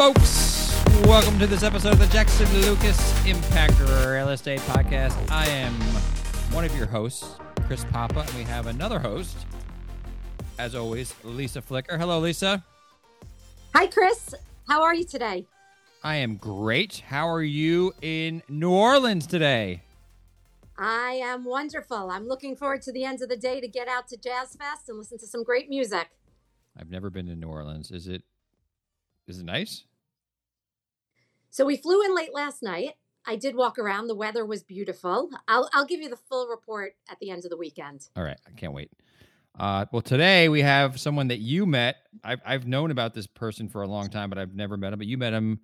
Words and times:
folks? 0.00 0.82
Welcome 1.02 1.38
to 1.40 1.46
this 1.46 1.62
episode 1.62 1.92
of 1.92 1.98
the 1.98 2.06
Jackson 2.06 2.50
Lucas 2.62 3.26
Impact 3.26 3.78
Real 3.80 4.30
Estate 4.30 4.60
Podcast. 4.60 5.14
I 5.30 5.46
am 5.46 5.74
one 6.54 6.64
of 6.64 6.74
your 6.74 6.86
hosts, 6.86 7.36
Chris 7.66 7.84
Papa, 7.84 8.20
and 8.20 8.30
we 8.30 8.44
have 8.44 8.66
another 8.66 8.98
host, 8.98 9.36
as 10.58 10.74
always, 10.74 11.14
Lisa 11.22 11.60
Flicker. 11.60 11.98
Hello, 11.98 12.18
Lisa. 12.18 12.64
Hi, 13.74 13.88
Chris. 13.88 14.34
How 14.66 14.80
are 14.80 14.94
you 14.94 15.04
today? 15.04 15.44
I 16.02 16.16
am 16.16 16.36
great. 16.36 17.02
How 17.06 17.28
are 17.28 17.42
you 17.42 17.92
in 18.00 18.42
New 18.48 18.70
Orleans 18.70 19.26
today? 19.26 19.82
I 20.78 21.20
am 21.22 21.44
wonderful. 21.44 22.10
I'm 22.10 22.26
looking 22.26 22.56
forward 22.56 22.80
to 22.84 22.92
the 22.92 23.04
end 23.04 23.20
of 23.20 23.28
the 23.28 23.36
day 23.36 23.60
to 23.60 23.68
get 23.68 23.86
out 23.86 24.08
to 24.08 24.16
Jazz 24.16 24.56
Fest 24.56 24.88
and 24.88 24.96
listen 24.96 25.18
to 25.18 25.26
some 25.26 25.44
great 25.44 25.68
music. 25.68 26.08
I've 26.74 26.88
never 26.88 27.10
been 27.10 27.26
to 27.26 27.36
New 27.36 27.48
Orleans. 27.48 27.90
Is 27.90 28.08
it 28.08 28.22
is 29.28 29.38
it 29.38 29.44
nice? 29.44 29.84
So 31.50 31.64
we 31.64 31.76
flew 31.76 32.02
in 32.02 32.14
late 32.14 32.32
last 32.32 32.62
night. 32.62 32.90
I 33.26 33.36
did 33.36 33.54
walk 33.54 33.78
around. 33.78 34.06
The 34.06 34.14
weather 34.14 34.46
was 34.46 34.62
beautiful. 34.62 35.30
I'll 35.46 35.68
I'll 35.74 35.84
give 35.84 36.00
you 36.00 36.08
the 36.08 36.16
full 36.16 36.48
report 36.48 36.94
at 37.10 37.18
the 37.20 37.30
end 37.30 37.44
of 37.44 37.50
the 37.50 37.56
weekend. 37.56 38.08
All 38.16 38.22
right, 38.22 38.38
I 38.46 38.50
can't 38.52 38.72
wait. 38.72 38.90
Uh, 39.58 39.84
well, 39.92 40.00
today 40.00 40.48
we 40.48 40.62
have 40.62 40.98
someone 40.98 41.28
that 41.28 41.40
you 41.40 41.66
met. 41.66 41.96
I've 42.24 42.40
I've 42.46 42.66
known 42.66 42.90
about 42.90 43.14
this 43.14 43.26
person 43.26 43.68
for 43.68 43.82
a 43.82 43.88
long 43.88 44.08
time, 44.08 44.30
but 44.30 44.38
I've 44.38 44.54
never 44.54 44.76
met 44.76 44.92
him. 44.92 44.98
But 44.98 45.08
you 45.08 45.18
met 45.18 45.32
him, 45.32 45.60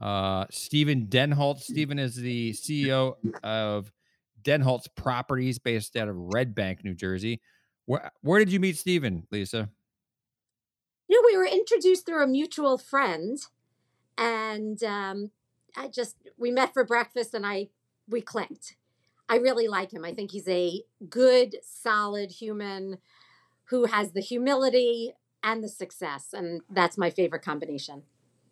uh, 0.00 0.44
Steven 0.50 1.06
Denholtz. 1.06 1.62
Steven 1.62 1.98
is 1.98 2.14
the 2.14 2.52
CEO 2.52 3.14
of 3.42 3.90
Denholtz 4.42 4.86
Properties, 4.94 5.58
based 5.58 5.96
out 5.96 6.08
of 6.08 6.16
Red 6.16 6.54
Bank, 6.54 6.84
New 6.84 6.94
Jersey. 6.94 7.40
Where 7.86 8.12
where 8.20 8.38
did 8.38 8.52
you 8.52 8.60
meet 8.60 8.76
Steven, 8.76 9.26
Lisa? 9.32 9.68
You 11.08 11.20
know, 11.20 11.26
we 11.26 11.36
were 11.36 11.46
introduced 11.46 12.06
through 12.06 12.22
a 12.22 12.28
mutual 12.28 12.78
friend, 12.78 13.36
and 14.20 14.84
um, 14.84 15.30
I 15.76 15.88
just 15.88 16.16
we 16.38 16.52
met 16.52 16.72
for 16.72 16.84
breakfast, 16.84 17.34
and 17.34 17.44
I 17.44 17.70
we 18.08 18.20
clicked. 18.20 18.76
I 19.28 19.36
really 19.36 19.66
like 19.66 19.92
him. 19.92 20.04
I 20.04 20.12
think 20.12 20.32
he's 20.32 20.48
a 20.48 20.82
good, 21.08 21.56
solid 21.62 22.32
human 22.32 22.98
who 23.64 23.86
has 23.86 24.12
the 24.12 24.20
humility 24.20 25.14
and 25.42 25.64
the 25.64 25.68
success, 25.68 26.28
and 26.32 26.60
that's 26.70 26.98
my 26.98 27.10
favorite 27.10 27.42
combination. 27.42 28.02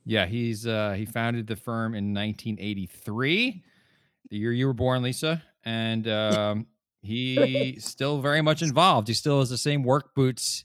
Yeah, 0.06 0.26
he's 0.26 0.66
uh, 0.66 0.94
he 0.96 1.04
founded 1.04 1.46
the 1.46 1.56
firm 1.56 1.94
in 1.94 2.14
1983, 2.14 3.62
the 4.30 4.36
year 4.36 4.52
you 4.52 4.66
were 4.66 4.72
born, 4.72 5.02
Lisa, 5.02 5.42
and 5.64 6.08
um, 6.08 6.66
he's 7.02 7.84
still 7.84 8.20
very 8.20 8.40
much 8.40 8.62
involved. 8.62 9.08
He 9.08 9.14
still 9.14 9.40
has 9.40 9.50
the 9.50 9.58
same 9.58 9.82
work 9.82 10.14
boots 10.14 10.64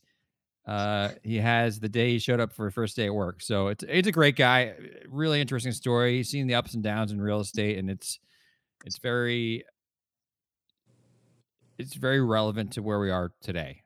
uh, 0.65 1.09
he 1.23 1.37
has 1.37 1.79
the 1.79 1.89
day 1.89 2.11
he 2.11 2.19
showed 2.19 2.39
up 2.39 2.53
for 2.53 2.65
his 2.65 2.73
first 2.73 2.95
day 2.95 3.05
at 3.07 3.13
work. 3.13 3.41
So 3.41 3.67
it's 3.67 3.83
it's 3.87 4.07
a 4.07 4.11
great 4.11 4.35
guy, 4.35 4.73
really 5.09 5.41
interesting 5.41 5.73
story. 5.73 6.17
He's 6.17 6.29
seen 6.29 6.47
the 6.47 6.55
ups 6.55 6.73
and 6.73 6.83
downs 6.83 7.11
in 7.11 7.21
real 7.21 7.41
estate, 7.41 7.77
and 7.77 7.89
it's 7.89 8.19
it's 8.85 8.97
very 8.97 9.65
it's 11.77 11.95
very 11.95 12.21
relevant 12.21 12.71
to 12.73 12.81
where 12.81 12.99
we 12.99 13.11
are 13.11 13.31
today. 13.41 13.81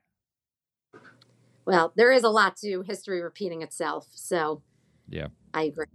Well, 1.64 1.92
there 1.96 2.12
is 2.12 2.22
a 2.22 2.30
lot 2.30 2.56
to 2.58 2.82
history 2.82 3.22
repeating 3.22 3.62
itself. 3.62 4.06
So 4.14 4.62
yeah, 5.08 5.28
I 5.52 5.64
agree. 5.64 5.86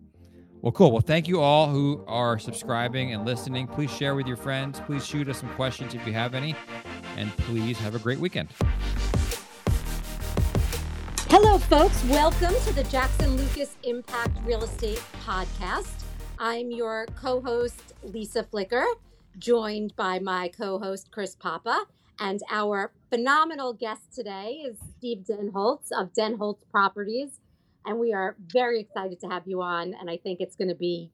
Well, 0.61 0.71
cool. 0.71 0.91
Well, 0.91 1.01
thank 1.01 1.27
you 1.27 1.41
all 1.41 1.69
who 1.69 2.05
are 2.07 2.39
subscribing 2.39 3.13
and 3.13 3.25
listening. 3.25 3.67
Please 3.67 3.91
share 3.91 4.15
with 4.15 4.27
your 4.27 4.37
friends. 4.37 4.79
Please 4.85 5.05
shoot 5.05 5.27
us 5.27 5.39
some 5.39 5.49
questions 5.55 5.93
if 5.93 6.07
you 6.07 6.13
have 6.13 6.33
any. 6.33 6.55
And 7.17 7.35
please 7.37 7.77
have 7.79 7.95
a 7.95 7.99
great 7.99 8.19
weekend. 8.19 8.47
Hello, 11.35 11.57
folks. 11.57 12.03
Welcome 12.03 12.53
to 12.63 12.73
the 12.73 12.83
Jackson 12.83 13.35
Lucas 13.35 13.75
Impact 13.81 14.37
Real 14.45 14.63
Estate 14.63 15.01
Podcast. 15.25 16.03
I'm 16.37 16.69
your 16.69 17.07
co 17.19 17.41
host, 17.41 17.81
Lisa 18.03 18.43
Flicker, 18.43 18.85
joined 19.39 19.95
by 19.95 20.19
my 20.19 20.49
co 20.49 20.77
host, 20.77 21.09
Chris 21.09 21.35
Papa. 21.35 21.85
And 22.19 22.39
our 22.51 22.91
phenomenal 23.09 23.73
guest 23.73 24.13
today 24.13 24.63
is 24.63 24.77
Steve 24.99 25.25
Denholtz 25.27 25.91
of 25.91 26.13
Denholtz 26.13 26.59
Properties. 26.69 27.39
And 27.83 27.97
we 27.97 28.13
are 28.13 28.35
very 28.53 28.79
excited 28.81 29.19
to 29.21 29.27
have 29.27 29.47
you 29.47 29.63
on. 29.63 29.95
And 29.99 30.11
I 30.11 30.17
think 30.17 30.39
it's 30.39 30.55
going 30.55 30.69
to 30.69 30.75
be 30.75 31.09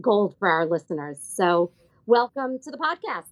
gold 0.00 0.34
for 0.40 0.48
our 0.48 0.66
listeners. 0.66 1.18
So, 1.22 1.70
welcome 2.06 2.58
to 2.58 2.72
the 2.72 2.76
podcast. 2.76 3.26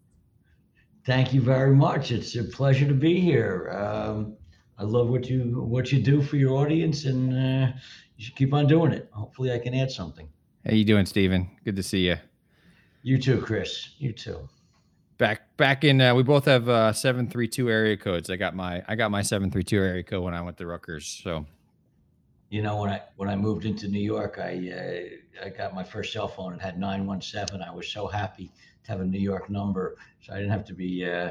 Thank 1.04 1.34
you 1.34 1.40
very 1.40 1.74
much. 1.74 2.12
It's 2.12 2.36
a 2.36 2.44
pleasure 2.44 2.86
to 2.86 2.94
be 2.94 3.18
here. 3.18 3.70
Um, 3.76 4.36
I 4.82 4.84
love 4.84 5.10
what 5.10 5.30
you 5.30 5.62
what 5.68 5.92
you 5.92 6.02
do 6.02 6.20
for 6.20 6.36
your 6.36 6.56
audience, 6.56 7.04
and 7.04 7.32
uh, 7.32 7.72
you 8.16 8.24
should 8.24 8.34
keep 8.34 8.52
on 8.52 8.66
doing 8.66 8.90
it. 8.90 9.08
Hopefully, 9.12 9.52
I 9.52 9.58
can 9.60 9.74
add 9.74 9.92
something. 9.92 10.28
How 10.66 10.74
you 10.74 10.84
doing, 10.84 11.06
Steven? 11.06 11.48
Good 11.64 11.76
to 11.76 11.84
see 11.84 12.08
you. 12.08 12.16
You 13.04 13.16
too, 13.16 13.40
Chris. 13.40 13.90
You 13.98 14.12
too. 14.12 14.48
Back 15.18 15.56
back 15.56 15.84
in, 15.84 16.00
uh, 16.00 16.16
we 16.16 16.24
both 16.24 16.46
have 16.46 16.68
uh, 16.68 16.92
seven 16.92 17.28
three 17.28 17.46
two 17.46 17.70
area 17.70 17.96
codes. 17.96 18.28
I 18.28 18.34
got 18.34 18.56
my 18.56 18.82
I 18.88 18.96
got 18.96 19.12
my 19.12 19.22
seven 19.22 19.52
three 19.52 19.62
two 19.62 19.78
area 19.78 20.02
code 20.02 20.24
when 20.24 20.34
I 20.34 20.42
went 20.42 20.56
to 20.56 20.66
Rutgers. 20.66 21.20
So, 21.22 21.46
you 22.50 22.60
know, 22.60 22.80
when 22.80 22.90
I 22.90 23.02
when 23.14 23.28
I 23.28 23.36
moved 23.36 23.66
into 23.66 23.86
New 23.86 24.02
York, 24.02 24.40
I 24.40 25.08
uh, 25.40 25.46
I 25.46 25.48
got 25.50 25.76
my 25.76 25.84
first 25.84 26.12
cell 26.12 26.26
phone. 26.26 26.54
It 26.54 26.60
had 26.60 26.76
nine 26.76 27.06
one 27.06 27.20
seven. 27.20 27.62
I 27.62 27.70
was 27.70 27.86
so 27.86 28.08
happy 28.08 28.50
to 28.82 28.90
have 28.90 29.00
a 29.00 29.04
New 29.04 29.20
York 29.20 29.48
number, 29.48 29.96
so 30.20 30.32
I 30.32 30.38
didn't 30.38 30.50
have 30.50 30.64
to 30.64 30.74
be 30.74 31.08
uh, 31.08 31.30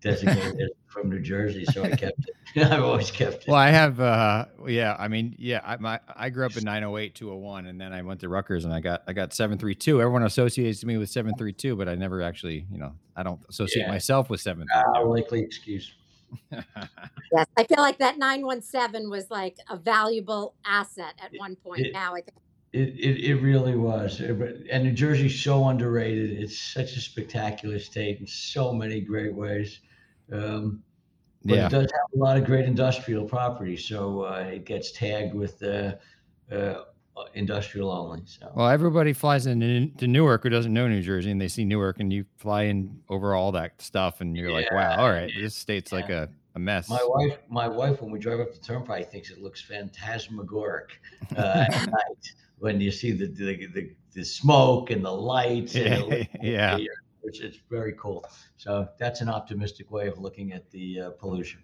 designated 0.00 0.70
from 0.96 1.10
New 1.10 1.20
Jersey, 1.20 1.64
so 1.66 1.84
I 1.84 1.90
kept 1.90 2.26
it. 2.26 2.36
I've 2.72 2.82
always 2.82 3.10
kept 3.10 3.42
it. 3.42 3.48
Well, 3.48 3.56
I 3.56 3.68
have, 3.68 4.00
uh, 4.00 4.46
yeah. 4.66 4.96
I 4.98 5.08
mean, 5.08 5.34
yeah. 5.38 5.60
I 5.64 5.76
my 5.76 6.00
I 6.14 6.30
grew 6.30 6.46
up 6.46 6.56
in 6.56 6.64
908, 6.64 7.14
201, 7.14 7.66
and 7.66 7.80
then 7.80 7.92
I 7.92 8.02
went 8.02 8.20
to 8.20 8.28
Rutgers, 8.28 8.64
and 8.64 8.72
I 8.72 8.80
got 8.80 9.02
I 9.06 9.12
got 9.12 9.34
732. 9.34 10.00
Everyone 10.00 10.22
associates 10.22 10.84
me 10.84 10.96
with 10.96 11.10
732, 11.10 11.76
but 11.76 11.88
I 11.88 11.94
never 11.94 12.22
actually, 12.22 12.66
you 12.70 12.78
know, 12.78 12.92
I 13.14 13.22
don't 13.22 13.40
associate 13.48 13.82
yeah. 13.82 13.90
myself 13.90 14.30
with 14.30 14.40
732. 14.40 15.00
Uh, 15.00 15.06
likely 15.06 15.40
excuse. 15.40 15.92
yes, 16.50 17.46
I 17.56 17.64
feel 17.64 17.78
like 17.78 17.98
that 17.98 18.18
917 18.18 19.10
was 19.10 19.30
like 19.30 19.58
a 19.68 19.76
valuable 19.76 20.54
asset 20.64 21.14
at 21.22 21.30
one 21.36 21.56
point. 21.56 21.86
It, 21.86 21.92
now 21.92 22.14
I 22.14 22.20
think. 22.22 22.38
It, 22.72 22.88
it, 22.98 23.24
it 23.24 23.34
really 23.36 23.76
was. 23.76 24.20
And 24.20 24.84
New 24.84 24.92
Jersey's 24.92 25.40
so 25.40 25.68
underrated. 25.68 26.32
It's 26.32 26.58
such 26.58 26.96
a 26.96 27.00
spectacular 27.00 27.78
state 27.78 28.20
in 28.20 28.26
so 28.26 28.72
many 28.72 29.00
great 29.00 29.34
ways. 29.34 29.80
Um, 30.32 30.82
but 31.46 31.56
yeah. 31.56 31.66
it 31.66 31.70
does 31.70 31.90
have 31.92 32.10
a 32.14 32.18
lot 32.18 32.36
of 32.36 32.44
great 32.44 32.64
industrial 32.64 33.24
property, 33.24 33.76
so 33.76 34.22
uh, 34.22 34.48
it 34.52 34.64
gets 34.64 34.90
tagged 34.90 35.32
with 35.34 35.62
uh, 35.62 35.94
uh, 36.52 36.82
industrial 37.34 37.90
only. 37.90 38.22
So. 38.26 38.50
Well, 38.54 38.68
everybody 38.68 39.12
flies 39.12 39.46
into 39.46 40.06
Newark 40.06 40.42
who 40.42 40.50
doesn't 40.50 40.72
know 40.72 40.88
New 40.88 41.02
Jersey, 41.02 41.30
and 41.30 41.40
they 41.40 41.48
see 41.48 41.64
Newark, 41.64 42.00
and 42.00 42.12
you 42.12 42.24
fly 42.36 42.64
in 42.64 43.00
over 43.08 43.34
all 43.34 43.52
that 43.52 43.80
stuff, 43.80 44.20
and 44.20 44.36
you're 44.36 44.50
yeah, 44.50 44.56
like, 44.56 44.72
wow, 44.72 44.96
all 44.98 45.10
right, 45.10 45.30
this 45.38 45.54
state's 45.54 45.92
yeah. 45.92 45.98
like 45.98 46.10
a, 46.10 46.28
a 46.56 46.58
mess. 46.58 46.88
My 46.88 47.04
wife, 47.06 47.38
my 47.48 47.68
wife, 47.68 48.02
when 48.02 48.10
we 48.10 48.18
drive 48.18 48.40
up 48.40 48.52
the 48.52 48.60
turnpike, 48.60 49.12
thinks 49.12 49.30
it 49.30 49.40
looks 49.40 49.62
phantasmagoric 49.62 51.00
uh, 51.36 51.66
at 51.70 51.86
night 51.86 52.34
when 52.58 52.80
you 52.80 52.90
see 52.90 53.12
the 53.12 53.26
the, 53.26 53.66
the 53.68 53.90
the 54.14 54.24
smoke 54.24 54.90
and 54.90 55.04
the 55.04 55.12
lights. 55.12 55.76
And 55.76 56.28
yeah 56.42 56.78
which 57.26 57.40
is 57.40 57.58
very 57.68 57.92
cool. 57.98 58.24
So 58.56 58.88
that's 58.98 59.20
an 59.20 59.28
optimistic 59.28 59.90
way 59.90 60.06
of 60.06 60.18
looking 60.18 60.52
at 60.52 60.70
the 60.70 61.00
uh, 61.00 61.10
pollution. 61.10 61.60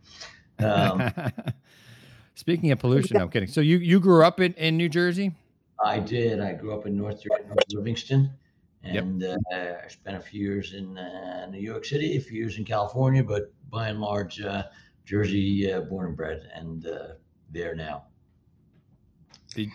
Um, 0.58 1.12
Speaking 2.34 2.72
of 2.72 2.80
pollution, 2.80 3.16
I'm 3.18 3.28
kidding. 3.30 3.48
So 3.48 3.60
you 3.60 3.78
you 3.78 4.00
grew 4.00 4.24
up 4.24 4.40
in, 4.40 4.54
in 4.54 4.76
New 4.76 4.88
Jersey? 4.88 5.32
I 5.84 6.00
did. 6.00 6.40
I 6.40 6.52
grew 6.54 6.74
up 6.74 6.86
in 6.86 6.96
North, 6.96 7.22
North 7.46 7.72
Livingston, 7.72 8.30
and 8.82 9.20
yep. 9.20 9.38
uh, 9.52 9.84
I 9.84 9.88
spent 9.88 10.16
a 10.16 10.20
few 10.20 10.40
years 10.40 10.74
in 10.74 10.98
uh, 10.98 11.46
New 11.50 11.60
York 11.60 11.84
City, 11.84 12.16
a 12.16 12.20
few 12.20 12.38
years 12.38 12.58
in 12.58 12.64
California, 12.64 13.22
but 13.22 13.52
by 13.70 13.88
and 13.88 14.00
large, 14.00 14.40
uh, 14.40 14.64
Jersey 15.04 15.72
uh, 15.72 15.82
born 15.82 16.06
and 16.06 16.16
bred, 16.16 16.50
and 16.54 16.86
uh, 16.86 17.08
there 17.50 17.74
now. 17.76 18.04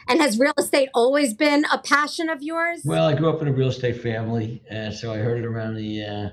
And 0.08 0.22
has 0.22 0.40
real 0.40 0.54
estate 0.58 0.90
always 0.94 1.34
been 1.34 1.66
a 1.72 1.78
passion 1.78 2.30
of 2.30 2.42
yours? 2.42 2.82
Well, 2.86 3.08
I 3.08 3.14
grew 3.14 3.30
up 3.30 3.42
in 3.42 3.48
a 3.48 3.52
real 3.52 3.70
estate 3.70 4.02
family, 4.02 4.64
and 4.70 4.94
so 4.94 5.14
I 5.14 5.18
heard 5.18 5.40
it 5.40 5.46
around 5.46 5.76
the 5.76 6.04
uh, 6.04 6.30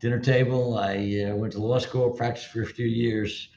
dinner 0.00 0.18
table. 0.18 0.78
I 0.78 1.26
uh, 1.28 1.36
went 1.36 1.52
to 1.54 1.60
law 1.60 1.78
school, 1.78 2.10
practiced 2.10 2.48
for 2.48 2.62
a 2.62 2.66
few 2.66 2.86
years, 2.86 3.48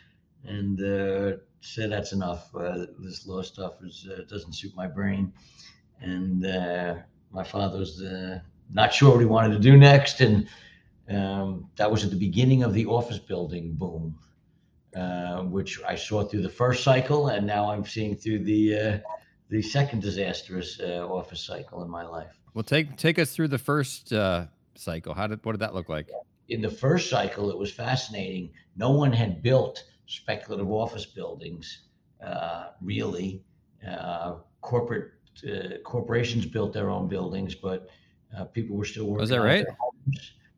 and 0.46 0.82
uh, 0.82 1.38
said 1.62 1.92
that's 1.92 2.14
enough. 2.14 2.54
Uh, 2.56 2.86
this 3.00 3.28
law 3.28 3.42
stuff 3.42 3.74
is 3.84 4.08
uh, 4.12 4.24
doesn't 4.30 4.54
suit 4.54 4.76
my 4.76 4.88
brain. 4.88 5.32
And 6.02 6.46
uh, 6.46 6.96
my 7.32 7.44
father 7.44 7.80
was 7.80 8.04
not 8.74 8.94
sure 8.94 9.12
what 9.12 9.20
he 9.20 9.26
wanted 9.26 9.54
to 9.54 9.60
do 9.60 9.78
next, 9.78 10.22
and 10.22 10.48
um, 11.10 11.70
that 11.76 11.92
was 11.92 12.04
at 12.04 12.10
the 12.10 12.16
beginning 12.16 12.64
of 12.64 12.74
the 12.74 12.86
office 12.86 13.20
building 13.20 13.74
boom. 13.74 14.16
Uh, 14.96 15.44
which 15.44 15.82
I 15.88 15.96
saw 15.96 16.22
through 16.26 16.42
the 16.42 16.50
first 16.50 16.84
cycle, 16.84 17.30
and 17.30 17.48
now 17.48 17.72
I'm 17.72 17.86
seeing 17.86 18.14
through 18.14 18.40
the 18.40 18.78
uh, 18.78 18.98
the 19.48 19.62
second 19.62 20.02
disastrous 20.02 20.82
uh, 20.82 21.08
office 21.08 21.40
cycle 21.40 21.82
in 21.82 21.90
my 21.90 22.06
life. 22.06 22.38
Well, 22.54 22.64
take 22.64 22.98
take 22.98 23.18
us 23.18 23.34
through 23.34 23.48
the 23.48 23.58
first 23.58 24.12
uh, 24.12 24.48
cycle. 24.76 25.14
How 25.14 25.28
did 25.28 25.46
what 25.46 25.54
did 25.54 25.62
that 25.62 25.74
look 25.74 25.88
like? 25.88 26.10
In 26.50 26.62
the 26.62 26.70
first 26.70 27.10
cycle, 27.10 27.50
it 27.50 27.58
was 27.58 27.72
fascinating. 27.72 28.50
No 28.76 28.92
one 28.92 29.14
had 29.14 29.42
built 29.42 29.82
speculative 30.08 30.70
office 30.70 31.06
buildings, 31.06 31.84
uh, 32.22 32.72
really. 32.82 33.42
corporate 34.60 35.12
uh, 35.50 35.78
corporations 35.86 36.46
built 36.46 36.74
their 36.74 36.90
own 36.90 37.08
buildings, 37.08 37.56
but 37.56 37.88
uh, 38.38 38.44
people 38.44 38.76
were 38.76 38.84
still 38.84 39.06
working. 39.06 39.22
Was 39.22 39.30
that 39.30 39.40
right? 39.40 39.66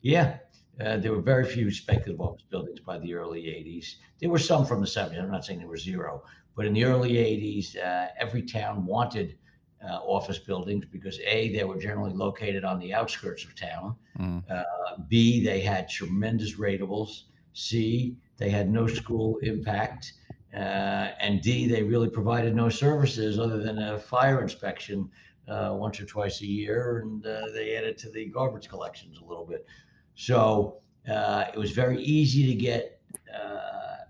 Yeah. 0.01 0.37
Uh, 0.81 0.97
there 0.97 1.11
were 1.11 1.21
very 1.21 1.45
few 1.45 1.69
speculative 1.71 2.19
office 2.19 2.43
buildings 2.49 2.79
by 2.79 2.97
the 2.97 3.13
early 3.13 3.43
80s. 3.43 3.95
There 4.19 4.29
were 4.29 4.39
some 4.39 4.65
from 4.65 4.81
the 4.81 4.87
70s. 4.87 5.21
I'm 5.21 5.31
not 5.31 5.45
saying 5.45 5.59
there 5.59 5.67
were 5.67 5.77
zero, 5.77 6.23
but 6.55 6.65
in 6.65 6.73
the 6.73 6.83
early 6.83 7.13
80s, 7.13 7.77
uh, 7.77 8.07
every 8.19 8.41
town 8.41 8.85
wanted 8.85 9.37
uh, 9.83 9.97
office 9.97 10.39
buildings 10.39 10.85
because 10.91 11.19
A, 11.25 11.53
they 11.55 11.63
were 11.63 11.77
generally 11.77 12.13
located 12.13 12.63
on 12.63 12.79
the 12.79 12.93
outskirts 12.93 13.43
of 13.43 13.55
town. 13.55 13.95
Mm. 14.17 14.43
Uh, 14.49 14.63
B, 15.07 15.43
they 15.43 15.59
had 15.61 15.89
tremendous 15.89 16.55
ratables. 16.55 17.23
C, 17.53 18.15
they 18.37 18.49
had 18.49 18.69
no 18.69 18.87
school 18.87 19.37
impact. 19.39 20.13
Uh, 20.53 21.11
and 21.19 21.41
D, 21.41 21.67
they 21.67 21.83
really 21.83 22.09
provided 22.09 22.55
no 22.55 22.69
services 22.69 23.39
other 23.39 23.61
than 23.61 23.77
a 23.79 23.99
fire 23.99 24.41
inspection 24.41 25.09
uh, 25.47 25.71
once 25.73 25.99
or 25.99 26.05
twice 26.05 26.41
a 26.41 26.45
year, 26.45 26.99
and 26.99 27.25
uh, 27.25 27.41
they 27.53 27.75
added 27.75 27.97
to 27.97 28.09
the 28.09 28.25
garbage 28.27 28.69
collections 28.69 29.19
a 29.19 29.25
little 29.25 29.45
bit. 29.45 29.65
So 30.15 30.81
uh, 31.09 31.45
it 31.53 31.57
was 31.57 31.71
very 31.71 32.01
easy 32.01 32.47
to 32.47 32.55
get 32.55 32.99
uh, 33.33 34.05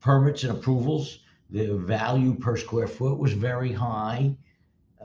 permits 0.00 0.44
and 0.44 0.52
approvals. 0.52 1.20
The 1.50 1.76
value 1.76 2.34
per 2.34 2.56
square 2.56 2.86
foot 2.86 3.18
was 3.18 3.32
very 3.32 3.72
high. 3.72 4.36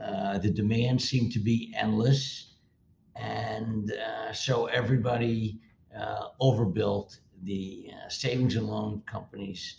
Uh, 0.00 0.38
the 0.38 0.50
demand 0.50 1.02
seemed 1.02 1.32
to 1.32 1.38
be 1.40 1.74
endless. 1.76 2.54
And 3.16 3.92
uh, 3.92 4.32
so 4.32 4.66
everybody 4.66 5.60
uh, 5.98 6.28
overbuilt. 6.40 7.18
The 7.44 7.90
uh, 7.92 8.08
savings 8.08 8.56
and 8.56 8.66
loan 8.66 9.02
companies 9.06 9.76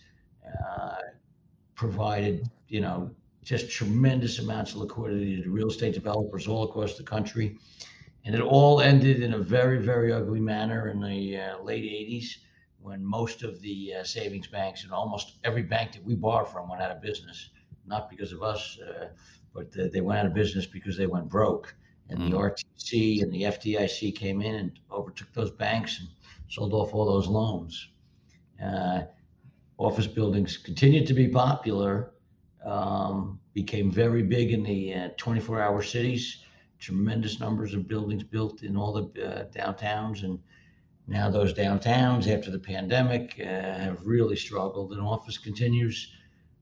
provided, 1.76 2.50
you 2.68 2.82
know, 2.82 3.10
just 3.44 3.70
tremendous 3.70 4.40
amounts 4.40 4.72
of 4.72 4.78
liquidity 4.78 5.42
to 5.42 5.50
real 5.50 5.70
estate 5.70 5.94
developers 5.94 6.48
all 6.48 6.64
across 6.64 6.98
the 6.98 7.04
country. 7.04 7.58
And 8.30 8.36
it 8.36 8.44
all 8.44 8.80
ended 8.80 9.24
in 9.24 9.34
a 9.34 9.40
very, 9.40 9.80
very 9.80 10.14
ugly 10.14 10.40
manner 10.40 10.90
in 10.90 11.02
the 11.02 11.36
uh, 11.36 11.64
late 11.64 11.84
80s 11.84 12.28
when 12.80 13.04
most 13.04 13.42
of 13.42 13.60
the 13.60 13.96
uh, 13.96 14.04
savings 14.04 14.46
banks 14.46 14.84
and 14.84 14.94
almost 14.94 15.40
every 15.44 15.64
bank 15.64 15.94
that 15.94 16.06
we 16.06 16.14
borrow 16.14 16.46
from 16.46 16.70
went 16.70 16.80
out 16.80 16.92
of 16.92 17.02
business, 17.02 17.50
not 17.88 18.08
because 18.08 18.32
of 18.32 18.44
us, 18.44 18.78
uh, 18.88 19.08
but 19.52 19.76
uh, 19.80 19.88
they 19.92 20.02
went 20.02 20.20
out 20.20 20.28
of 20.28 20.36
business 20.36 20.68
because 20.68 20.96
they 20.96 21.08
went 21.08 21.28
broke. 21.28 21.74
And 22.10 22.22
the 22.22 22.38
Mm. 22.38 22.54
RTC 22.54 23.24
and 23.24 23.32
the 23.34 23.46
FDIC 23.46 24.16
came 24.16 24.44
in 24.44 24.54
and 24.54 24.80
overtook 24.92 25.34
those 25.34 25.50
banks 25.50 26.00
and 26.00 26.08
sold 26.50 26.72
off 26.72 26.94
all 26.94 27.08
those 27.08 27.28
loans. 27.28 27.90
Uh, 28.64 29.06
office 29.80 30.06
buildings 30.06 30.56
continued 30.56 31.08
to 31.08 31.16
be 31.16 31.28
popular, 31.28 32.12
um, 32.64 33.40
became 33.56 33.90
very 33.90 34.22
big 34.22 34.52
in 34.52 34.62
the 34.62 34.94
uh, 34.94 35.10
24 35.18 35.60
hour 35.60 35.82
cities, 35.82 36.44
tremendous 36.80 37.40
numbers 37.40 37.74
of 37.74 37.88
buildings 37.88 38.24
built 38.24 38.64
in 38.64 38.76
all 38.78 38.94
the 38.94 39.26
uh, 39.26 39.46
downtowns. 39.50 40.24
And 40.24 40.40
now 41.08 41.30
those 41.30 41.54
downtowns, 41.54 42.28
after 42.28 42.52
the 42.52 42.60
pandemic, 42.60 43.36
uh, 43.40 43.44
have 43.46 44.06
really 44.06 44.36
struggled, 44.36 44.92
and 44.94 45.02
office 45.02 45.38
continues 45.38 46.14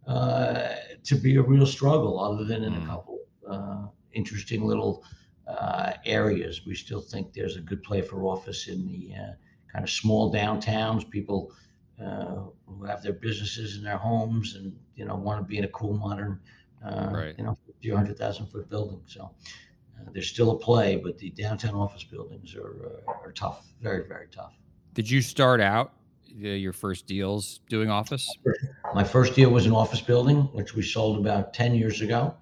uh, 0.08 0.70
to 1.04 1.16
be 1.16 1.36
a 1.36 1.42
real 1.42 1.66
struggle, 1.66 2.20
other 2.20 2.44
than 2.46 2.64
in 2.64 2.76
a 2.76 2.80
Mm. 2.80 2.88
couple 2.88 3.20
uh, 3.50 3.88
interesting 4.14 4.66
little 4.66 5.04
uh, 5.48 5.94
areas. 6.06 6.66
We 6.66 6.76
still 6.76 7.02
think 7.02 7.34
there's 7.34 7.58
a 7.58 7.62
good 7.62 7.84
play 7.84 8.02
for 8.02 8.24
office 8.26 8.68
in 8.68 8.88
the 8.88 9.14
uh, 9.16 9.34
kind 9.72 9.84
of 9.84 9.90
small 9.90 10.32
downtowns. 10.34 11.10
People 11.10 11.52
uh, 12.04 12.46
who 12.68 12.84
have 12.86 13.02
their 13.04 13.14
businesses 13.14 13.78
in 13.78 13.84
their 13.84 13.98
homes 13.98 14.56
and 14.56 14.74
you 14.96 15.06
know 15.06 15.16
want 15.16 15.40
to 15.42 15.46
be 15.46 15.58
in 15.58 15.64
a 15.66 15.70
cool 15.70 15.94
modern, 15.94 16.40
uh, 16.86 17.18
Right. 17.18 17.36
you 17.38 17.44
know, 17.44 17.58
50 17.66 17.90
or 17.92 17.96
100,000 17.96 18.48
foot 18.48 18.70
building. 18.70 19.02
So 19.06 19.32
uh, 20.00 20.10
there's 20.14 20.30
still 20.30 20.52
a 20.52 20.58
play, 20.58 20.96
but 20.98 21.18
the 21.18 21.30
downtown 21.32 21.76
office 21.76 22.04
buildings 22.04 22.56
are 22.56 23.04
uh, 23.08 23.12
are 23.24 23.32
tough, 23.32 23.66
very 23.82 24.08
very 24.08 24.28
tough. 24.28 24.54
Did 24.94 25.10
you 25.10 25.22
start 25.22 25.62
out 25.62 25.94
uh, 26.44 26.50
your 26.50 26.74
first 26.74 27.06
deals 27.08 27.62
doing 27.70 27.90
office? 27.90 28.28
My 28.94 29.04
first 29.04 29.36
deal 29.36 29.50
was 29.50 29.66
an 29.66 29.72
office 29.72 30.02
building, 30.02 30.42
which 30.54 30.76
we 30.76 30.82
sold 30.82 31.20
about 31.20 31.54
10 31.54 31.76
years 31.76 32.02
ago. 32.02 32.36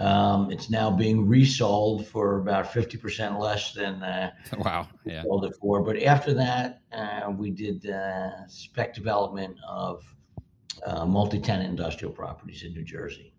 Um, 0.00 0.50
it's 0.52 0.70
now 0.70 0.90
being 0.90 1.26
resold 1.26 2.06
for 2.06 2.40
about 2.40 2.72
50% 2.72 3.38
less 3.38 3.72
than 3.72 4.02
uh, 4.02 4.30
wow. 4.58 4.86
Yeah. 5.04 5.22
sold 5.24 5.44
it 5.44 5.54
for. 5.60 5.82
But 5.82 6.02
after 6.02 6.34
that, 6.34 6.82
uh, 6.92 7.32
we 7.36 7.50
did 7.50 7.88
uh, 7.90 8.46
spec 8.46 8.94
development 8.94 9.56
of 9.68 10.04
uh, 10.86 11.04
multi-tenant 11.04 11.68
industrial 11.68 12.12
properties 12.12 12.62
in 12.62 12.72
New 12.72 12.84
Jersey. 12.84 13.34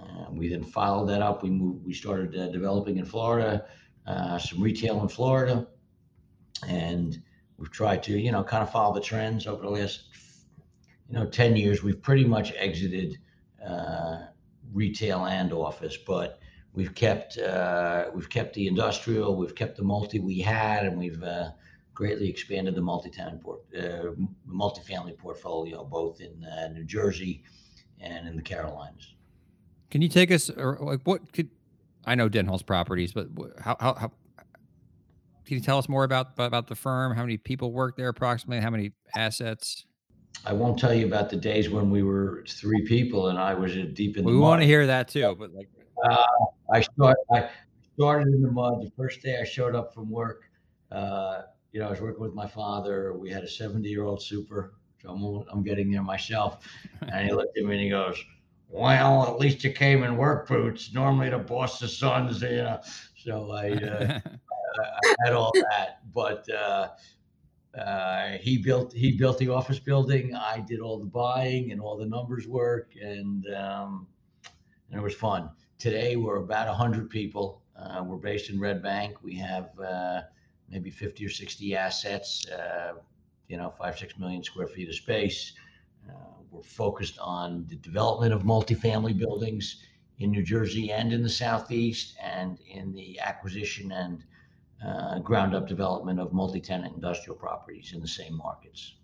Uh, 0.00 0.30
we 0.30 0.48
then 0.48 0.64
followed 0.64 1.06
that 1.06 1.22
up. 1.22 1.42
We 1.42 1.50
moved. 1.50 1.84
We 1.84 1.92
started 1.92 2.36
uh, 2.36 2.48
developing 2.48 2.98
in 2.98 3.04
Florida, 3.04 3.66
uh, 4.06 4.38
some 4.38 4.62
retail 4.62 5.00
in 5.02 5.08
Florida, 5.08 5.66
and 6.66 7.22
we've 7.58 7.70
tried 7.70 8.02
to, 8.04 8.18
you 8.18 8.32
know, 8.32 8.42
kind 8.42 8.62
of 8.62 8.70
follow 8.70 8.94
the 8.94 9.00
trends 9.00 9.46
over 9.46 9.62
the 9.62 9.70
last, 9.70 10.04
you 11.08 11.14
know, 11.14 11.26
ten 11.26 11.56
years. 11.56 11.82
We've 11.82 12.00
pretty 12.00 12.24
much 12.24 12.52
exited 12.56 13.18
uh, 13.66 14.26
retail 14.72 15.26
and 15.26 15.52
office, 15.52 15.96
but 15.96 16.40
we've 16.72 16.94
kept 16.94 17.38
uh, 17.38 18.10
we've 18.14 18.30
kept 18.30 18.54
the 18.54 18.66
industrial, 18.66 19.36
we've 19.36 19.54
kept 19.54 19.76
the 19.76 19.84
multi 19.84 20.20
we 20.20 20.38
had, 20.40 20.86
and 20.86 20.98
we've 20.98 21.22
uh, 21.22 21.50
greatly 21.94 22.28
expanded 22.28 22.74
the 22.74 22.80
multi-tenant 22.80 23.42
port, 23.42 23.60
multifamily 24.48 25.16
portfolio, 25.18 25.84
both 25.84 26.20
in 26.20 26.46
New 26.72 26.84
Jersey 26.84 27.42
and 28.00 28.26
in 28.26 28.36
the 28.36 28.42
Carolinas. 28.42 29.14
Can 29.90 30.02
you 30.02 30.08
take 30.08 30.30
us, 30.30 30.50
or 30.50 30.78
like, 30.80 31.00
what 31.04 31.32
could 31.32 31.48
I 32.06 32.14
know 32.14 32.28
Denholtz 32.28 32.64
Properties, 32.64 33.12
but 33.12 33.28
how, 33.58 33.76
how, 33.80 33.94
how 33.94 34.12
can 35.44 35.56
you 35.56 35.60
tell 35.60 35.78
us 35.78 35.88
more 35.88 36.04
about 36.04 36.28
about 36.38 36.68
the 36.68 36.76
firm? 36.76 37.14
How 37.14 37.22
many 37.22 37.36
people 37.36 37.72
work 37.72 37.96
there 37.96 38.08
approximately? 38.08 38.62
How 38.62 38.70
many 38.70 38.92
assets? 39.16 39.84
I 40.46 40.52
won't 40.52 40.78
tell 40.78 40.94
you 40.94 41.06
about 41.06 41.28
the 41.28 41.36
days 41.36 41.68
when 41.68 41.90
we 41.90 42.02
were 42.02 42.44
three 42.48 42.86
people 42.86 43.28
and 43.28 43.38
I 43.38 43.52
was 43.52 43.76
uh, 43.76 43.86
deep 43.92 44.16
in 44.16 44.24
the 44.24 44.30
We 44.30 44.38
want 44.38 44.62
to 44.62 44.66
hear 44.66 44.86
that 44.86 45.08
too, 45.08 45.36
but 45.38 45.52
like, 45.52 45.68
I 46.72 46.80
start, 46.80 47.18
I 47.32 47.50
started 47.94 48.28
in 48.32 48.40
the 48.40 48.50
mud. 48.50 48.80
The 48.80 48.90
first 48.96 49.22
day 49.22 49.38
I 49.40 49.44
showed 49.44 49.74
up 49.74 49.92
from 49.92 50.08
work, 50.08 50.44
uh, 50.92 51.42
you 51.72 51.80
know, 51.80 51.88
I 51.88 51.90
was 51.90 52.00
working 52.00 52.22
with 52.22 52.32
my 52.32 52.46
father. 52.46 53.14
We 53.18 53.28
had 53.30 53.42
a 53.42 53.48
70 53.48 53.88
year 53.88 54.04
old 54.04 54.22
super. 54.22 54.74
So 55.02 55.10
I'm, 55.10 55.44
I'm 55.50 55.62
getting 55.62 55.90
there 55.90 56.02
myself. 56.02 56.66
And 57.00 57.26
he 57.26 57.34
looked 57.34 57.58
at 57.58 57.64
me 57.64 57.72
and 57.72 57.82
he 57.82 57.90
goes, 57.90 58.22
Well, 58.72 59.24
at 59.26 59.40
least 59.40 59.64
you 59.64 59.72
came 59.72 60.04
in 60.04 60.16
work 60.16 60.46
boots. 60.46 60.94
Normally 60.94 61.30
the 61.30 61.38
boss's 61.38 61.96
sons, 61.96 62.40
you 62.40 62.62
know. 62.62 62.80
So 63.16 63.50
I, 63.50 63.72
uh, 63.72 64.20
I 65.04 65.14
had 65.24 65.32
all 65.32 65.52
that, 65.54 65.98
but 66.14 66.48
uh, 66.48 66.88
uh, 67.76 68.38
he 68.40 68.58
built 68.58 68.92
he 68.92 69.12
built 69.12 69.38
the 69.38 69.48
office 69.48 69.80
building. 69.80 70.34
I 70.34 70.60
did 70.60 70.80
all 70.80 70.98
the 70.98 71.06
buying 71.06 71.72
and 71.72 71.80
all 71.80 71.96
the 71.96 72.06
numbers 72.06 72.46
work, 72.46 72.92
and 73.00 73.44
um, 73.54 74.06
and 74.90 75.00
it 75.00 75.02
was 75.02 75.14
fun. 75.14 75.50
Today 75.78 76.14
we're 76.14 76.36
about 76.36 76.74
hundred 76.74 77.10
people. 77.10 77.62
Uh, 77.76 78.04
we're 78.04 78.16
based 78.16 78.50
in 78.50 78.60
Red 78.60 78.82
Bank. 78.82 79.22
We 79.22 79.36
have 79.36 79.70
uh, 79.80 80.22
maybe 80.68 80.90
fifty 80.90 81.26
or 81.26 81.30
sixty 81.30 81.74
assets. 81.74 82.46
Uh, 82.48 82.94
you 83.48 83.56
know, 83.56 83.74
five 83.76 83.98
six 83.98 84.16
million 84.16 84.44
square 84.44 84.68
feet 84.68 84.88
of 84.88 84.94
space. 84.94 85.54
Uh, 86.60 86.80
we're 86.80 86.86
focused 86.86 87.18
on 87.18 87.66
the 87.68 87.76
development 87.76 88.32
of 88.32 88.42
multifamily 88.42 89.18
buildings 89.18 89.82
in 90.18 90.30
New 90.30 90.42
Jersey 90.42 90.92
and 90.92 91.12
in 91.12 91.22
the 91.22 91.28
Southeast, 91.28 92.16
and 92.22 92.58
in 92.68 92.92
the 92.92 93.18
acquisition 93.20 93.92
and 93.92 94.24
uh, 94.84 95.18
ground 95.20 95.54
up 95.54 95.68
development 95.68 96.20
of 96.20 96.32
multi-tenant 96.32 96.94
industrial 96.94 97.36
properties 97.36 97.92
in 97.94 98.00
the 98.00 98.08
same 98.08 98.36
markets. 98.36 98.94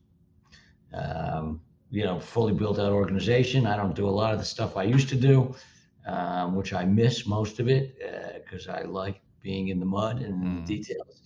Um, 0.92 1.60
you 1.90 2.04
know, 2.04 2.18
fully 2.20 2.52
built 2.52 2.78
out 2.78 2.92
organization. 2.92 3.66
I 3.66 3.76
don't 3.76 3.94
do 3.94 4.08
a 4.08 4.10
lot 4.10 4.32
of 4.32 4.38
the 4.38 4.44
stuff 4.44 4.76
I 4.76 4.82
used 4.82 5.08
to 5.10 5.16
do, 5.16 5.54
um, 6.06 6.56
which 6.56 6.72
I 6.72 6.84
miss 6.84 7.26
most 7.26 7.60
of 7.60 7.68
it 7.68 7.98
because 8.44 8.68
I 8.68 8.82
like 8.82 9.20
being 9.42 9.68
in 9.68 9.78
the 9.78 9.86
mud 9.86 10.20
and 10.20 10.42
Mm. 10.42 10.66
the 10.66 10.76
details. 10.76 11.22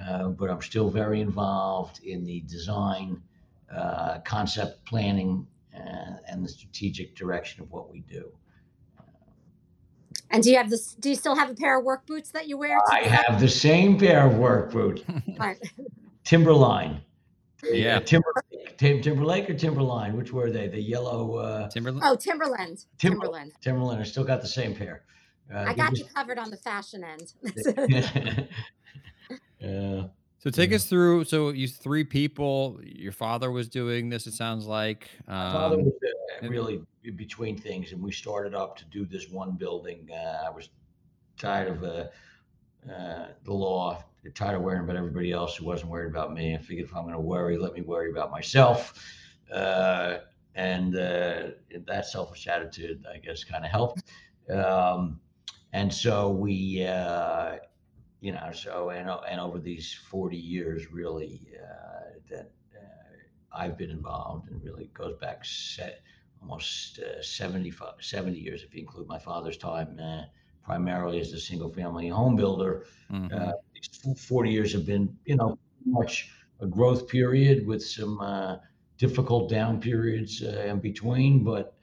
Uh, 0.00 0.28
but 0.28 0.50
I'm 0.50 0.62
still 0.62 0.90
very 0.90 1.20
involved 1.20 2.00
in 2.04 2.24
the 2.24 2.40
design, 2.40 3.22
uh, 3.74 4.20
concept 4.20 4.84
planning, 4.84 5.46
uh, 5.46 5.51
and 6.32 6.44
the 6.44 6.48
strategic 6.48 7.14
direction 7.14 7.62
of 7.62 7.70
what 7.70 7.92
we 7.92 8.00
do. 8.00 8.32
And 10.30 10.42
do 10.42 10.50
you 10.50 10.56
have 10.56 10.70
this? 10.70 10.94
Do 10.94 11.10
you 11.10 11.14
still 11.16 11.36
have 11.36 11.50
a 11.50 11.54
pair 11.54 11.78
of 11.78 11.84
work 11.84 12.06
boots 12.06 12.30
that 12.30 12.48
you 12.48 12.56
wear? 12.56 12.78
to 12.78 12.94
I 12.94 13.00
have 13.00 13.38
the 13.40 13.48
same 13.48 13.98
pair 13.98 14.26
of 14.26 14.36
work 14.38 14.70
boots, 14.72 15.02
Right. 15.38 15.58
Timberline. 16.24 17.02
Yeah. 17.62 17.98
Uh, 17.98 18.00
Timberlake, 18.00 18.76
Tim, 18.78 19.02
Timberlake 19.02 19.48
or 19.50 19.54
Timberline? 19.54 20.16
Which 20.16 20.32
were 20.32 20.50
they? 20.50 20.68
The 20.68 20.80
yellow 20.80 21.36
uh, 21.36 21.68
Timberland. 21.68 22.02
Oh, 22.04 22.16
Timberland. 22.16 22.86
Timber- 22.98 23.16
Timberland. 23.20 23.52
Timberland. 23.60 24.00
I 24.00 24.04
still 24.04 24.24
got 24.24 24.40
the 24.40 24.48
same 24.48 24.74
pair. 24.74 25.02
Uh, 25.52 25.58
I 25.58 25.64
they 25.68 25.74
got 25.74 25.98
you 25.98 26.04
covered 26.14 26.38
on 26.38 26.50
the 26.50 26.56
fashion 26.56 27.04
end. 27.04 27.34
uh, 29.62 30.02
So 30.42 30.50
take 30.50 30.70
Yeah. 30.70 30.76
us 30.76 30.86
through. 30.86 31.22
So 31.24 31.50
you 31.50 31.68
three 31.68 32.02
people. 32.02 32.80
Your 32.82 33.12
father 33.12 33.52
was 33.52 33.68
doing 33.68 34.08
this. 34.08 34.26
It 34.26 34.32
sounds 34.34 34.66
like. 34.66 35.08
my 35.28 35.52
father 35.52 35.76
Um, 35.76 35.84
was, 35.84 35.94
uh, 36.42 36.48
really 36.48 36.82
between 37.14 37.56
things, 37.56 37.92
and 37.92 38.02
we 38.02 38.10
started 38.10 38.52
up 38.52 38.76
to 38.78 38.84
do 38.86 39.06
this 39.06 39.30
one 39.30 39.52
building. 39.52 40.08
Uh, 40.12 40.42
I 40.44 40.50
was 40.50 40.70
tired 41.36 41.68
of 41.68 41.84
uh, 41.84 42.08
uh, 42.92 43.28
the 43.44 43.52
law, 43.52 44.02
tired 44.34 44.56
of 44.56 44.62
worrying 44.62 44.82
about 44.82 44.96
everybody 44.96 45.30
else 45.30 45.54
who 45.56 45.64
wasn't 45.64 45.92
worried 45.92 46.10
about 46.10 46.34
me. 46.34 46.56
I 46.56 46.58
figured 46.58 46.88
if 46.88 46.96
I'm 46.96 47.02
going 47.02 47.14
to 47.14 47.20
worry, 47.20 47.56
let 47.56 47.72
me 47.74 47.82
worry 47.82 48.10
about 48.10 48.32
myself. 48.32 49.00
Uh, 49.52 50.18
and 50.56 50.96
uh, 50.96 51.50
that 51.86 52.06
selfish 52.06 52.48
attitude, 52.48 53.04
I 53.12 53.18
guess, 53.18 53.44
kind 53.44 53.64
of 53.64 53.70
helped. 53.70 54.02
Um, 54.50 55.20
and 55.72 55.92
so 55.94 56.30
we, 56.30 56.84
uh, 56.84 57.58
you 58.22 58.30
know, 58.30 58.52
so 58.52 58.90
and 58.90 59.10
and 59.28 59.40
over 59.40 59.58
these 59.58 59.92
40 60.08 60.36
years, 60.36 60.92
really, 60.92 61.42
uh, 61.60 62.18
that 62.30 62.52
uh, 62.72 63.16
I've 63.52 63.76
been 63.76 63.90
involved, 63.90 64.48
and 64.48 64.62
really 64.62 64.90
goes 64.94 65.16
back 65.20 65.44
set 65.44 66.02
almost 66.40 67.00
uh, 67.00 67.20
75, 67.20 67.94
70 68.00 68.38
years 68.38 68.62
if 68.62 68.74
you 68.74 68.80
include 68.80 69.08
my 69.08 69.18
father's 69.18 69.56
time, 69.56 69.98
uh, 70.00 70.22
primarily 70.64 71.20
as 71.20 71.32
a 71.32 71.40
single 71.40 71.68
family 71.68 72.08
home 72.08 72.36
builder. 72.36 72.84
Mm-hmm. 73.10 73.36
Uh, 73.36 73.52
these 73.74 74.24
40 74.24 74.50
years 74.50 74.72
have 74.72 74.86
been, 74.86 75.16
you 75.24 75.34
know, 75.34 75.58
much 75.84 76.30
a 76.60 76.66
growth 76.66 77.08
period 77.08 77.66
with 77.66 77.84
some 77.84 78.20
uh, 78.20 78.58
difficult 78.98 79.50
down 79.50 79.80
periods 79.80 80.44
uh, 80.44 80.62
in 80.68 80.78
between, 80.78 81.42
but 81.42 81.74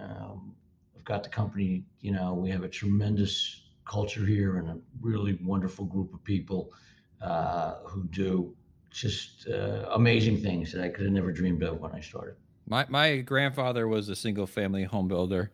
um, 0.00 0.54
I've 0.96 1.04
got 1.04 1.24
the 1.24 1.28
company, 1.28 1.84
you 2.00 2.12
know, 2.12 2.32
we 2.32 2.48
have 2.48 2.62
a 2.62 2.68
tremendous 2.68 3.63
culture 3.84 4.24
here 4.24 4.56
and 4.58 4.68
a 4.68 4.78
really 5.00 5.38
wonderful 5.42 5.84
group 5.84 6.12
of 6.14 6.22
people 6.24 6.72
uh, 7.20 7.74
who 7.86 8.04
do 8.08 8.54
just 8.90 9.46
amazing 9.92 10.40
things 10.40 10.72
that 10.72 10.82
I 10.82 10.88
could 10.88 11.04
have 11.04 11.12
never 11.12 11.32
dreamed 11.32 11.62
of 11.62 11.80
when 11.80 11.92
I 11.92 12.00
started. 12.00 12.36
My 12.66 12.86
my 12.88 13.16
grandfather 13.18 13.88
was 13.88 14.08
a 14.08 14.16
single 14.16 14.46
family 14.46 14.84
home 14.84 15.08
builder, 15.08 15.50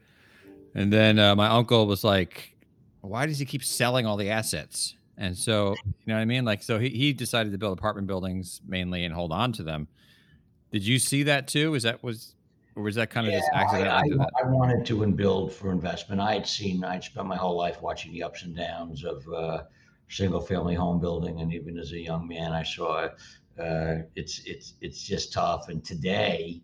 and 0.75 0.93
then 0.93 1.19
uh, 1.19 1.35
my 1.35 1.49
uncle 1.49 1.87
was 1.87 2.05
like, 2.05 2.57
"Why 3.01 3.27
does 3.27 3.39
he 3.39 3.45
keep 3.45 3.65
selling 3.65 4.07
all 4.07 4.17
the 4.17 4.31
assets?" 4.31 4.95
And 5.17 5.37
so, 5.37 5.75
you 5.85 5.93
know 6.07 6.15
what 6.15 6.21
I 6.21 6.25
mean? 6.25 6.47
Like, 6.47 6.63
so 6.63 6.79
he, 6.79 6.89
he 6.89 7.13
decided 7.13 7.53
to 7.53 7.59
build 7.59 7.79
apartment 7.79 8.07
buildings 8.07 8.63
mainly 8.67 9.05
and 9.05 9.15
hold 9.15 9.33
on 9.33 9.53
to 9.53 9.63
them. 9.63 9.87
Did 10.73 10.87
you 10.87 10.99
see 10.99 11.25
that 11.25 11.47
too? 11.47 11.75
Is 11.75 11.83
that 11.83 12.03
was 12.03 12.35
or 12.77 12.83
was 12.83 12.95
that 12.95 13.11
kind 13.11 13.27
of 13.27 13.33
yeah, 13.33 13.41
just 13.41 13.51
accidental? 13.53 13.93
I, 13.93 14.25
I, 14.25 14.45
I, 14.45 14.51
wanted 14.51 14.87
to 14.87 15.03
and 15.03 15.17
build 15.17 15.53
for 15.53 15.71
investment. 15.73 16.21
I 16.21 16.35
had 16.35 16.47
seen, 16.47 16.85
I'd 16.85 17.05
spent 17.05 17.27
my 17.27 17.37
whole 17.37 17.57
life 17.57 17.83
watching 17.83 18.13
the 18.13 18.23
ups 18.23 18.43
and 18.43 18.55
downs 18.57 19.05
of 19.05 19.27
uh, 19.29 19.63
single 20.09 20.41
family 20.41 20.75
home 20.75 21.01
building, 21.01 21.41
and 21.41 21.53
even 21.53 21.79
as 21.79 21.93
a 21.93 21.99
young 21.99 22.29
man, 22.29 22.53
I 22.53 22.63
saw 22.63 23.09
uh, 23.59 23.97
it's 24.15 24.43
it's 24.45 24.75
it's 24.81 25.03
just 25.03 25.33
tough. 25.33 25.69
And 25.69 25.85
today, 25.85 26.63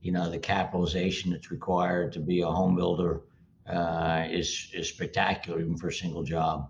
you 0.00 0.12
know, 0.12 0.30
the 0.30 0.38
capitalization 0.38 1.30
that's 1.30 1.50
required 1.50 2.12
to 2.12 2.20
be 2.20 2.40
a 2.40 2.46
home 2.46 2.76
builder 2.76 3.22
uh, 3.68 4.26
is 4.30 4.70
is 4.72 4.88
spectacular, 4.88 5.60
even 5.60 5.76
for 5.76 5.88
a 5.88 5.92
single 5.92 6.22
job. 6.22 6.68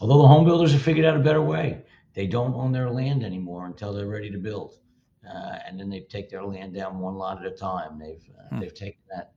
Although 0.00 0.22
the 0.22 0.28
home 0.28 0.44
builders 0.44 0.72
have 0.72 0.82
figured 0.82 1.06
out 1.06 1.16
a 1.16 1.20
better 1.20 1.42
way, 1.42 1.82
they 2.14 2.26
don't 2.26 2.54
own 2.54 2.72
their 2.72 2.90
land 2.90 3.24
anymore 3.24 3.66
until 3.66 3.92
they're 3.92 4.08
ready 4.08 4.30
to 4.30 4.38
build, 4.38 4.78
uh, 5.28 5.58
and 5.66 5.78
then 5.78 5.88
they 5.88 6.00
take 6.00 6.30
their 6.30 6.44
land 6.44 6.74
down 6.74 6.98
one 6.98 7.14
lot 7.14 7.44
at 7.44 7.52
a 7.52 7.56
time. 7.56 7.98
They've 7.98 8.24
uh, 8.38 8.54
hmm. 8.54 8.60
they've 8.60 8.74
taken 8.74 9.00
that 9.10 9.32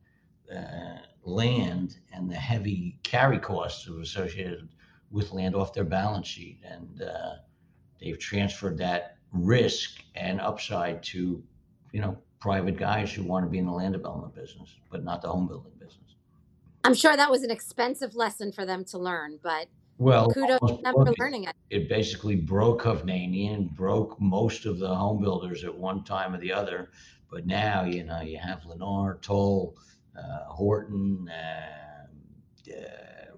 uh, 0.55 1.01
land 1.23 1.97
and 2.13 2.29
the 2.29 2.35
heavy 2.35 2.99
carry 3.03 3.39
costs 3.39 3.87
associated 3.87 4.69
with 5.11 5.31
land 5.31 5.55
off 5.55 5.73
their 5.73 5.83
balance 5.83 6.27
sheet, 6.27 6.59
and 6.63 7.01
uh, 7.01 7.35
they've 7.99 8.19
transferred 8.19 8.77
that 8.77 9.17
risk 9.31 10.03
and 10.15 10.39
upside 10.41 11.03
to, 11.03 11.43
you 11.91 12.01
know, 12.01 12.17
private 12.39 12.77
guys 12.77 13.11
who 13.11 13.23
want 13.23 13.45
to 13.45 13.49
be 13.49 13.57
in 13.57 13.65
the 13.65 13.71
land 13.71 13.93
development 13.93 14.33
business, 14.35 14.75
but 14.91 15.03
not 15.03 15.21
the 15.21 15.27
home 15.27 15.47
building 15.47 15.71
business. 15.79 16.15
I'm 16.83 16.93
sure 16.93 17.15
that 17.17 17.31
was 17.31 17.43
an 17.43 17.51
expensive 17.51 18.15
lesson 18.15 18.51
for 18.51 18.65
them 18.65 18.85
to 18.85 18.97
learn, 18.97 19.39
but 19.41 19.67
well, 19.97 20.29
kudos 20.29 20.59
to 20.59 20.77
them 20.83 20.93
for 20.93 21.13
learning 21.19 21.45
it. 21.45 21.55
It 21.69 21.89
basically 21.89 22.35
broke 22.35 22.83
Hovnanian, 22.83 23.69
broke 23.75 24.19
most 24.19 24.65
of 24.65 24.79
the 24.79 24.93
home 24.93 25.21
builders 25.21 25.63
at 25.63 25.75
one 25.75 26.03
time 26.03 26.33
or 26.33 26.39
the 26.39 26.51
other. 26.51 26.91
But 27.31 27.45
now, 27.45 27.83
you 27.83 28.03
know, 28.03 28.21
you 28.21 28.37
have 28.37 28.61
Lennar, 28.61 29.21
Toll, 29.21 29.75
uh, 30.17 30.45
Horton, 30.45 31.29
uh, 31.29 32.71
uh, 32.71 32.81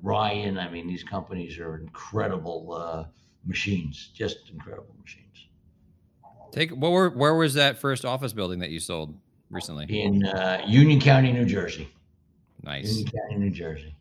Ryan. 0.02 0.58
I 0.58 0.70
mean, 0.70 0.88
these 0.88 1.04
companies 1.04 1.58
are 1.58 1.78
incredible 1.78 2.74
uh, 2.74 3.06
machines, 3.46 4.12
just 4.14 4.50
incredible 4.52 4.96
machines. 5.02 5.48
Take 6.52 6.72
where 6.72 7.10
where 7.10 7.36
was 7.36 7.56
that 7.56 7.78
first 7.78 8.06
office 8.06 8.34
building 8.34 8.60
that 8.60 8.70
you 8.70 8.80
sold 8.80 9.18
recently? 9.50 9.86
In 9.90 10.26
uh, 10.26 10.64
Union 10.66 11.00
County, 11.00 11.32
New 11.32 11.46
Jersey. 11.46 11.90
Nice. 12.64 12.98
Union 12.98 13.12
County, 13.12 13.36
New 13.36 13.52
Jersey. 13.52 13.96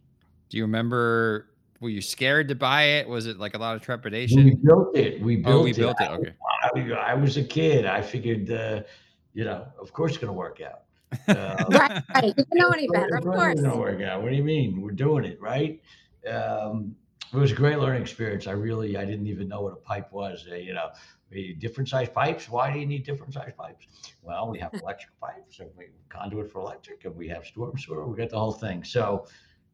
Do 0.48 0.56
you 0.56 0.64
remember? 0.64 1.48
Were 1.80 1.88
you 1.88 2.00
scared 2.00 2.48
to 2.48 2.54
buy 2.54 2.82
it? 2.82 3.08
Was 3.08 3.26
it 3.26 3.38
like 3.38 3.54
a 3.54 3.58
lot 3.58 3.76
of 3.76 3.82
trepidation? 3.82 4.44
We 4.44 4.54
built 4.54 4.96
it. 4.96 5.20
We 5.20 5.36
built 5.36 5.54
oh, 5.54 5.62
we 5.62 5.70
it. 5.70 5.76
built 5.76 6.00
it. 6.00 6.10
Okay. 6.10 6.32
I, 6.62 7.12
I, 7.12 7.14
was 7.14 7.36
a 7.36 7.44
kid. 7.44 7.86
I 7.86 8.00
figured, 8.00 8.50
uh, 8.50 8.82
you 9.34 9.44
know, 9.44 9.66
of 9.78 9.92
course 9.92 10.12
it's 10.12 10.18
going 10.18 10.32
to 10.32 10.38
work 10.38 10.60
out. 10.60 10.82
Uh, 11.28 11.64
right, 11.70 12.02
right. 12.14 12.24
You 12.24 12.34
didn't 12.34 12.48
know 12.52 12.68
any 12.70 12.88
better, 12.88 13.16
of 13.16 13.24
course. 13.24 13.52
It's 13.52 13.62
going 13.62 13.72
to 13.72 13.80
work 13.80 14.02
out. 14.02 14.22
What 14.22 14.30
do 14.30 14.36
you 14.36 14.42
mean? 14.42 14.82
We're 14.82 14.90
doing 14.90 15.24
it, 15.24 15.40
right? 15.40 15.80
Um, 16.28 16.96
it 17.32 17.36
was 17.36 17.52
a 17.52 17.54
great 17.54 17.78
learning 17.78 18.02
experience. 18.02 18.46
I 18.46 18.52
really, 18.52 18.96
I 18.96 19.04
didn't 19.04 19.28
even 19.28 19.48
know 19.48 19.60
what 19.60 19.72
a 19.72 19.76
pipe 19.76 20.12
was. 20.12 20.46
Uh, 20.50 20.56
you 20.56 20.74
know, 20.74 20.90
different 21.58 21.88
size 21.88 22.08
pipes. 22.08 22.48
Why 22.48 22.72
do 22.72 22.78
you 22.78 22.86
need 22.86 23.04
different 23.04 23.34
size 23.34 23.52
pipes? 23.56 23.86
Well, 24.22 24.50
we 24.50 24.58
have 24.58 24.74
electric 24.82 25.18
pipes 25.20 25.60
and 25.60 25.70
we 25.76 25.86
conduit 26.08 26.50
for 26.50 26.60
electric, 26.60 27.04
and 27.04 27.16
we 27.16 27.28
have 27.28 27.44
storm 27.44 27.78
sewer. 27.78 28.06
We 28.06 28.16
got 28.16 28.30
the 28.30 28.38
whole 28.38 28.52
thing. 28.52 28.84
So, 28.84 29.26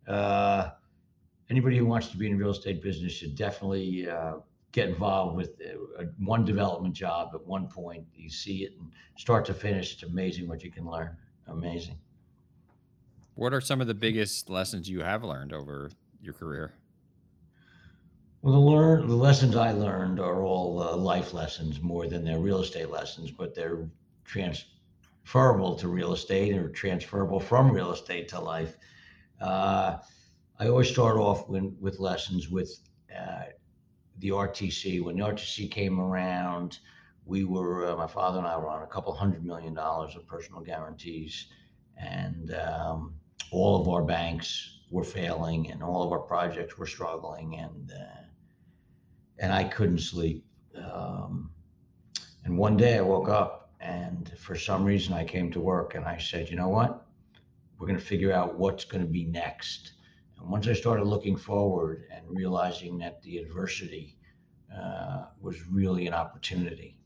uh, 0.09 0.71
anybody 1.53 1.77
who 1.77 1.85
wants 1.85 2.09
to 2.09 2.17
be 2.17 2.27
in 2.27 2.39
real 2.39 2.51
estate 2.51 2.83
business 2.83 3.13
should 3.13 3.37
definitely 3.37 4.09
uh, 4.09 4.37
get 4.73 4.89
involved 4.89 5.37
with 5.37 5.51
uh, 5.61 6.05
one 6.19 6.47
development 6.47 6.95
job 6.95 7.33
at 7.35 7.47
one 7.47 7.69
point. 7.69 8.07
You 8.15 8.31
see 8.31 8.65
it 8.65 8.73
and 8.79 8.91
start 9.19 9.45
to 9.47 9.55
finish. 9.55 9.93
It's 9.93 10.03
amazing 10.03 10.49
what 10.49 10.65
you 10.65 10.71
can 10.71 10.87
learn. 10.87 11.15
Amazing. 11.49 11.99
What 13.35 13.53
are 13.53 13.61
some 13.61 13.83
of 13.83 13.87
the 13.87 13.95
biggest 13.95 14.49
lessons 14.49 14.89
you 14.89 15.03
have 15.03 15.25
learned 15.25 15.53
over 15.53 15.91
your 16.23 16.33
career? 16.33 16.73
Well, 18.41 18.55
the 18.55 18.61
learn 18.61 19.07
the 19.07 19.15
lessons 19.15 19.55
I 19.55 19.73
learned 19.73 20.21
are 20.21 20.43
all 20.43 20.83
uh, 20.83 20.97
life 20.97 21.35
lessons 21.35 21.83
more 21.83 22.09
than 22.09 22.25
they're 22.25 22.39
real 22.39 22.61
estate 22.61 22.91
lessons, 22.91 23.31
but 23.31 23.55
they're 23.55 23.91
transferable 24.25 25.77
to 25.77 25.89
real 25.89 26.15
estate 26.15 26.57
or 26.57 26.71
transferable 26.71 27.41
from 27.41 27.71
real 27.71 27.93
estate 27.93 28.29
to 28.29 28.41
life. 28.41 28.79
Uh, 29.39 29.99
I 30.63 30.69
always 30.69 30.89
start 30.89 31.17
off 31.17 31.49
when, 31.49 31.77
with 31.81 31.99
lessons 31.99 32.49
with 32.49 32.79
uh, 33.13 33.47
the 34.21 34.29
RTC. 34.29 35.03
When 35.03 35.17
the 35.17 35.25
RTC 35.25 35.69
came 35.73 35.99
around, 35.99 36.79
we 37.27 37.43
were 37.43 37.91
uh, 37.91 37.97
my 37.97 38.07
father 38.07 38.39
and 38.39 38.47
I 38.47 38.57
were 38.57 38.69
on 38.69 38.85
a 38.85 38.87
couple 38.87 39.13
hundred 39.13 39.45
million 39.45 39.75
dollars 39.75 40.15
of 40.15 40.25
personal 40.25 40.61
guarantees, 40.61 41.49
and 41.97 42.55
um, 42.55 43.13
all 43.51 43.81
of 43.81 43.89
our 43.89 44.05
banks 44.05 44.79
were 44.89 45.03
failing, 45.03 45.69
and 45.73 45.83
all 45.83 46.05
of 46.05 46.13
our 46.13 46.21
projects 46.21 46.79
were 46.79 46.87
struggling, 46.87 47.59
and 47.59 47.91
uh, 47.91 48.23
and 49.41 49.53
I 49.53 49.65
couldn't 49.65 49.99
sleep. 49.99 50.45
Um, 50.77 51.51
and 52.45 52.57
one 52.57 52.77
day 52.77 52.99
I 52.99 53.03
woke 53.03 53.29
up, 53.29 53.73
and 53.81 54.33
for 54.39 54.55
some 54.55 54.85
reason 54.85 55.13
I 55.13 55.25
came 55.25 55.51
to 55.51 55.61
work, 55.61 55.97
and 55.97 56.05
I 56.05 56.19
said, 56.19 56.51
you 56.51 56.55
know 56.55 56.69
what? 56.69 57.05
We're 57.81 57.89
going 57.89 57.99
to 57.99 58.05
figure 58.05 58.33
out 58.33 58.57
what's 58.57 58.85
going 58.85 59.03
to 59.03 59.11
be 59.11 59.25
next. 59.25 59.95
And 60.43 60.51
once 60.51 60.67
I 60.67 60.73
started 60.73 61.05
looking 61.05 61.37
forward 61.37 62.05
and 62.15 62.25
realizing 62.29 62.99
that 62.99 63.23
the 63.23 63.39
adversity 63.39 64.19
uh, 64.77 65.27
was 65.41 65.67
really 65.69 66.07
an 66.07 66.15
opportunity, 66.15 66.99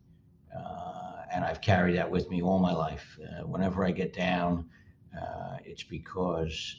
uh, 0.56 1.22
and 1.30 1.44
I've 1.44 1.60
carried 1.60 1.96
that 1.96 2.10
with 2.10 2.30
me 2.30 2.42
all 2.42 2.58
my 2.58 2.72
life. 2.72 3.18
Uh, 3.22 3.46
whenever 3.46 3.84
I 3.84 3.90
get 3.90 4.12
down, 4.12 4.68
uh, 5.16 5.58
it's 5.64 5.82
because 5.82 6.76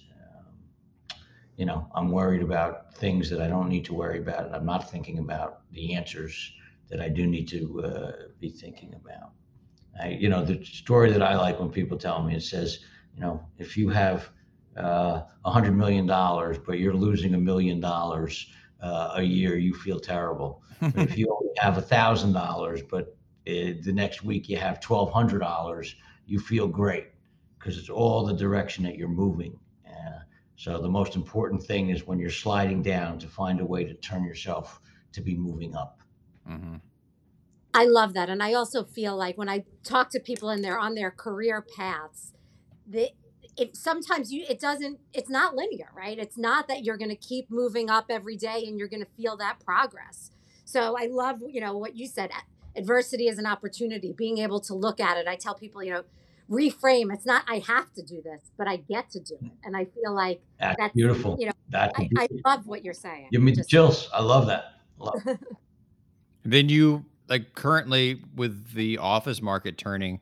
you 1.58 1.66
know, 1.66 1.88
I'm 1.96 2.12
worried 2.12 2.44
about 2.44 2.94
things 2.94 3.30
that 3.32 3.42
I 3.42 3.48
don't 3.48 3.68
need 3.68 3.84
to 3.86 3.94
worry 3.94 4.20
about, 4.20 4.46
and 4.46 4.56
I'm 4.56 4.66
not 4.66 4.90
thinking 4.92 5.18
about 5.18 5.62
the 5.72 5.96
answers 5.96 6.54
that 6.90 7.02
I 7.02 7.10
do 7.10 7.26
need 7.26 7.48
to 7.50 7.82
uh, 7.84 8.12
be 8.40 8.50
thinking 8.50 8.94
about. 8.94 9.32
I, 10.00 10.10
you 10.10 10.30
know, 10.30 10.46
the 10.46 10.64
story 10.64 11.12
that 11.12 11.24
I 11.24 11.36
like 11.36 11.60
when 11.60 11.70
people 11.70 11.98
tell 11.98 12.22
me 12.24 12.36
it 12.36 12.44
says, 12.44 12.80
you 13.16 13.22
know, 13.22 13.44
if 13.58 13.76
you 13.76 13.90
have 13.90 14.30
uh, 14.78 14.82
a 14.82 15.48
uh, 15.48 15.52
hundred 15.52 15.76
million 15.76 16.06
dollars, 16.06 16.58
but 16.58 16.80
you're 16.80 16.94
losing 16.94 17.34
a 17.34 17.38
million 17.38 17.80
dollars 17.80 18.48
uh, 18.82 19.14
a 19.16 19.24
year, 19.24 19.58
you 19.58 19.74
feel 19.74 20.00
terrible. 20.00 20.62
if 20.82 21.18
you 21.18 21.28
only 21.30 21.52
have 21.58 21.78
a 21.78 21.82
thousand 21.82 22.34
dollars, 22.34 22.82
but 22.82 23.18
uh, 23.48 23.74
the 23.84 23.92
next 23.94 24.24
week 24.24 24.48
you 24.48 24.58
have 24.58 24.80
twelve 24.80 25.12
hundred 25.12 25.40
dollars, 25.40 25.96
you 26.26 26.40
feel 26.40 26.68
great 26.68 27.08
because 27.58 27.78
it's 27.78 27.90
all 27.90 28.26
the 28.26 28.34
direction 28.34 28.84
that 28.84 28.96
you're 28.96 29.08
moving. 29.08 29.58
So 30.58 30.82
the 30.82 30.90
most 30.90 31.16
important 31.16 31.64
thing 31.64 31.92
is 31.92 32.08
when 32.08 32.18
you're 32.18 32.32
sliding 32.32 32.82
down 32.82 33.20
to 33.20 33.28
find 33.28 33.62
a 33.62 33.66
way 33.66 33.84
to 33.84 33.94
turn 33.94 34.26
yourself 34.26 34.82
to 35.14 35.22
be 35.22 35.36
moving 35.36 35.76
up. 35.76 36.02
Mm-hmm. 36.50 36.78
I 37.76 37.86
love 37.86 38.16
that, 38.16 38.28
and 38.30 38.42
I 38.42 38.54
also 38.54 38.84
feel 38.84 39.16
like 39.16 39.38
when 39.38 39.50
I 39.50 39.66
talk 39.84 40.10
to 40.12 40.20
people 40.20 40.50
and 40.50 40.64
they're 40.64 40.80
on 40.80 40.96
their 40.96 41.12
career 41.12 41.64
paths, 41.78 42.34
they 42.88 43.14
it 43.58 43.76
sometimes 43.76 44.32
you 44.32 44.46
it 44.50 44.60
doesn't 44.60 45.00
it's 45.14 45.30
not 45.30 45.56
linear 45.56 45.90
right? 45.96 46.18
It's 46.18 46.38
not 46.38 46.68
that 46.68 46.84
you're 46.84 46.98
going 46.98 47.10
to 47.10 47.16
keep 47.16 47.50
moving 47.50 47.90
up 47.90 48.06
every 48.10 48.36
day 48.36 48.64
and 48.68 48.78
you're 48.78 48.88
going 48.88 49.04
to 49.04 49.12
feel 49.18 49.38
that 49.38 49.60
progress. 49.60 50.32
So 50.66 50.98
i 50.98 51.08
love 51.08 51.42
you 51.48 51.62
know 51.62 51.78
what 51.78 51.96
you 51.96 52.08
said 52.08 52.32
adversity 52.76 53.28
is 53.28 53.38
an 53.38 53.46
opportunity. 53.46 54.14
Being 54.14 54.38
able 54.40 54.60
to 54.62 54.74
look 54.74 55.00
at 55.00 55.18
it 55.18 55.28
i 55.28 55.36
tell 55.36 55.56
people 55.56 55.84
you 55.84 55.94
know 55.94 56.04
reframe. 56.50 57.14
It's 57.14 57.26
not 57.26 57.44
i 57.48 57.60
have 57.60 57.94
to 57.94 58.02
do 58.02 58.22
this 58.22 58.52
but 58.58 58.68
i 58.68 58.78
get 58.78 59.10
to 59.12 59.20
do 59.20 59.36
it. 59.42 59.52
And 59.64 59.76
i 59.76 59.86
feel 59.86 60.14
like 60.14 60.42
that's, 60.60 60.78
that's 60.80 60.94
beautiful. 60.94 61.38
you 61.40 61.48
know 61.48 61.54
that 61.70 61.92
I, 61.96 62.10
I, 62.18 62.28
love 62.46 62.68
what 62.68 62.84
you're 62.84 62.94
saying. 62.94 63.30
Give 63.32 63.42
me 63.42 63.52
the 63.52 63.66
chills. 63.66 64.10
I 64.14 64.22
love 64.22 64.48
that. 64.48 64.80
Love. 65.00 65.22
then 66.44 66.70
you 66.70 67.06
like 67.28 67.54
currently 67.56 68.22
with 68.36 68.74
the 68.74 68.98
office 68.98 69.42
market 69.42 69.78
turning 69.78 70.22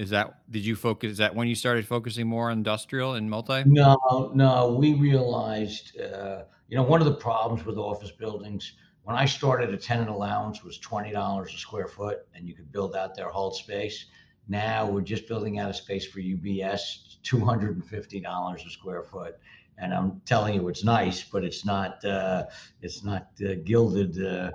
is 0.00 0.08
that 0.10 0.50
did 0.50 0.64
you 0.64 0.74
focus? 0.74 1.12
Is 1.12 1.18
that 1.18 1.34
when 1.34 1.46
you 1.46 1.54
started 1.54 1.86
focusing 1.86 2.26
more 2.26 2.50
on 2.50 2.56
industrial 2.56 3.14
and 3.14 3.28
multi? 3.28 3.64
No, 3.66 4.32
no. 4.34 4.74
We 4.80 4.94
realized, 4.94 6.00
uh, 6.00 6.44
you 6.68 6.76
know, 6.78 6.82
one 6.82 7.02
of 7.02 7.06
the 7.06 7.14
problems 7.14 7.66
with 7.66 7.76
office 7.76 8.10
buildings 8.10 8.72
when 9.02 9.14
I 9.14 9.26
started, 9.26 9.74
a 9.74 9.76
tenant 9.76 10.08
allowance 10.08 10.64
was 10.64 10.78
twenty 10.78 11.12
dollars 11.12 11.52
a 11.54 11.58
square 11.58 11.86
foot, 11.86 12.20
and 12.34 12.48
you 12.48 12.54
could 12.54 12.72
build 12.72 12.96
out 12.96 13.14
their 13.14 13.28
whole 13.28 13.50
space. 13.50 14.06
Now 14.48 14.88
we're 14.90 15.02
just 15.02 15.28
building 15.28 15.58
out 15.58 15.68
a 15.68 15.74
space 15.74 16.06
for 16.06 16.20
UBS, 16.20 17.20
two 17.22 17.44
hundred 17.44 17.76
and 17.76 17.84
fifty 17.84 18.20
dollars 18.20 18.64
a 18.66 18.70
square 18.70 19.02
foot, 19.02 19.36
and 19.76 19.92
I'm 19.92 20.22
telling 20.24 20.54
you, 20.54 20.68
it's 20.68 20.82
nice, 20.82 21.22
but 21.22 21.44
it's 21.44 21.66
not, 21.66 22.02
uh, 22.06 22.44
it's 22.80 23.04
not 23.04 23.28
uh, 23.44 23.56
gilded 23.64 24.22
uh, 24.24 24.50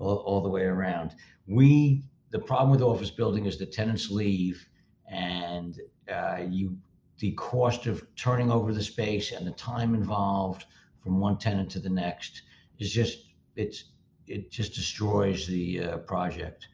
all, 0.00 0.16
all 0.16 0.40
the 0.40 0.48
way 0.48 0.62
around. 0.62 1.14
We 1.46 2.02
the 2.30 2.40
problem 2.40 2.70
with 2.70 2.82
office 2.82 3.10
building 3.10 3.46
is 3.46 3.58
the 3.58 3.66
tenants 3.66 4.10
leave 4.10 4.68
and 5.10 5.80
uh, 6.12 6.38
you 6.48 6.76
the 7.18 7.32
cost 7.32 7.86
of 7.86 8.06
turning 8.14 8.50
over 8.50 8.72
the 8.72 8.82
space 8.82 9.32
and 9.32 9.46
the 9.46 9.52
time 9.52 9.94
involved 9.94 10.66
from 11.02 11.18
one 11.18 11.36
tenant 11.36 11.70
to 11.70 11.80
the 11.80 11.88
next 11.88 12.42
is 12.78 12.92
just 12.92 13.18
it's 13.56 13.84
it 14.26 14.50
just 14.50 14.74
destroys 14.74 15.46
the 15.46 15.82
uh, 15.82 15.96
project. 15.98 16.68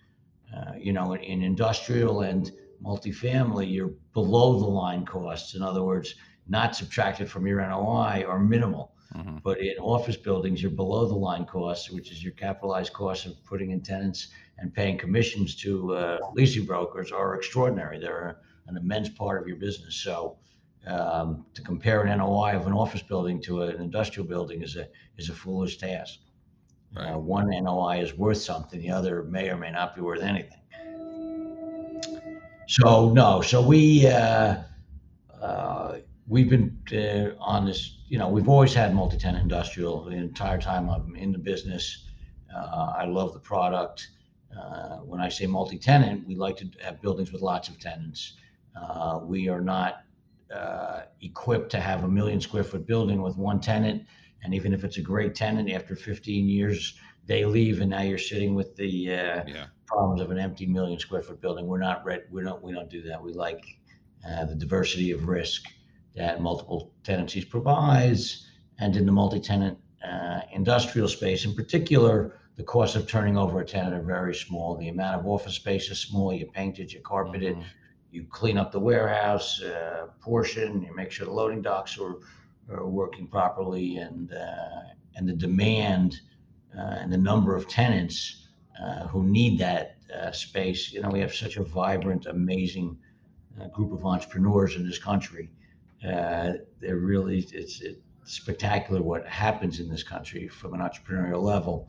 Uh, 0.55 0.73
you 0.76 0.93
know, 0.93 1.14
in, 1.14 1.23
in, 1.23 1.43
industrial 1.43 2.23
and 2.23 2.53
multifamily, 2.85 3.73
you're 3.73 3.93
below 4.12 4.59
the 4.59 4.67
line 4.67 5.05
costs. 5.07 5.55
In 5.55 5.62
other 5.62 5.83
words, 5.83 6.14
not 6.49 6.76
subtracted 6.76 7.31
from 7.31 7.47
your 7.47 7.61
NOI 7.67 8.25
or 8.26 8.38
minimal. 8.38 8.94
Mm-hmm. 9.16 9.38
But 9.44 9.61
in 9.61 9.76
office 9.78 10.16
buildings, 10.16 10.61
you're 10.61 10.71
below 10.71 11.06
the 11.06 11.14
line 11.14 11.44
costs, 11.44 11.90
which 11.90 12.11
is 12.11 12.23
your 12.23 12.33
capitalized 12.33 12.92
cost 12.92 13.26
of 13.26 13.33
putting 13.44 13.71
in 13.71 13.80
tenants 13.80 14.28
and 14.59 14.75
paying 14.75 14.99
commissions 14.99 15.54
to 15.56 15.94
uh, 15.94 16.18
leasing 16.35 16.64
brokers 16.64 17.12
are 17.12 17.37
extraordinary. 17.37 18.00
They're 18.00 18.38
an 18.66 18.76
immense 18.76 19.09
part 19.09 19.40
of 19.40 19.47
your 19.47 19.56
business. 19.56 19.94
So 19.94 20.38
um, 20.87 21.47
to 21.54 21.62
compare 21.62 22.02
an 22.02 22.18
NOI 22.18 22.56
of 22.56 22.66
an 22.66 22.73
office 22.73 23.02
building 23.02 23.40
to 23.42 23.62
an 23.62 23.80
industrial 23.80 24.26
building 24.26 24.62
is 24.62 24.76
a 24.76 24.88
is 25.16 25.28
a 25.28 25.35
foolish 25.35 25.78
task. 25.78 26.18
Right. 26.94 27.12
Uh, 27.12 27.18
one 27.18 27.50
NOI 27.50 28.00
is 28.00 28.14
worth 28.14 28.38
something; 28.38 28.80
the 28.80 28.90
other 28.90 29.23
may 29.23 29.49
or 29.49 29.56
may 29.56 29.71
not 29.71 29.94
be 29.94 30.00
worth 30.00 30.23
anything. 30.23 30.61
So 32.66 33.11
no, 33.11 33.40
so 33.40 33.62
we 33.62 34.06
uh, 34.06 34.56
we've 36.35 36.50
been 36.50 36.76
uh, 36.93 37.41
on 37.41 37.64
this. 37.64 37.99
You 38.09 38.19
know, 38.19 38.29
we've 38.29 38.49
always 38.49 38.75
had 38.75 38.93
multi-tenant 38.93 39.43
industrial 39.45 40.05
the 40.05 40.17
entire 40.17 40.61
time 40.61 40.91
I'm 40.91 41.14
in 41.14 41.31
the 41.31 41.38
business. 41.38 42.07
Uh, 42.55 42.93
I 42.99 43.05
love 43.05 43.33
the 43.33 43.38
product. 43.38 44.09
Uh, 44.57 44.97
when 45.11 45.21
I 45.21 45.29
say 45.29 45.47
multi-tenant, 45.47 46.26
we 46.26 46.35
like 46.35 46.57
to 46.57 46.69
have 46.83 47.00
buildings 47.00 47.31
with 47.31 47.41
lots 47.41 47.69
of 47.69 47.79
tenants. 47.79 48.33
Uh, 48.77 49.20
we 49.23 49.49
are 49.49 49.61
not 49.61 50.03
uh, 50.53 51.03
equipped 51.20 51.70
to 51.70 51.81
have 51.81 52.03
a 52.03 52.09
million 52.09 52.40
square 52.40 52.64
foot 52.64 52.85
building 52.85 53.23
with 53.23 53.37
one 53.37 53.61
tenant. 53.61 54.03
And 54.42 54.53
even 54.55 54.75
if 54.75 54.83
it's 54.83 54.99
a 54.99 55.03
great 55.03 55.37
tenant, 55.37 55.70
after 55.70 55.94
15 55.94 56.49
years, 56.49 56.99
they 57.27 57.44
leave, 57.44 57.81
and 57.81 57.90
now 57.90 58.03
you're 58.03 58.18
sitting 58.18 58.57
with 58.57 58.75
the 58.75 59.12
uh, 59.12 59.44
yeah. 59.47 59.66
problems 59.87 60.20
of 60.20 60.33
an 60.33 60.38
empty 60.38 60.66
million 60.66 60.99
square 60.99 61.23
foot 61.23 61.40
building. 61.40 61.66
We're 61.66 61.79
not 61.79 62.05
ready. 62.05 62.25
We 62.31 62.42
don't. 62.42 62.61
We 62.61 62.73
don't 62.73 62.90
do 62.90 63.03
that. 63.03 63.23
We 63.23 63.33
like 63.33 63.64
uh, 64.29 64.44
the 64.44 64.57
diversity 64.57 65.12
of 65.12 65.29
risk 65.29 65.62
that 66.16 66.40
multiple 66.40 66.92
tenancies 67.03 67.44
provides, 67.44 68.46
and 68.79 68.96
in 68.96 69.07
the 69.07 69.12
multi-tenant 69.12 69.79
industrial 70.53 71.09
space, 71.09 71.44
in 71.44 71.55
particular 71.55 72.38
the 72.57 72.62
cost 72.62 72.94
of 72.94 73.07
turning 73.07 73.37
over 73.37 73.61
a 73.61 73.64
tenant 73.64 73.94
are 73.94 74.03
very 74.03 74.35
small. 74.35 74.77
The 74.77 74.88
amount 74.88 75.20
of 75.20 75.27
office 75.27 75.55
space 75.55 75.90
is 75.90 75.98
small. 75.98 76.33
You 76.33 76.46
paint 76.46 76.79
it, 76.79 76.92
you 76.92 77.00
carpet 77.00 77.42
it, 77.42 77.57
mm-hmm. 77.57 77.66
you 78.12 78.24
clean 78.31 78.59
up 78.59 78.70
the 78.70 78.79
warehouse 78.79 79.61
uh, 79.61 80.07
portion, 80.20 80.83
you 80.83 80.94
make 80.94 81.11
sure 81.11 81.27
the 81.27 81.33
loading 81.33 81.62
docks 81.62 81.98
are, 81.98 82.16
are 82.70 82.87
working 82.87 83.27
properly, 83.27 83.96
and 83.96 84.33
uh, 84.33 84.94
and 85.16 85.29
the 85.29 85.33
demand 85.33 86.20
uh, 86.77 86.96
and 87.00 87.12
the 87.12 87.18
number 87.18 87.57
of 87.57 87.68
tenants 87.68 88.46
uh, 88.81 89.07
who 89.09 89.24
need 89.24 89.59
that 89.59 89.96
uh, 90.16 90.31
space. 90.31 90.92
You 90.92 91.03
know, 91.03 91.09
we 91.09 91.20
have 91.20 91.35
such 91.35 91.57
a 91.57 91.64
vibrant, 91.64 92.27
amazing 92.27 92.96
uh, 93.61 93.68
group 93.68 93.92
of 93.92 94.05
entrepreneurs 94.05 94.77
in 94.77 94.87
this 94.87 94.98
country. 94.98 95.50
They're 96.81 96.97
really 96.97 97.40
it's, 97.53 97.81
it's 97.81 97.99
spectacular 98.25 99.03
what 99.03 99.27
happens 99.27 99.81
in 99.81 99.88
this 99.88 100.03
country 100.03 100.49
from 100.49 100.75
an 100.75 100.81
entrepreneurial 100.81 101.43
level 101.43 101.88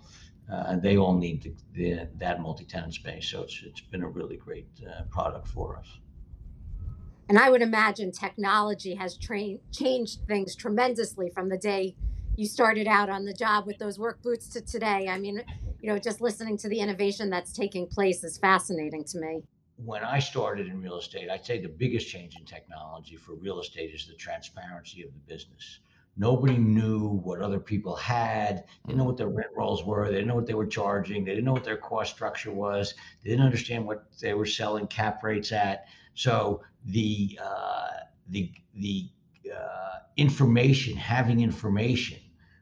uh, 0.51 0.75
they 0.75 0.97
all 0.97 1.17
need 1.17 1.41
the, 1.41 1.54
the, 1.73 2.08
that 2.17 2.41
multi-tenant 2.41 2.93
space. 2.93 3.30
So 3.30 3.43
it's 3.43 3.62
it's 3.65 3.82
been 3.82 4.04
a 4.04 4.08
really 4.08 4.38
great 4.38 4.67
uh, 4.88 5.04
product 5.04 5.47
for 5.47 5.78
us. 5.78 5.88
And 7.28 7.39
I 7.39 7.49
would 7.49 7.63
imagine 7.63 8.12
technology 8.12 8.93
has 8.95 9.17
trained 9.17 9.60
changed 9.71 10.19
things 10.28 10.56
tremendously 10.56 11.32
from 11.34 11.49
the 11.49 11.58
day 11.58 11.95
you 12.38 12.45
started 12.45 12.86
out 12.86 13.10
on 13.10 13.25
the 13.25 13.34
job 13.34 13.65
with 13.65 13.78
those 13.80 13.97
work 13.97 14.21
boots 14.21 14.47
to 14.49 14.62
today. 14.62 15.08
I 15.10 15.17
mean, 15.17 15.41
you 15.82 15.89
know, 15.89 15.97
just 15.97 16.21
listening 16.21 16.58
to 16.58 16.69
the 16.69 16.80
innovation 16.80 17.30
that's 17.30 17.54
taking 17.54 17.88
place 17.88 18.23
is 18.23 18.38
fascinating 18.38 19.06
to 19.06 19.19
me. 19.19 19.43
When 19.77 20.03
I 20.03 20.19
started 20.19 20.67
in 20.67 20.81
real 20.81 20.97
estate, 20.97 21.29
I'd 21.29 21.45
say 21.45 21.59
the 21.59 21.67
biggest 21.67 22.07
change 22.07 22.38
in 22.38 22.45
technology 22.45 23.17
for 23.17 23.35
real 23.35 23.59
estate 23.59 23.93
is 23.93 24.07
the 24.07 24.13
transparency 24.13 25.03
of 25.03 25.13
the 25.13 25.19
business. 25.33 25.79
Nobody 26.17 26.57
knew 26.57 27.19
what 27.23 27.41
other 27.41 27.59
people 27.59 27.95
had. 27.95 28.59
They 28.59 28.88
didn't 28.88 28.99
know 28.99 29.03
what 29.03 29.17
their 29.17 29.27
rent 29.27 29.49
rolls 29.55 29.83
were. 29.83 30.05
They 30.05 30.13
didn't 30.13 30.27
know 30.27 30.35
what 30.35 30.45
they 30.45 30.53
were 30.53 30.65
charging. 30.65 31.25
They 31.25 31.31
didn't 31.31 31.43
know 31.43 31.51
what 31.51 31.65
their 31.65 31.77
cost 31.77 32.15
structure 32.15 32.53
was. 32.53 32.93
They 33.21 33.31
didn't 33.31 33.45
understand 33.45 33.85
what 33.85 34.05
they 34.21 34.33
were 34.33 34.45
selling 34.45 34.88
cap 34.88 35.21
rates 35.23 35.51
at. 35.51 35.88
So 36.13 36.63
the 36.85 37.38
uh, 37.43 37.89
the 38.29 38.51
the 38.75 39.09
uh, 39.53 39.99
information, 40.15 40.95
having 40.95 41.41
information, 41.41 42.19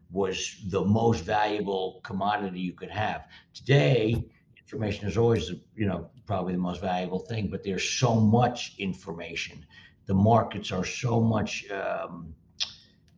was 0.09 0.55
the 0.69 0.83
most 0.83 1.23
valuable 1.23 2.01
commodity 2.03 2.59
you 2.59 2.73
could 2.73 2.89
have. 2.89 3.27
Today, 3.53 4.25
information 4.65 5.07
is 5.07 5.17
always 5.17 5.51
you 5.75 5.85
know 5.85 6.09
probably 6.25 6.53
the 6.53 6.59
most 6.59 6.81
valuable 6.81 7.19
thing, 7.19 7.47
but 7.47 7.63
there's 7.63 7.87
so 7.89 8.15
much 8.15 8.75
information. 8.79 9.65
The 10.05 10.13
markets 10.13 10.71
are 10.71 10.85
so 10.85 11.21
much. 11.21 11.69
Um, 11.69 12.35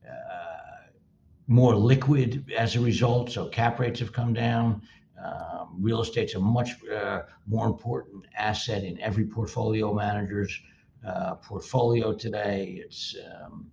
uh, 0.06 0.56
more 1.48 1.76
liquid 1.76 2.52
as 2.58 2.76
a 2.76 2.80
result. 2.80 3.32
So 3.32 3.48
cap 3.48 3.80
rates 3.80 4.00
have 4.00 4.12
come 4.12 4.34
down. 4.34 4.82
Um, 5.24 5.78
real 5.80 6.02
estate's 6.02 6.36
a 6.36 6.40
much 6.40 6.72
uh, 6.92 7.22
more 7.48 7.68
important 7.68 8.26
asset 8.38 8.84
in 8.84 9.00
every 9.00 9.26
portfolio 9.26 9.94
manager's 9.94 10.60
uh, 11.08 11.36
portfolio 11.36 12.14
today. 12.14 12.82
It's 12.84 13.16
um, 13.44 13.72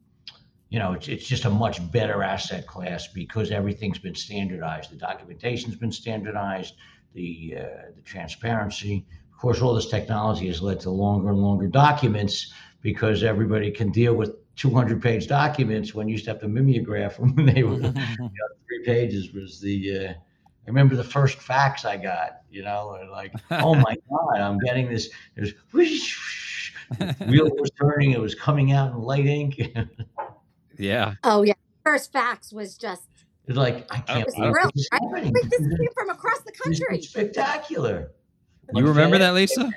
you 0.73 0.79
know 0.79 0.95
it's, 0.95 1.07
it's 1.07 1.27
just 1.27 1.45
a 1.45 1.51
much 1.51 1.79
better 1.93 2.23
asset 2.23 2.67
class 2.67 3.07
because 3.07 3.51
everything's 3.51 3.99
been 3.99 4.15
standardized. 4.15 4.91
The 4.91 4.97
documentation's 4.97 5.77
been 5.77 5.93
standardized. 5.93 6.77
The 7.13 7.57
uh, 7.59 7.91
the 7.95 8.01
transparency. 8.03 9.05
Of 9.31 9.39
course, 9.39 9.61
all 9.61 9.75
this 9.75 9.91
technology 9.91 10.47
has 10.47 10.63
led 10.63 10.81
to 10.81 10.91
longer 10.91 11.29
and 11.29 11.39
longer 11.39 11.67
documents 11.67 12.55
because 12.81 13.23
everybody 13.23 13.71
can 13.71 13.91
deal 13.91 14.15
with 14.15 14.35
200 14.57 15.03
page 15.03 15.27
documents 15.27 15.95
when 15.95 16.09
you 16.09 16.13
used 16.13 16.25
to 16.25 16.31
have 16.31 16.41
to 16.41 16.49
mimeograph 16.49 17.19
them 17.19 17.35
when 17.37 17.47
they 17.47 17.65
were 17.65 17.75
you 17.75 17.81
know, 17.83 18.29
three 18.67 18.83
pages 18.87 19.35
was 19.35 19.61
the 19.61 20.07
uh, 20.07 20.13
I 20.13 20.69
remember 20.71 20.97
the 20.97 21.05
first 21.05 21.39
fax 21.39 21.85
I 21.85 21.99
got, 21.99 22.43
you 22.51 22.63
know, 22.63 22.97
like, 23.11 23.35
oh 23.51 23.75
my 23.75 23.95
God, 24.11 24.41
I'm 24.41 24.59
getting 24.61 24.89
this. 24.89 25.11
There's 25.35 25.53
whoosh, 25.73 26.73
wheel 27.27 27.51
was 27.59 27.71
turning, 27.81 28.13
it 28.13 28.21
was 28.21 28.35
coming 28.35 28.73
out 28.73 28.93
in 28.93 28.99
light 28.99 29.27
ink. 29.27 29.61
Yeah. 30.79 31.15
Oh 31.25 31.43
yeah. 31.43 31.55
First 31.85 32.13
fax 32.13 32.53
was 32.53 32.77
just 32.77 33.09
it's 33.47 33.57
like 33.57 33.87
I 33.91 33.99
can't 34.01 34.27
believe 34.35 34.53
this, 34.75 34.89
I, 34.93 34.99
this 35.51 35.59
came 35.59 35.89
from 35.95 36.11
across 36.11 36.41
the 36.41 36.53
country. 36.53 37.03
spectacular. 37.03 38.13
You 38.75 38.87
remember 38.87 39.19
that, 39.19 39.35
Lisa? 39.35 39.71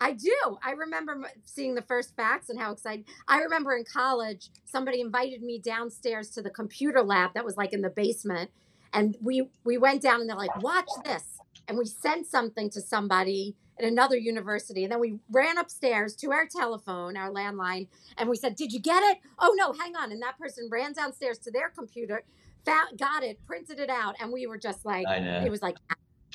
I 0.00 0.12
do. 0.12 0.58
I 0.62 0.72
remember 0.72 1.20
seeing 1.44 1.74
the 1.74 1.82
first 1.82 2.14
fax 2.14 2.50
and 2.50 2.58
how 2.58 2.72
excited. 2.72 3.04
I 3.26 3.40
remember 3.40 3.76
in 3.76 3.84
college, 3.84 4.50
somebody 4.64 5.00
invited 5.00 5.42
me 5.42 5.58
downstairs 5.58 6.30
to 6.30 6.42
the 6.42 6.50
computer 6.50 7.02
lab 7.02 7.34
that 7.34 7.44
was 7.44 7.56
like 7.56 7.72
in 7.72 7.82
the 7.82 7.90
basement, 7.90 8.50
and 8.92 9.16
we 9.20 9.50
we 9.64 9.76
went 9.76 10.00
down 10.02 10.20
and 10.20 10.30
they're 10.30 10.36
like, 10.36 10.62
"Watch 10.62 10.88
this," 11.04 11.24
and 11.66 11.76
we 11.76 11.84
sent 11.84 12.26
something 12.26 12.70
to 12.70 12.80
somebody, 12.80 13.56
at 13.78 13.84
another 13.84 14.16
university. 14.16 14.84
And 14.84 14.92
then 14.92 15.00
we 15.00 15.18
ran 15.30 15.58
upstairs 15.58 16.14
to 16.16 16.32
our 16.32 16.46
telephone, 16.46 17.16
our 17.16 17.30
landline, 17.30 17.88
and 18.16 18.28
we 18.28 18.36
said, 18.36 18.56
Did 18.56 18.72
you 18.72 18.80
get 18.80 19.02
it? 19.02 19.18
Oh, 19.38 19.54
no, 19.56 19.72
hang 19.72 19.96
on. 19.96 20.12
And 20.12 20.20
that 20.22 20.38
person 20.38 20.68
ran 20.70 20.92
downstairs 20.92 21.38
to 21.40 21.50
their 21.50 21.70
computer, 21.70 22.24
found, 22.64 22.98
got 22.98 23.22
it, 23.22 23.38
printed 23.46 23.78
it 23.78 23.90
out. 23.90 24.16
And 24.20 24.32
we 24.32 24.46
were 24.46 24.58
just 24.58 24.84
like, 24.84 25.06
it 25.08 25.50
was 25.50 25.62
like, 25.62 25.76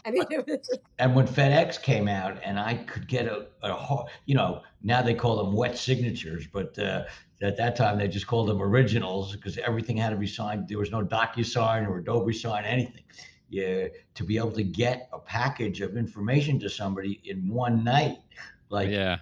I 0.06 0.12
mean, 0.12 0.25
just... 0.47 0.79
and 0.99 1.15
when 1.15 1.27
FedEx 1.27 1.82
came 1.82 2.08
out, 2.08 2.38
and 2.43 2.60
I 2.60 2.75
could 2.75 3.08
get 3.08 3.25
a, 3.25 3.47
a, 3.62 4.03
you 4.25 4.36
know, 4.36 4.62
now 4.82 5.01
they 5.01 5.13
call 5.13 5.38
them 5.43 5.53
wet 5.53 5.77
signatures, 5.77 6.45
but 6.51 6.77
uh, 6.77 7.06
at 7.41 7.58
that 7.58 7.75
time 7.75 7.97
they 7.97 8.08
just 8.08 8.27
called 8.27 8.49
them 8.49 8.62
originals 8.62 9.36
because 9.36 9.58
everything 9.58 9.95
had 9.97 10.10
to 10.10 10.17
be 10.17 10.27
signed. 10.27 10.67
There 10.67 10.77
was 10.77 10.91
no 10.91 11.03
DocuSign 11.03 11.88
or 11.88 11.99
Adobe 11.99 12.34
Sign, 12.34 12.65
anything 12.65 13.03
you, 13.53 13.89
to 14.15 14.23
be 14.23 14.37
able 14.37 14.51
to 14.51 14.63
get 14.63 15.09
a 15.13 15.19
package 15.19 15.81
of 15.81 15.95
information 15.95 16.59
to 16.59 16.69
somebody 16.69 17.21
in 17.25 17.47
one 17.47 17.83
night. 17.83 18.17
Like, 18.69 18.89
yeah. 18.89 19.17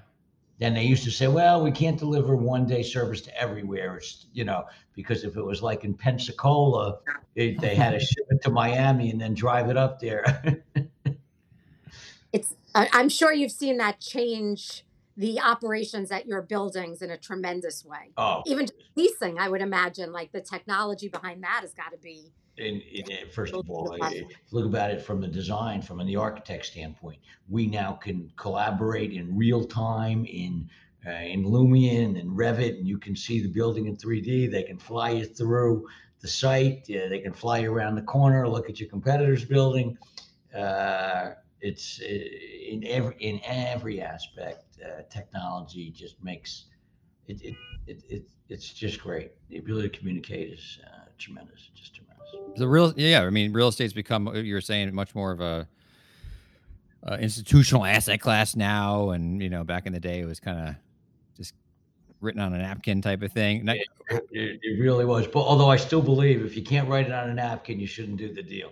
Then 0.59 0.75
they 0.75 0.83
used 0.83 1.03
to 1.05 1.11
say, 1.11 1.27
well, 1.27 1.63
we 1.63 1.71
can't 1.71 1.97
deliver 1.97 2.35
one 2.35 2.67
day 2.67 2.83
service 2.83 3.19
to 3.21 3.35
everywhere. 3.41 3.97
It's, 3.97 4.27
you 4.31 4.45
know, 4.45 4.65
because 4.93 5.23
if 5.23 5.35
it 5.35 5.41
was 5.41 5.63
like 5.63 5.83
in 5.83 5.95
Pensacola, 5.95 6.99
it, 7.33 7.59
they 7.59 7.73
had 7.73 7.91
to 7.91 7.99
ship 8.05 8.25
it 8.29 8.43
to 8.43 8.51
Miami 8.51 9.09
and 9.09 9.19
then 9.19 9.33
drive 9.33 9.69
it 9.71 9.77
up 9.77 9.99
there. 9.99 10.63
it's, 12.31 12.53
I'm 12.75 13.09
sure 13.09 13.33
you've 13.33 13.51
seen 13.51 13.77
that 13.77 13.99
change 13.99 14.85
the 15.17 15.39
operations 15.39 16.11
at 16.11 16.27
your 16.27 16.43
buildings 16.43 17.01
in 17.01 17.09
a 17.09 17.17
tremendous 17.17 17.83
way. 17.83 18.11
Oh, 18.17 18.43
even 18.45 18.67
leasing, 18.95 19.39
I 19.39 19.49
would 19.49 19.61
imagine, 19.61 20.13
like 20.13 20.31
the 20.31 20.41
technology 20.41 21.07
behind 21.07 21.43
that 21.43 21.61
has 21.61 21.73
got 21.73 21.91
to 21.91 21.97
be 21.97 22.31
in, 22.61 22.81
in, 22.81 23.29
first 23.29 23.53
of 23.53 23.69
all, 23.69 23.97
look 24.51 24.65
about 24.65 24.91
it 24.91 25.01
from 25.01 25.21
the 25.21 25.27
design, 25.27 25.81
from 25.81 26.05
the 26.05 26.15
architect 26.15 26.65
standpoint. 26.65 27.19
We 27.49 27.67
now 27.67 27.93
can 27.93 28.31
collaborate 28.37 29.11
in 29.11 29.35
real 29.35 29.63
time 29.65 30.25
in 30.25 30.69
uh, 31.05 31.09
in 31.09 31.43
Lumion 31.43 32.19
and 32.19 32.37
Revit, 32.37 32.77
and 32.77 32.87
you 32.87 32.99
can 32.99 33.15
see 33.15 33.41
the 33.41 33.49
building 33.49 33.87
in 33.87 33.97
3D. 33.97 34.51
They 34.51 34.61
can 34.61 34.77
fly 34.77 35.11
you 35.11 35.25
through 35.25 35.87
the 36.19 36.27
site. 36.27 36.83
Uh, 36.89 37.09
they 37.09 37.19
can 37.19 37.33
fly 37.33 37.59
you 37.59 37.73
around 37.73 37.95
the 37.95 38.03
corner, 38.03 38.47
look 38.47 38.69
at 38.69 38.79
your 38.79 38.87
competitor's 38.87 39.43
building. 39.43 39.97
Uh, 40.55 41.31
it's 41.59 41.99
uh, 42.01 42.05
in 42.07 42.83
every 42.85 43.15
in 43.19 43.41
every 43.43 44.01
aspect. 44.01 44.65
Uh, 44.83 45.01
technology 45.09 45.89
just 45.89 46.23
makes 46.23 46.65
it 47.27 47.41
it, 47.41 47.55
it, 47.87 48.03
it 48.09 48.23
it's 48.49 48.71
just 48.73 49.01
great. 49.01 49.31
The 49.49 49.57
ability 49.57 49.89
to 49.89 49.97
communicate 49.97 50.53
is 50.53 50.79
uh, 50.85 51.05
tremendous. 51.17 51.69
Just 51.73 51.95
tremendous 51.95 52.10
the 52.55 52.67
real 52.67 52.93
yeah 52.97 53.21
i 53.21 53.29
mean 53.29 53.53
real 53.53 53.67
estate's 53.67 53.93
become 53.93 54.27
uh, 54.27 54.33
you 54.33 54.53
were 54.53 54.61
saying 54.61 54.93
much 54.93 55.15
more 55.15 55.31
of 55.31 55.41
a 55.41 55.67
uh, 57.07 57.17
institutional 57.19 57.85
asset 57.85 58.19
class 58.21 58.55
now 58.55 59.09
and 59.09 59.41
you 59.41 59.49
know 59.49 59.63
back 59.63 59.85
in 59.85 59.93
the 59.93 59.99
day 59.99 60.19
it 60.19 60.25
was 60.25 60.39
kind 60.39 60.69
of 60.69 60.75
just 61.35 61.53
written 62.19 62.41
on 62.41 62.53
a 62.53 62.57
napkin 62.59 63.01
type 63.01 63.23
of 63.23 63.31
thing. 63.31 63.67
It, 63.67 63.87
it, 64.31 64.59
it, 64.61 64.79
really 64.79 65.05
was 65.05 65.25
but 65.27 65.41
although 65.41 65.69
i 65.69 65.77
still 65.77 66.01
believe 66.01 66.45
if 66.45 66.55
you 66.55 66.63
can't 66.63 66.87
write 66.87 67.07
it 67.07 67.11
on 67.11 67.29
a 67.29 67.33
napkin 67.33 67.79
you 67.79 67.87
shouldn't 67.87 68.17
do 68.17 68.33
the 68.33 68.43
deal. 68.43 68.71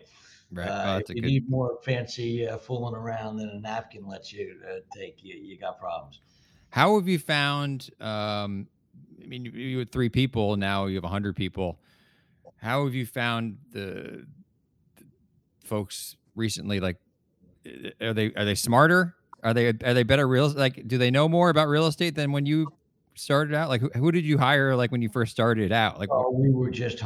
Right. 0.52 0.68
Uh, 0.68 1.00
if 1.00 1.16
you 1.16 1.22
good... 1.22 1.28
need 1.28 1.50
more 1.50 1.78
fancy 1.84 2.48
uh, 2.48 2.58
fooling 2.58 2.96
around 2.96 3.38
than 3.38 3.50
a 3.50 3.60
napkin 3.60 4.08
lets 4.08 4.34
you 4.34 4.56
uh, 4.68 4.80
take 4.96 5.24
you, 5.24 5.36
you 5.36 5.60
got 5.60 5.80
problems. 5.80 6.22
How 6.72 6.96
have 6.98 7.08
you 7.08 7.18
found 7.18 7.90
um 8.00 8.68
i 9.24 9.26
mean 9.26 9.46
you 9.46 9.80
had 9.80 9.92
three 9.92 10.10
people 10.10 10.56
now 10.56 10.86
you 10.86 10.96
have 10.96 11.04
100 11.04 11.36
people 11.36 11.80
how 12.62 12.86
have 12.86 12.94
you 12.94 13.06
found 13.06 13.58
the, 13.72 14.26
the 14.98 15.06
folks 15.64 16.16
recently? 16.36 16.80
Like, 16.80 16.98
are 18.02 18.14
they 18.14 18.32
are 18.36 18.46
they 18.46 18.56
smarter? 18.56 19.16
Are 19.44 19.54
they 19.54 19.68
are 19.68 19.94
they 19.94 20.04
better 20.04 20.28
real? 20.28 20.50
Like, 20.50 20.88
do 20.88 20.98
they 20.98 21.12
know 21.12 21.30
more 21.30 21.50
about 21.50 21.68
real 21.68 21.88
estate 21.88 22.16
than 22.16 22.32
when 22.32 22.46
you 22.46 22.68
started 23.16 23.54
out? 23.54 23.70
Like, 23.70 23.82
who, 23.82 23.90
who 23.96 24.12
did 24.12 24.26
you 24.26 24.38
hire? 24.38 24.76
Like 24.76 24.92
when 24.92 25.02
you 25.02 25.10
first 25.10 25.32
started 25.32 25.72
out? 25.72 26.00
Like, 26.00 26.10
oh, 26.12 26.32
we 26.32 26.52
were 26.52 26.70
just 26.70 27.02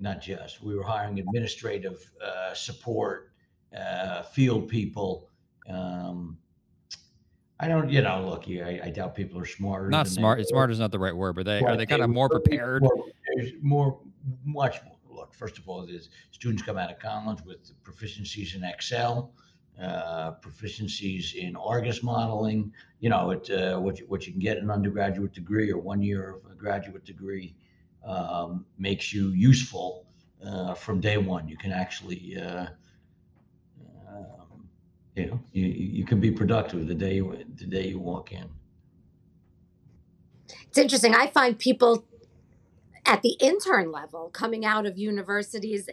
not 0.00 0.20
just 0.20 0.62
we 0.62 0.74
were 0.74 0.84
hiring 0.84 1.18
administrative 1.18 1.98
uh, 2.24 2.54
support, 2.54 3.30
uh, 3.76 4.22
field 4.22 4.68
people. 4.68 5.28
Um, 5.68 6.38
I 7.58 7.68
don't, 7.68 7.88
you 7.88 8.02
know, 8.02 8.28
look, 8.28 8.44
I, 8.48 8.80
I 8.84 8.90
doubt 8.90 9.14
people 9.14 9.40
are 9.40 9.46
smarter. 9.46 9.88
Not 9.88 10.06
smart. 10.08 10.46
Smart 10.46 10.70
is 10.70 10.78
not 10.78 10.90
the 10.90 10.98
right 10.98 11.16
word, 11.16 11.36
but 11.36 11.46
they 11.46 11.60
are 11.60 11.76
they 11.76 11.86
kind 11.86 12.02
of 12.02 12.10
more 12.10 12.28
prepared. 12.28 12.82
More, 12.82 13.06
more, 13.62 14.00
much 14.44 14.80
First 15.34 15.58
of 15.58 15.68
all, 15.68 15.84
is 15.84 16.08
students 16.30 16.62
come 16.62 16.78
out 16.78 16.90
of 16.90 16.98
college 16.98 17.38
with 17.44 17.72
proficiencies 17.82 18.54
in 18.54 18.64
Excel, 18.64 19.32
uh, 19.80 20.32
proficiencies 20.40 21.34
in 21.34 21.56
Argus 21.56 22.02
modeling. 22.02 22.72
You 23.00 23.10
know, 23.10 23.30
it, 23.30 23.50
uh, 23.50 23.78
what, 23.78 23.98
you, 23.98 24.06
what 24.06 24.26
you 24.26 24.32
can 24.32 24.40
get 24.40 24.58
an 24.58 24.70
undergraduate 24.70 25.32
degree 25.32 25.70
or 25.70 25.78
one 25.78 26.02
year 26.02 26.36
of 26.36 26.50
a 26.50 26.54
graduate 26.54 27.04
degree 27.04 27.54
um, 28.04 28.64
makes 28.78 29.12
you 29.12 29.30
useful 29.30 30.06
uh, 30.46 30.74
from 30.74 31.00
day 31.00 31.18
one. 31.18 31.48
You 31.48 31.56
can 31.56 31.72
actually, 31.72 32.36
uh, 32.40 32.66
um, 34.08 34.68
you 35.14 35.26
know, 35.26 35.40
you, 35.52 35.66
you 35.66 36.04
can 36.04 36.20
be 36.20 36.30
productive 36.30 36.86
the 36.86 36.94
day 36.94 37.16
you, 37.16 37.44
the 37.56 37.66
day 37.66 37.88
you 37.88 37.98
walk 37.98 38.32
in. 38.32 38.48
It's 40.68 40.78
interesting. 40.78 41.14
I 41.14 41.26
find 41.28 41.58
people 41.58 42.04
at 43.06 43.22
the 43.22 43.36
intern 43.40 43.92
level 43.92 44.30
coming 44.30 44.64
out 44.64 44.86
of 44.86 44.98
universities 44.98 45.88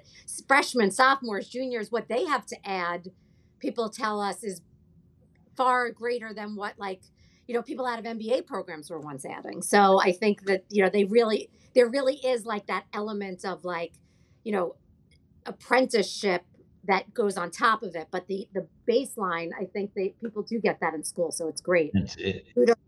freshmen 0.48 0.92
sophomores 0.92 1.48
juniors 1.48 1.92
what 1.92 2.08
they 2.08 2.26
have 2.26 2.46
to 2.46 2.58
add 2.66 3.10
people 3.60 3.90
tell 3.90 4.20
us 4.20 4.44
is 4.44 4.62
far 5.56 5.90
greater 5.92 6.34
than 6.34 6.56
what 6.56 6.74
like 6.78 7.02
you 7.48 7.54
know 7.54 7.62
people 7.62 7.86
out 7.86 8.00
of 8.00 8.06
mba 8.06 8.46
programs 8.46 8.90
were 8.90 9.00
once 9.00 9.26
adding. 9.26 9.62
So 9.62 10.00
i 10.02 10.12
think 10.12 10.46
that 10.46 10.66
you 10.70 10.84
know 10.84 10.90
they 10.90 11.06
really 11.06 11.50
there 11.76 11.90
really 11.90 12.16
is 12.16 12.46
like 12.46 12.68
that 12.68 12.86
element 12.94 13.46
of 13.46 13.66
like 13.66 13.94
you 14.44 14.52
know 14.52 14.76
apprenticeship 15.46 16.44
that 16.86 17.14
goes 17.14 17.38
on 17.38 17.50
top 17.50 17.82
of 17.82 17.96
it. 17.96 18.08
But 18.12 18.28
the 18.28 18.48
the 18.54 18.68
baseline 18.90 19.52
i 19.60 19.66
think 19.66 19.94
they 19.96 20.14
people 20.22 20.44
do 20.44 20.60
get 20.60 20.80
that 20.82 20.94
in 20.94 21.04
school 21.04 21.32
so 21.32 21.48
it's 21.48 21.62
great. 21.62 21.92
It's, 21.94 22.16
it, 22.18 22.46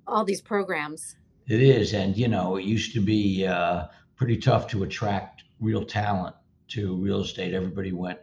all 0.08 0.26
these 0.26 0.42
programs. 0.42 1.16
It 1.48 1.62
is 1.62 1.94
and 1.94 2.18
you 2.18 2.28
know 2.28 2.58
it 2.58 2.66
used 2.66 2.94
to 2.94 3.02
be 3.02 3.46
uh 3.46 3.86
pretty 4.16 4.38
tough 4.38 4.68
to 4.68 4.84
attract 4.84 5.44
real 5.60 5.84
talent 5.84 6.36
to 6.70 6.96
real 6.96 7.22
estate. 7.22 7.54
Everybody 7.54 7.92
went 7.92 8.20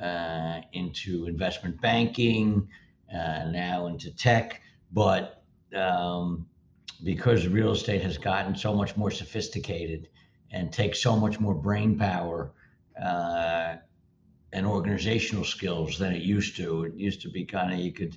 uh, 0.00 0.60
into 0.72 1.26
investment 1.26 1.80
banking, 1.80 2.68
uh, 3.12 3.44
now 3.50 3.86
into 3.86 4.14
tech, 4.14 4.60
but 4.92 5.42
um, 5.74 6.46
because 7.04 7.46
real 7.46 7.72
estate 7.72 8.02
has 8.02 8.18
gotten 8.18 8.54
so 8.54 8.74
much 8.74 8.96
more 8.96 9.10
sophisticated 9.10 10.08
and 10.52 10.72
takes 10.72 11.00
so 11.00 11.16
much 11.16 11.40
more 11.40 11.54
brain 11.54 11.98
power 11.98 12.52
uh, 13.02 13.76
and 14.52 14.66
organizational 14.66 15.44
skills 15.44 15.98
than 15.98 16.12
it 16.12 16.22
used 16.22 16.56
to. 16.56 16.84
It 16.84 16.94
used 16.94 17.22
to 17.22 17.30
be 17.30 17.44
kind 17.44 17.72
of 17.72 17.78
you 17.78 17.92
could, 17.92 18.16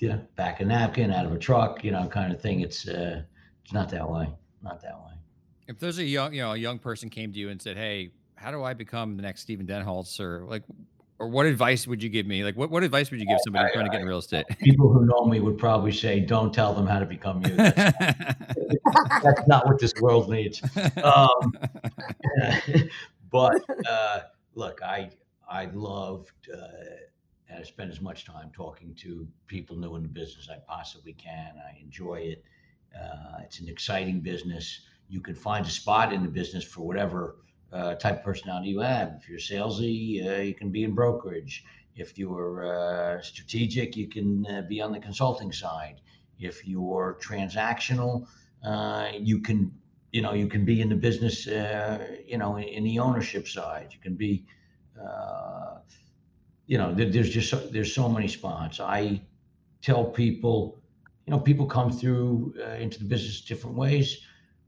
you 0.00 0.08
know, 0.08 0.20
back 0.34 0.60
a 0.60 0.64
napkin 0.64 1.12
out 1.12 1.24
of 1.24 1.32
a 1.32 1.38
truck, 1.38 1.84
you 1.84 1.92
know, 1.92 2.06
kind 2.08 2.32
of 2.32 2.40
thing. 2.40 2.60
It's 2.60 2.86
uh, 2.88 3.22
it's 3.64 3.72
not 3.72 3.88
that 3.90 4.10
way. 4.10 4.28
Not 4.62 4.82
that 4.82 4.98
way. 4.98 5.12
If 5.68 5.78
there's 5.78 5.98
a 5.98 6.04
young, 6.04 6.32
you 6.32 6.42
know, 6.42 6.52
a 6.52 6.56
young 6.56 6.78
person 6.78 7.10
came 7.10 7.32
to 7.32 7.38
you 7.38 7.48
and 7.48 7.60
said, 7.60 7.76
"Hey, 7.76 8.10
how 8.36 8.50
do 8.50 8.62
I 8.62 8.74
become 8.74 9.16
the 9.16 9.22
next 9.22 9.42
Steven 9.42 9.66
Denholtz?" 9.66 10.20
or 10.20 10.44
like, 10.44 10.62
or 11.18 11.28
what 11.28 11.46
advice 11.46 11.86
would 11.86 12.02
you 12.02 12.08
give 12.08 12.26
me? 12.26 12.44
Like, 12.44 12.56
what, 12.56 12.70
what 12.70 12.82
advice 12.82 13.10
would 13.10 13.20
you 13.20 13.26
give 13.26 13.38
somebody 13.44 13.68
I, 13.68 13.72
trying 13.72 13.86
to 13.86 13.90
get 13.90 14.00
in 14.00 14.06
real 14.06 14.18
estate? 14.18 14.46
People 14.60 14.92
who 14.92 15.04
know 15.06 15.24
me 15.24 15.40
would 15.40 15.58
probably 15.58 15.92
say, 15.92 16.20
"Don't 16.20 16.54
tell 16.54 16.72
them 16.74 16.86
how 16.86 16.98
to 16.98 17.06
become 17.06 17.44
you." 17.44 17.56
That's, 17.56 19.22
that's 19.22 19.48
not 19.48 19.66
what 19.66 19.80
this 19.80 19.92
world 20.00 20.30
needs. 20.30 20.62
Um, 21.02 21.52
but 23.30 23.60
uh, 23.88 24.20
look, 24.54 24.80
I 24.82 25.10
I 25.48 25.66
loved. 25.66 26.32
Uh, 26.52 26.66
and 27.48 27.60
I 27.60 27.62
spend 27.62 27.92
as 27.92 28.00
much 28.00 28.24
time 28.24 28.50
talking 28.52 28.94
to 28.96 29.26
people 29.46 29.76
new 29.76 29.94
in 29.94 30.02
the 30.02 30.08
business 30.08 30.48
I 30.50 30.58
possibly 30.66 31.12
can. 31.12 31.54
I 31.56 31.78
enjoy 31.80 32.16
it. 32.16 32.44
Uh, 32.94 33.38
it's 33.42 33.60
an 33.60 33.68
exciting 33.68 34.20
business 34.20 34.80
you 35.08 35.20
can 35.20 35.34
find 35.34 35.66
a 35.66 35.70
spot 35.70 36.12
in 36.12 36.22
the 36.22 36.28
business 36.28 36.64
for 36.64 36.86
whatever 36.86 37.36
uh, 37.72 37.94
type 37.94 38.18
of 38.18 38.24
personality 38.24 38.70
you 38.70 38.80
have. 38.80 39.14
If 39.20 39.28
you're 39.28 39.38
salesy, 39.38 40.24
uh, 40.26 40.42
you 40.42 40.54
can 40.54 40.70
be 40.70 40.84
in 40.84 40.94
brokerage. 40.94 41.64
If 41.94 42.18
you're 42.18 42.64
uh, 42.66 43.22
strategic, 43.22 43.96
you 43.96 44.08
can 44.08 44.46
uh, 44.46 44.62
be 44.68 44.80
on 44.80 44.92
the 44.92 45.00
consulting 45.00 45.52
side. 45.52 46.00
If 46.38 46.66
you're 46.66 47.18
transactional, 47.20 48.26
uh, 48.64 49.12
you 49.18 49.40
can 49.40 49.72
you 50.12 50.22
know 50.22 50.32
you 50.32 50.46
can 50.46 50.64
be 50.64 50.80
in 50.80 50.88
the 50.88 50.94
business 50.94 51.46
uh, 51.46 52.06
you 52.26 52.38
know 52.38 52.56
in, 52.56 52.64
in, 52.64 52.84
the 52.84 52.98
ownership 52.98 53.48
side. 53.48 53.88
You 53.92 53.98
can 54.00 54.14
be 54.14 54.44
you 56.66 56.78
know 56.78 56.92
there, 56.94 57.10
there's 57.10 57.30
just 57.30 57.50
so, 57.50 57.58
there's 57.58 57.94
so 57.94 58.08
many 58.08 58.28
spots. 58.28 58.80
I 58.80 59.22
tell 59.80 60.04
people 60.04 60.78
you 61.26 61.30
know 61.30 61.40
people 61.40 61.66
come 61.66 61.90
through 61.90 62.54
into 62.78 62.98
the 62.98 63.06
business 63.06 63.40
different 63.40 63.76
ways 63.76 64.20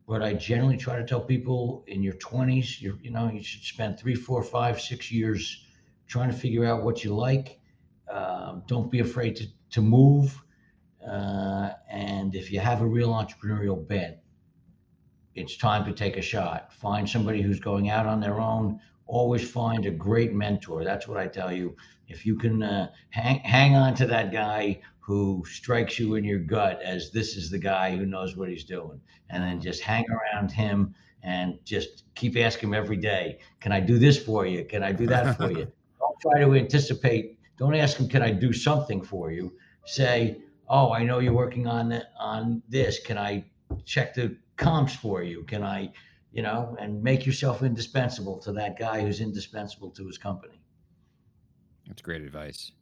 what 0.08 0.22
I 0.22 0.32
generally 0.32 0.78
try 0.78 0.96
to 0.96 1.04
tell 1.04 1.20
people 1.20 1.84
in 1.86 2.02
your 2.02 2.14
20s, 2.14 2.80
you 2.80 2.98
you 3.02 3.10
know, 3.10 3.30
you 3.30 3.42
should 3.42 3.62
spend 3.62 3.98
three, 3.98 4.14
four, 4.14 4.42
five, 4.42 4.80
six 4.80 5.12
years 5.12 5.62
trying 6.06 6.30
to 6.30 6.36
figure 6.36 6.64
out 6.64 6.82
what 6.82 7.04
you 7.04 7.14
like. 7.14 7.60
Um, 8.10 8.62
don't 8.66 8.90
be 8.90 9.00
afraid 9.00 9.36
to, 9.36 9.46
to 9.72 9.82
move. 9.82 10.42
Uh, 11.06 11.72
and 11.90 12.34
if 12.34 12.50
you 12.50 12.58
have 12.58 12.80
a 12.80 12.86
real 12.86 13.10
entrepreneurial 13.10 13.86
bent, 13.86 14.16
it's 15.34 15.58
time 15.58 15.84
to 15.84 15.92
take 15.92 16.16
a 16.16 16.22
shot. 16.22 16.72
Find 16.72 17.06
somebody 17.06 17.42
who's 17.42 17.60
going 17.60 17.90
out 17.90 18.06
on 18.06 18.18
their 18.18 18.40
own. 18.40 18.80
Always 19.08 19.48
find 19.50 19.86
a 19.86 19.90
great 19.90 20.32
mentor. 20.32 20.84
That's 20.84 21.08
what 21.08 21.18
I 21.18 21.26
tell 21.26 21.52
you. 21.52 21.76
If 22.06 22.24
you 22.24 22.36
can 22.36 22.62
uh, 22.62 22.90
hang, 23.10 23.40
hang 23.40 23.74
on 23.74 23.94
to 23.96 24.06
that 24.06 24.32
guy 24.32 24.80
who 25.00 25.42
strikes 25.50 25.98
you 25.98 26.14
in 26.14 26.24
your 26.24 26.38
gut 26.38 26.80
as 26.82 27.10
this 27.10 27.36
is 27.36 27.50
the 27.50 27.58
guy 27.58 27.96
who 27.96 28.06
knows 28.06 28.36
what 28.36 28.48
he's 28.48 28.64
doing, 28.64 29.00
and 29.30 29.42
then 29.42 29.60
just 29.60 29.82
hang 29.82 30.04
around 30.10 30.50
him 30.50 30.94
and 31.22 31.58
just 31.64 32.04
keep 32.14 32.36
asking 32.36 32.68
him 32.68 32.74
every 32.74 32.96
day, 32.96 33.38
can 33.60 33.72
I 33.72 33.80
do 33.80 33.98
this 33.98 34.22
for 34.22 34.46
you? 34.46 34.64
Can 34.64 34.82
I 34.82 34.92
do 34.92 35.06
that 35.06 35.36
for 35.36 35.50
you? 35.50 35.66
Don't 35.98 36.20
try 36.20 36.40
to 36.40 36.54
anticipate. 36.54 37.38
Don't 37.56 37.74
ask 37.74 37.96
him, 37.96 38.08
can 38.08 38.22
I 38.22 38.30
do 38.30 38.52
something 38.52 39.02
for 39.02 39.32
you? 39.32 39.52
Say, 39.84 40.38
oh, 40.68 40.92
I 40.92 41.02
know 41.02 41.18
you're 41.18 41.32
working 41.32 41.66
on 41.66 42.00
on 42.18 42.62
this. 42.68 43.00
Can 43.00 43.18
I 43.18 43.44
check 43.84 44.14
the 44.14 44.36
comps 44.56 44.94
for 44.94 45.22
you? 45.22 45.42
Can 45.44 45.62
I, 45.62 45.92
you 46.32 46.42
know, 46.42 46.76
and 46.80 47.02
make 47.02 47.26
yourself 47.26 47.62
indispensable 47.62 48.38
to 48.40 48.52
that 48.52 48.78
guy 48.78 49.00
who's 49.00 49.20
indispensable 49.20 49.90
to 49.90 50.06
his 50.06 50.18
company. 50.18 50.60
That's 51.86 52.02
great 52.02 52.22
advice. 52.22 52.72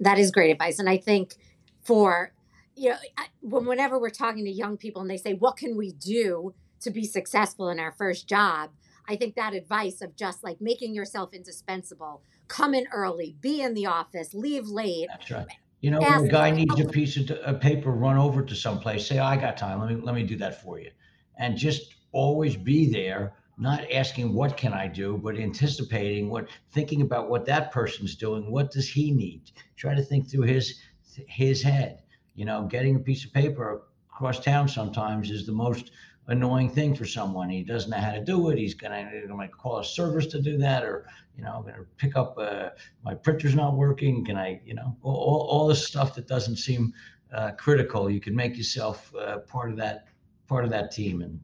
That 0.00 0.18
is 0.18 0.30
great 0.30 0.50
advice, 0.50 0.78
and 0.78 0.88
I 0.88 0.96
think 0.96 1.36
for 1.82 2.32
you 2.74 2.90
know, 2.90 2.96
whenever 3.42 3.98
we're 3.98 4.10
talking 4.10 4.44
to 4.46 4.50
young 4.50 4.76
people 4.76 5.02
and 5.02 5.10
they 5.10 5.18
say, 5.18 5.34
"What 5.34 5.56
can 5.56 5.76
we 5.76 5.92
do?" 5.92 6.54
to 6.80 6.90
be 6.90 7.04
successful 7.04 7.70
in 7.70 7.78
our 7.78 7.92
first 7.92 8.28
job, 8.28 8.70
I 9.08 9.16
think 9.16 9.36
that 9.36 9.54
advice 9.54 10.02
of 10.02 10.16
just 10.16 10.42
like 10.42 10.60
making 10.60 10.94
yourself 10.94 11.32
indispensable, 11.32 12.22
come 12.48 12.74
in 12.74 12.86
early, 12.92 13.36
be 13.40 13.62
in 13.62 13.74
the 13.74 13.86
office, 13.86 14.34
leave 14.34 14.66
late. 14.66 15.06
That's 15.08 15.30
right. 15.30 15.46
You 15.80 15.90
know, 15.90 16.00
when 16.00 16.24
a 16.24 16.28
guy 16.28 16.50
needs 16.50 16.80
a 16.80 16.84
piece 16.84 17.16
of 17.16 17.30
a 17.44 17.54
paper, 17.54 17.90
run 17.90 18.16
over 18.16 18.42
to 18.42 18.54
someplace, 18.54 19.06
say, 19.06 19.18
"I 19.18 19.36
got 19.36 19.56
time. 19.56 19.80
Let 19.80 19.90
me 19.90 19.96
let 19.96 20.14
me 20.14 20.22
do 20.22 20.36
that 20.36 20.62
for 20.62 20.78
you," 20.78 20.90
and 21.36 21.56
just 21.56 21.94
always 22.12 22.56
be 22.56 22.90
there. 22.90 23.34
Not 23.58 23.84
asking 23.92 24.32
what 24.32 24.56
can 24.56 24.72
I 24.72 24.88
do, 24.88 25.20
but 25.22 25.36
anticipating 25.36 26.30
what, 26.30 26.48
thinking 26.72 27.02
about 27.02 27.28
what 27.28 27.44
that 27.46 27.70
person's 27.70 28.16
doing. 28.16 28.50
What 28.50 28.70
does 28.70 28.88
he 28.88 29.10
need? 29.10 29.50
Try 29.76 29.94
to 29.94 30.02
think 30.02 30.28
through 30.28 30.42
his 30.42 30.80
his 31.28 31.62
head. 31.62 32.02
You 32.34 32.46
know, 32.46 32.66
getting 32.66 32.96
a 32.96 33.00
piece 33.00 33.24
of 33.24 33.32
paper 33.32 33.82
across 34.10 34.40
town 34.40 34.68
sometimes 34.68 35.30
is 35.30 35.44
the 35.44 35.52
most 35.52 35.90
annoying 36.28 36.70
thing 36.70 36.94
for 36.94 37.04
someone. 37.04 37.50
He 37.50 37.62
doesn't 37.62 37.90
know 37.90 37.98
how 37.98 38.12
to 38.12 38.24
do 38.24 38.48
it. 38.48 38.58
He's 38.58 38.74
gonna, 38.74 39.10
gonna 39.28 39.48
call 39.48 39.78
a 39.78 39.84
service 39.84 40.26
to 40.28 40.40
do 40.40 40.56
that, 40.58 40.84
or 40.84 41.06
you 41.36 41.44
know, 41.44 41.52
I'm 41.56 41.62
gonna 41.62 41.84
pick 41.98 42.16
up 42.16 42.38
uh, 42.38 42.70
my 43.04 43.14
printer's 43.14 43.54
not 43.54 43.76
working. 43.76 44.24
Can 44.24 44.36
I, 44.36 44.60
you 44.64 44.74
know, 44.74 44.96
all, 45.02 45.46
all 45.50 45.66
this 45.66 45.86
stuff 45.86 46.14
that 46.14 46.26
doesn't 46.26 46.56
seem 46.56 46.94
uh, 47.32 47.52
critical. 47.52 48.10
You 48.10 48.20
can 48.20 48.34
make 48.34 48.56
yourself 48.56 49.12
uh, 49.14 49.38
part 49.38 49.70
of 49.70 49.76
that 49.78 50.06
part 50.48 50.64
of 50.64 50.70
that 50.70 50.90
team, 50.90 51.22
and 51.22 51.40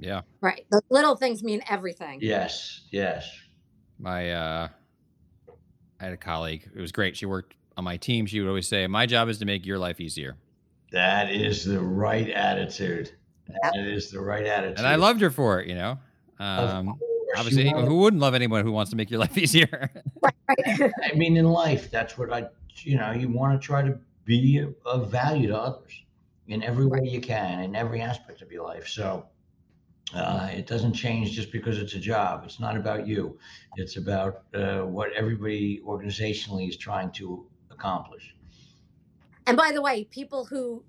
yeah, 0.00 0.22
right. 0.40 0.66
The 0.70 0.80
little 0.90 1.16
things 1.16 1.42
mean 1.42 1.62
everything. 1.68 2.18
Yes, 2.22 2.80
yes. 2.90 3.30
My 3.98 4.32
uh, 4.32 4.68
I 6.00 6.04
had 6.04 6.12
a 6.12 6.16
colleague. 6.16 6.68
It 6.74 6.80
was 6.80 6.90
great. 6.90 7.16
She 7.16 7.26
worked 7.26 7.54
on 7.76 7.84
my 7.84 7.98
team. 7.98 8.26
She 8.26 8.40
would 8.40 8.48
always 8.48 8.66
say, 8.66 8.86
"My 8.86 9.06
job 9.06 9.28
is 9.28 9.38
to 9.38 9.44
make 9.44 9.66
your 9.66 9.78
life 9.78 10.00
easier." 10.00 10.36
That 10.92 11.30
is 11.30 11.64
the 11.64 11.80
right 11.80 12.28
attitude. 12.30 13.12
That 13.62 13.76
is 13.76 14.10
the 14.10 14.20
right 14.20 14.46
attitude. 14.46 14.78
And 14.78 14.86
I 14.86 14.96
loved 14.96 15.20
her 15.20 15.30
for 15.30 15.60
it, 15.60 15.68
you 15.68 15.74
know. 15.74 15.98
Um, 16.38 16.98
obviously, 17.36 17.68
who 17.70 17.98
wouldn't 17.98 18.20
love 18.22 18.34
anyone 18.34 18.64
who 18.64 18.72
wants 18.72 18.90
to 18.90 18.96
make 18.96 19.10
your 19.10 19.20
life 19.20 19.36
easier? 19.38 19.90
right. 20.22 20.34
I 21.04 21.12
mean, 21.14 21.36
in 21.36 21.44
life, 21.44 21.90
that's 21.90 22.16
what 22.16 22.32
I, 22.32 22.46
you 22.78 22.96
know, 22.96 23.12
you 23.12 23.28
want 23.28 23.60
to 23.60 23.64
try 23.64 23.82
to 23.82 23.98
be 24.24 24.64
of 24.84 25.10
value 25.10 25.48
to 25.48 25.58
others 25.58 26.02
in 26.48 26.62
every 26.62 26.86
way 26.86 27.00
you 27.04 27.20
can, 27.20 27.60
in 27.60 27.76
every 27.76 28.00
aspect 28.00 28.42
of 28.42 28.50
your 28.50 28.64
life. 28.64 28.88
So 28.88 29.26
uh, 30.14 30.48
it 30.52 30.66
doesn't 30.66 30.92
change 30.92 31.32
just 31.32 31.52
because 31.52 31.78
it's 31.78 31.94
a 31.94 31.98
job. 31.98 32.42
It's 32.44 32.58
not 32.58 32.76
about 32.76 33.06
you. 33.06 33.38
It's 33.76 33.96
about 33.96 34.42
uh, 34.54 34.80
what 34.80 35.12
everybody 35.12 35.80
organizationally 35.86 36.68
is 36.68 36.76
trying 36.76 37.12
to 37.12 37.46
accomplish. 37.70 38.34
And 39.46 39.56
by 39.56 39.70
the 39.72 39.82
way, 39.82 40.04
people 40.04 40.44
who 40.44 40.84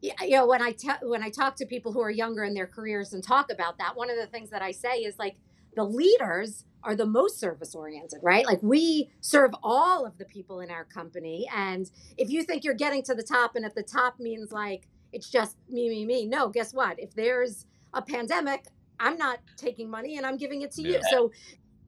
you 0.00 0.12
know 0.30 0.46
when 0.46 0.62
I 0.62 0.72
te- 0.72 1.02
when 1.02 1.22
I 1.22 1.30
talk 1.30 1.56
to 1.56 1.66
people 1.66 1.92
who 1.92 2.00
are 2.00 2.10
younger 2.10 2.44
in 2.44 2.54
their 2.54 2.66
careers 2.66 3.12
and 3.12 3.22
talk 3.22 3.50
about 3.50 3.78
that, 3.78 3.96
one 3.96 4.10
of 4.10 4.16
the 4.16 4.26
things 4.26 4.50
that 4.50 4.62
I 4.62 4.70
say 4.70 4.98
is 4.98 5.18
like 5.18 5.36
the 5.74 5.84
leaders 5.84 6.64
are 6.84 6.94
the 6.94 7.06
most 7.06 7.40
service 7.40 7.74
oriented, 7.74 8.20
right? 8.22 8.46
Like 8.46 8.62
we 8.62 9.10
serve 9.20 9.50
all 9.62 10.06
of 10.06 10.16
the 10.18 10.24
people 10.24 10.60
in 10.60 10.70
our 10.70 10.84
company, 10.84 11.48
and 11.54 11.90
if 12.16 12.30
you 12.30 12.42
think 12.42 12.64
you're 12.64 12.74
getting 12.74 13.02
to 13.04 13.14
the 13.14 13.22
top, 13.22 13.56
and 13.56 13.64
if 13.64 13.74
the 13.74 13.82
top 13.82 14.20
means 14.20 14.52
like 14.52 14.86
it's 15.12 15.30
just 15.30 15.56
me, 15.68 15.88
me, 15.88 16.04
me, 16.04 16.26
no, 16.26 16.48
guess 16.48 16.74
what? 16.74 17.00
If 17.00 17.14
there's 17.14 17.66
a 17.94 18.02
pandemic, 18.02 18.66
I'm 19.00 19.16
not 19.16 19.40
taking 19.56 19.90
money 19.90 20.16
and 20.16 20.26
I'm 20.26 20.36
giving 20.36 20.62
it 20.62 20.72
to 20.72 20.82
yeah. 20.82 20.96
you. 20.96 21.00
So, 21.10 21.32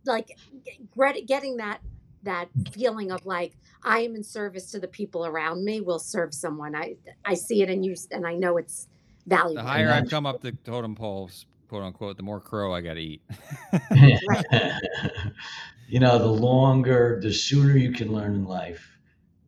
like, 0.05 0.37
getting 1.27 1.57
that 1.59 1.81
that 2.23 2.49
feeling 2.73 3.11
of 3.11 3.25
like 3.25 3.57
I 3.83 4.01
am 4.01 4.15
in 4.15 4.23
service 4.23 4.71
to 4.73 4.79
the 4.79 4.89
people 4.89 5.25
around 5.25 5.65
me 5.65 5.81
will 5.81 5.99
serve 5.99 6.35
someone. 6.35 6.75
I 6.75 6.97
I 7.25 7.35
see 7.35 7.63
it 7.63 7.71
and 7.71 7.85
you 7.85 7.95
and 8.11 8.27
I 8.27 8.35
know 8.35 8.57
it's 8.57 8.89
valuable. 9.27 9.63
The 9.63 9.69
higher 9.69 9.91
I 9.91 10.05
come 10.05 10.27
up 10.27 10.41
the 10.43 10.53
totem 10.53 10.95
poles, 10.95 11.47
quote 11.69 11.83
unquote, 11.83 12.17
the 12.17 12.23
more 12.23 12.41
crow 12.41 12.75
I 12.75 12.81
got 12.81 12.95
to 12.95 13.01
eat. 13.01 13.23
you 15.89 16.01
know, 16.01 16.19
the 16.19 16.27
longer, 16.27 17.19
the 17.23 17.33
sooner 17.33 17.77
you 17.77 17.93
can 17.93 18.13
learn 18.13 18.35
in 18.35 18.45
life 18.45 18.87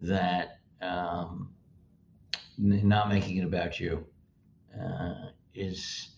that 0.00 0.58
um, 0.80 1.50
not 2.58 3.08
making 3.08 3.36
it 3.38 3.44
about 3.44 3.78
you 3.78 4.04
uh, 4.80 5.14
is, 5.54 6.11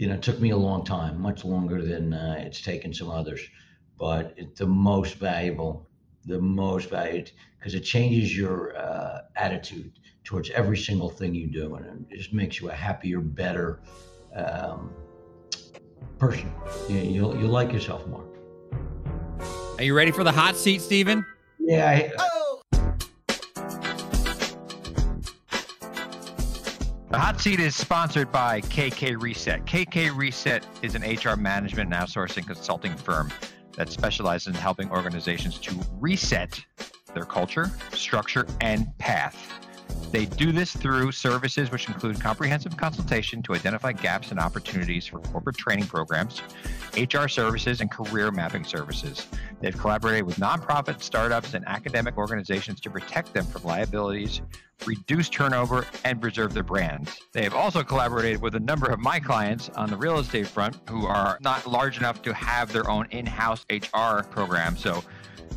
you 0.00 0.08
know, 0.08 0.16
took 0.16 0.40
me 0.40 0.50
a 0.50 0.56
long 0.56 0.84
time, 0.84 1.20
much 1.20 1.44
longer 1.44 1.82
than 1.82 2.12
uh, 2.12 2.36
it's 2.38 2.60
taken 2.60 2.92
some 2.92 3.10
others 3.10 3.40
but 4.00 4.32
it's 4.38 4.58
the 4.58 4.66
most 4.66 5.16
valuable, 5.16 5.86
the 6.24 6.40
most 6.40 6.88
valued 6.88 7.30
because 7.58 7.74
it 7.74 7.80
changes 7.80 8.34
your 8.34 8.74
uh, 8.76 9.20
attitude 9.36 9.92
towards 10.24 10.48
every 10.50 10.78
single 10.78 11.10
thing 11.10 11.34
you 11.34 11.46
do, 11.46 11.74
and 11.74 12.06
it 12.10 12.16
just 12.16 12.32
makes 12.32 12.60
you 12.60 12.70
a 12.70 12.72
happier, 12.72 13.20
better 13.20 13.80
um, 14.34 14.90
person. 16.18 16.50
You, 16.88 16.96
you'll 16.96 17.36
you'll 17.36 17.50
like 17.50 17.72
yourself 17.72 18.06
more. 18.06 18.24
Are 19.76 19.84
you 19.84 19.94
ready 19.94 20.10
for 20.10 20.24
the 20.24 20.32
hot 20.32 20.56
seat, 20.56 20.80
Steven? 20.80 21.24
Yeah. 21.58 22.10
I, 22.18 22.29
hot 27.20 27.38
seat 27.38 27.60
is 27.60 27.76
sponsored 27.76 28.32
by 28.32 28.62
KK 28.62 29.20
Reset. 29.20 29.62
KK 29.66 30.16
Reset 30.16 30.66
is 30.80 30.94
an 30.94 31.02
HR 31.02 31.36
management 31.36 31.92
and 31.92 32.02
outsourcing 32.02 32.46
consulting 32.46 32.96
firm 32.96 33.30
that 33.76 33.90
specializes 33.90 34.46
in 34.46 34.54
helping 34.54 34.90
organizations 34.90 35.58
to 35.58 35.78
reset 35.98 36.64
their 37.12 37.26
culture, 37.26 37.70
structure, 37.92 38.46
and 38.62 38.86
path. 38.96 39.60
They 40.12 40.24
do 40.24 40.50
this 40.50 40.74
through 40.74 41.12
services 41.12 41.70
which 41.70 41.88
include 41.88 42.18
comprehensive 42.18 42.78
consultation 42.78 43.42
to 43.42 43.52
identify 43.52 43.92
gaps 43.92 44.30
and 44.30 44.40
opportunities 44.40 45.06
for 45.06 45.18
corporate 45.18 45.58
training 45.58 45.88
programs, 45.88 46.40
HR 46.96 47.28
services, 47.28 47.82
and 47.82 47.90
career 47.90 48.30
mapping 48.30 48.64
services. 48.64 49.26
They've 49.60 49.76
collaborated 49.76 50.24
with 50.24 50.36
nonprofits, 50.36 51.02
startups, 51.02 51.54
and 51.54 51.66
academic 51.68 52.16
organizations 52.16 52.80
to 52.80 52.90
protect 52.90 53.34
them 53.34 53.44
from 53.44 53.64
liabilities, 53.64 54.40
reduce 54.86 55.28
turnover, 55.28 55.86
and 56.04 56.20
preserve 56.20 56.54
their 56.54 56.62
brands. 56.62 57.18
They 57.32 57.42
have 57.42 57.54
also 57.54 57.82
collaborated 57.82 58.40
with 58.40 58.54
a 58.54 58.60
number 58.60 58.90
of 58.90 58.98
my 58.98 59.20
clients 59.20 59.68
on 59.70 59.90
the 59.90 59.96
real 59.96 60.18
estate 60.18 60.46
front 60.46 60.76
who 60.88 61.06
are 61.06 61.38
not 61.40 61.66
large 61.66 61.98
enough 61.98 62.22
to 62.22 62.32
have 62.32 62.72
their 62.72 62.88
own 62.88 63.06
in 63.10 63.26
house 63.26 63.66
HR 63.70 64.22
program. 64.30 64.76
So 64.76 65.04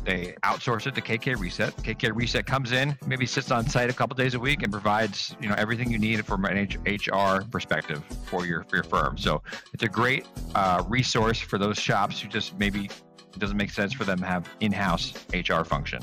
they 0.04 0.34
outsource 0.42 0.86
it 0.86 0.94
to 0.96 1.00
KK 1.00 1.38
Reset. 1.38 1.74
KK 1.78 2.14
Reset 2.14 2.44
comes 2.44 2.72
in, 2.72 2.96
maybe 3.06 3.24
sits 3.24 3.50
on 3.50 3.66
site 3.66 3.88
a 3.88 3.92
couple 3.92 4.14
days 4.16 4.34
a 4.34 4.38
week, 4.38 4.62
and 4.62 4.70
provides 4.70 5.34
you 5.40 5.48
know 5.48 5.54
everything 5.56 5.90
you 5.90 5.98
need 5.98 6.24
from 6.26 6.44
an 6.44 6.68
HR 6.84 7.42
perspective 7.50 8.02
for 8.26 8.44
your 8.44 8.64
for 8.64 8.76
your 8.76 8.84
firm. 8.84 9.16
So 9.16 9.42
it's 9.72 9.82
a 9.82 9.88
great 9.88 10.26
uh, 10.54 10.84
resource 10.88 11.38
for 11.38 11.58
those 11.58 11.78
shops 11.78 12.20
who 12.20 12.28
just 12.28 12.58
maybe 12.58 12.90
it 13.34 13.38
doesn't 13.38 13.56
make 13.56 13.70
sense 13.70 13.92
for 13.92 14.04
them 14.04 14.18
to 14.20 14.26
have 14.26 14.48
in-house 14.60 15.14
HR 15.32 15.62
function. 15.62 16.02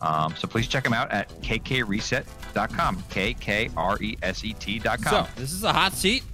Um, 0.00 0.34
so 0.36 0.48
please 0.48 0.66
check 0.66 0.84
them 0.84 0.92
out 0.92 1.10
at 1.12 1.28
kkreset.com. 1.42 3.04
K 3.10 3.34
K 3.34 3.70
R 3.76 3.98
E 4.02 4.16
S 4.22 4.44
E 4.44 4.54
T.com. 4.54 4.98
So 4.98 5.26
this 5.36 5.52
is 5.52 5.62
a 5.62 5.72
hot 5.72 5.92
seat. 5.92 6.24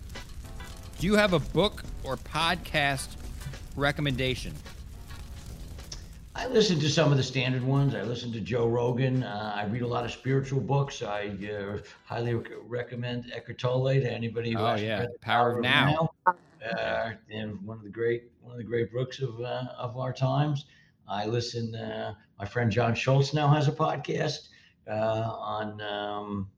Do 0.99 1.07
you 1.07 1.17
have 1.17 1.33
a 1.33 1.41
book 1.41 1.83
or 2.05 2.17
podcast 2.17 3.09
recommendation? 3.75 4.55
I 6.35 6.47
listen 6.49 6.79
to 6.81 6.91
some 6.91 7.11
of 7.11 7.17
the 7.17 7.23
standard 7.23 7.63
ones. 7.63 7.95
I 7.95 8.03
listen 8.03 8.31
to 8.33 8.41
Joe 8.41 8.69
Rogan. 8.69 9.23
Uh, 9.23 9.55
I 9.57 9.65
read 9.65 9.83
a 9.83 9.87
lot 9.87 10.05
of 10.05 10.11
spiritual 10.11 10.61
books. 10.61 11.03
I 11.03 11.35
uh, 11.51 11.79
highly 12.05 12.35
rec- 12.35 12.53
recommend 12.67 13.33
Eckhart 13.35 13.59
Tolle 13.59 13.95
to 13.95 14.13
anybody 14.13 14.53
who 14.53 14.59
oh, 14.59 14.67
has 14.67 14.83
yeah. 14.83 15.03
the 15.03 15.09
Power, 15.21 15.53
Power 15.53 15.57
of 15.57 15.63
Now. 15.63 16.11
now. 16.27 16.35
Uh, 16.79 17.13
and 17.31 17.61
one 17.63 17.79
of 17.79 17.85
the 17.85 17.89
great 17.89 18.25
one 18.47 18.53
of 18.55 18.59
the 18.59 18.65
great 18.65 18.93
books 18.93 19.21
of 19.21 19.41
uh, 19.41 19.65
of 19.77 19.97
our 19.99 20.13
times. 20.13 20.67
I 21.09 21.27
listen. 21.27 21.75
Uh, 21.75 22.15
my 22.39 22.45
friend 22.45 22.71
John 22.71 22.95
Schultz 22.95 23.35
now 23.35 23.49
has 23.49 23.67
a 23.69 23.73
podcast. 23.73 24.49
uh, 24.89 24.93
on 24.93 25.81
um, 25.81 26.49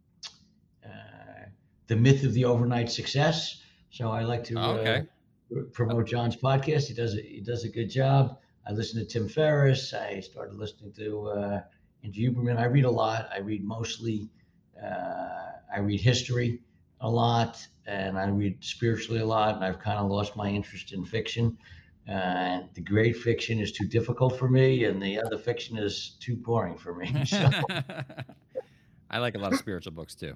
uh, 0.85 1.47
the 1.87 1.97
myth 1.97 2.25
of 2.25 2.35
the 2.35 2.45
overnight 2.45 2.91
success. 2.91 3.63
So 3.91 4.11
I 4.11 4.23
like 4.23 4.45
to 4.45 4.55
Oh, 4.59 4.73
okay. 4.73 5.07
uh, 5.57 5.63
promote 5.73 6.07
John's 6.07 6.37
podcast. 6.37 6.89
He 6.89 6.95
does 6.95 7.15
a, 7.17 7.23
he 7.23 7.41
does 7.41 7.65
a 7.65 7.71
good 7.71 7.89
job. 7.89 8.39
I 8.67 8.73
listen 8.73 9.01
to 9.01 9.07
Tim 9.07 9.29
Ferriss. 9.29 9.95
I 9.95 10.21
started 10.21 10.57
listening 10.59 10.93
to 10.93 11.29
uh, 11.29 11.61
Andrew 12.05 12.31
Huberman. 12.31 12.59
I 12.59 12.67
read 12.67 12.85
a 12.85 12.91
lot. 12.91 13.31
I 13.33 13.39
read 13.39 13.65
mostly. 13.65 14.29
Uh, 14.83 15.53
I 15.75 15.79
read 15.81 16.01
history 16.03 16.61
a 17.01 17.09
lot, 17.09 17.67
and 17.87 18.19
I 18.19 18.29
read 18.29 18.63
spiritually 18.63 19.21
a 19.21 19.27
lot. 19.27 19.55
And 19.55 19.65
I've 19.65 19.79
kind 19.79 19.99
of 19.99 20.11
lost 20.11 20.37
my 20.37 20.51
interest 20.51 20.93
in 20.93 21.05
fiction. 21.07 21.57
Uh, 22.09 22.61
the 22.73 22.81
great 22.81 23.17
fiction 23.17 23.59
is 23.59 23.71
too 23.71 23.87
difficult 23.87 24.39
for 24.39 24.49
me, 24.49 24.85
and 24.85 25.03
the 25.03 25.21
other 25.21 25.37
fiction 25.37 25.77
is 25.77 26.17
too 26.21 26.37
boring 26.37 26.79
for 26.79 26.95
me. 26.95 27.13
So, 27.27 27.51
I 29.11 29.19
like 29.19 29.35
a 29.35 29.39
lot 29.39 29.53
of 29.53 29.59
spiritual 29.59 29.93
books 29.93 30.15
too. 30.15 30.35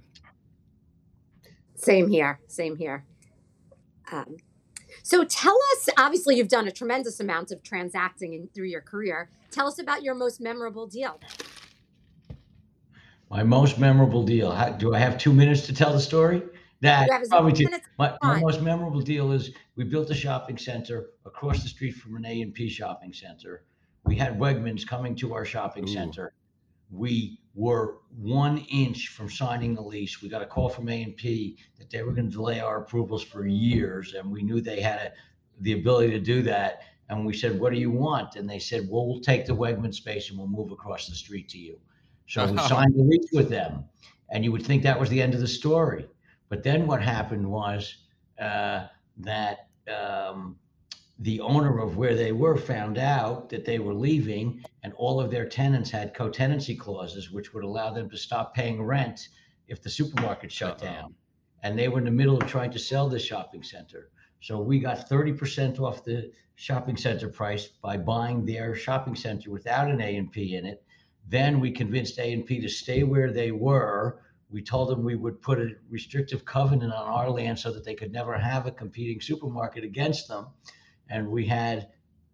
Same 1.74 2.08
here. 2.08 2.40
Same 2.46 2.76
here. 2.76 3.04
Um, 4.10 4.36
so 5.02 5.24
tell 5.24 5.58
us. 5.72 5.88
Obviously, 5.98 6.36
you've 6.36 6.48
done 6.48 6.68
a 6.68 6.70
tremendous 6.70 7.20
amount 7.20 7.50
of 7.52 7.62
transacting 7.62 8.34
in, 8.34 8.48
through 8.54 8.66
your 8.66 8.80
career. 8.80 9.30
Tell 9.50 9.66
us 9.66 9.78
about 9.78 10.02
your 10.02 10.14
most 10.14 10.40
memorable 10.40 10.86
deal. 10.86 11.20
my 13.30 13.42
most 13.42 13.78
memorable 13.78 14.22
deal. 14.22 14.50
How, 14.50 14.70
do 14.70 14.94
I 14.94 14.98
have 14.98 15.16
two 15.16 15.32
minutes 15.32 15.66
to 15.66 15.74
tell 15.74 15.92
the 15.92 16.00
story? 16.00 16.42
That 16.82 17.06
You 17.06 17.12
have 17.12 17.22
as 17.22 17.28
probably 17.28 17.52
many 17.52 17.78
two. 17.78 17.82
My, 17.96 18.18
my 18.22 18.40
most 18.40 18.60
memorable 18.60 19.00
deal 19.00 19.30
is 19.30 19.52
we 19.76 19.84
built 19.84 20.10
a 20.10 20.14
shopping 20.14 20.58
center 20.58 21.10
across 21.24 21.62
the 21.62 21.68
street 21.68 21.92
from 21.92 22.16
an 22.16 22.26
A 22.26 22.42
and 22.42 22.52
P 22.52 22.68
shopping 22.68 23.12
center. 23.12 23.64
We 24.04 24.16
had 24.16 24.36
Wegmans 24.36 24.84
coming 24.84 25.14
to 25.16 25.32
our 25.32 25.44
shopping 25.44 25.88
Ooh. 25.88 25.92
center. 25.92 26.32
We 26.90 27.38
were 27.54 27.98
one 28.16 28.58
inch 28.68 29.08
from 29.08 29.30
signing 29.30 29.76
the 29.76 29.80
lease. 29.80 30.20
We 30.22 30.28
got 30.28 30.42
a 30.42 30.46
call 30.46 30.68
from 30.68 30.88
A 30.88 31.02
and 31.04 31.16
P 31.16 31.56
that 31.78 31.88
they 31.88 32.02
were 32.02 32.12
going 32.12 32.28
to 32.28 32.36
delay 32.36 32.58
our 32.58 32.82
approvals 32.82 33.22
for 33.22 33.46
years, 33.46 34.14
and 34.14 34.32
we 34.32 34.42
knew 34.42 34.60
they 34.60 34.80
had 34.80 34.98
a, 34.98 35.12
the 35.60 35.74
ability 35.74 36.10
to 36.10 36.20
do 36.20 36.42
that. 36.42 36.80
And 37.08 37.24
we 37.24 37.32
said, 37.32 37.60
"What 37.60 37.72
do 37.72 37.78
you 37.78 37.92
want?" 37.92 38.34
And 38.34 38.50
they 38.50 38.58
said, 38.58 38.88
"Well, 38.90 39.06
we'll 39.06 39.20
take 39.20 39.46
the 39.46 39.54
Wegman 39.54 39.94
space 39.94 40.30
and 40.30 40.38
we'll 40.38 40.48
move 40.48 40.72
across 40.72 41.06
the 41.06 41.14
street 41.14 41.48
to 41.50 41.58
you." 41.58 41.78
So 42.26 42.44
we 42.50 42.58
signed 42.68 42.94
the 42.96 43.04
lease 43.04 43.30
with 43.32 43.50
them, 43.50 43.84
and 44.30 44.42
you 44.42 44.50
would 44.50 44.66
think 44.66 44.82
that 44.82 44.98
was 44.98 45.10
the 45.10 45.22
end 45.22 45.34
of 45.34 45.40
the 45.40 45.46
story. 45.46 46.08
But 46.52 46.62
then 46.62 46.86
what 46.86 47.00
happened 47.00 47.50
was 47.50 47.96
uh, 48.38 48.84
that 49.16 49.68
um, 49.88 50.58
the 51.18 51.40
owner 51.40 51.78
of 51.78 51.96
where 51.96 52.14
they 52.14 52.32
were 52.32 52.58
found 52.58 52.98
out 52.98 53.48
that 53.48 53.64
they 53.64 53.78
were 53.78 53.94
leaving, 53.94 54.62
and 54.82 54.92
all 54.98 55.18
of 55.18 55.30
their 55.30 55.48
tenants 55.48 55.90
had 55.90 56.12
co-tenancy 56.12 56.76
clauses, 56.76 57.30
which 57.30 57.54
would 57.54 57.64
allow 57.64 57.90
them 57.90 58.10
to 58.10 58.18
stop 58.18 58.54
paying 58.54 58.82
rent 58.82 59.30
if 59.66 59.80
the 59.80 59.88
supermarket 59.88 60.52
shut 60.52 60.72
Uh-oh. 60.72 60.92
down. 60.92 61.14
And 61.62 61.78
they 61.78 61.88
were 61.88 62.00
in 62.00 62.04
the 62.04 62.10
middle 62.10 62.36
of 62.36 62.46
trying 62.46 62.72
to 62.72 62.78
sell 62.78 63.08
the 63.08 63.18
shopping 63.18 63.62
center. 63.62 64.10
So 64.42 64.60
we 64.60 64.78
got 64.78 65.08
30% 65.08 65.80
off 65.80 66.04
the 66.04 66.32
shopping 66.56 66.98
center 66.98 67.30
price 67.30 67.68
by 67.80 67.96
buying 67.96 68.44
their 68.44 68.74
shopping 68.74 69.16
center 69.16 69.50
without 69.50 69.90
an 69.90 70.02
A 70.02 70.16
and 70.16 70.30
P 70.30 70.56
in 70.56 70.66
it. 70.66 70.84
Then 71.26 71.60
we 71.60 71.70
convinced 71.70 72.18
A 72.18 72.30
and 72.30 72.44
P 72.44 72.60
to 72.60 72.68
stay 72.68 73.04
where 73.04 73.32
they 73.32 73.52
were. 73.52 74.20
We 74.52 74.62
told 74.62 74.88
them 74.90 75.02
we 75.02 75.14
would 75.16 75.40
put 75.40 75.58
a 75.58 75.70
restrictive 75.90 76.44
covenant 76.44 76.92
on 76.92 77.08
our 77.08 77.30
land 77.30 77.58
so 77.58 77.72
that 77.72 77.84
they 77.84 77.94
could 77.94 78.12
never 78.12 78.36
have 78.36 78.66
a 78.66 78.70
competing 78.70 79.20
supermarket 79.20 79.82
against 79.84 80.28
them. 80.28 80.46
And 81.08 81.28
we 81.28 81.46
had 81.46 81.88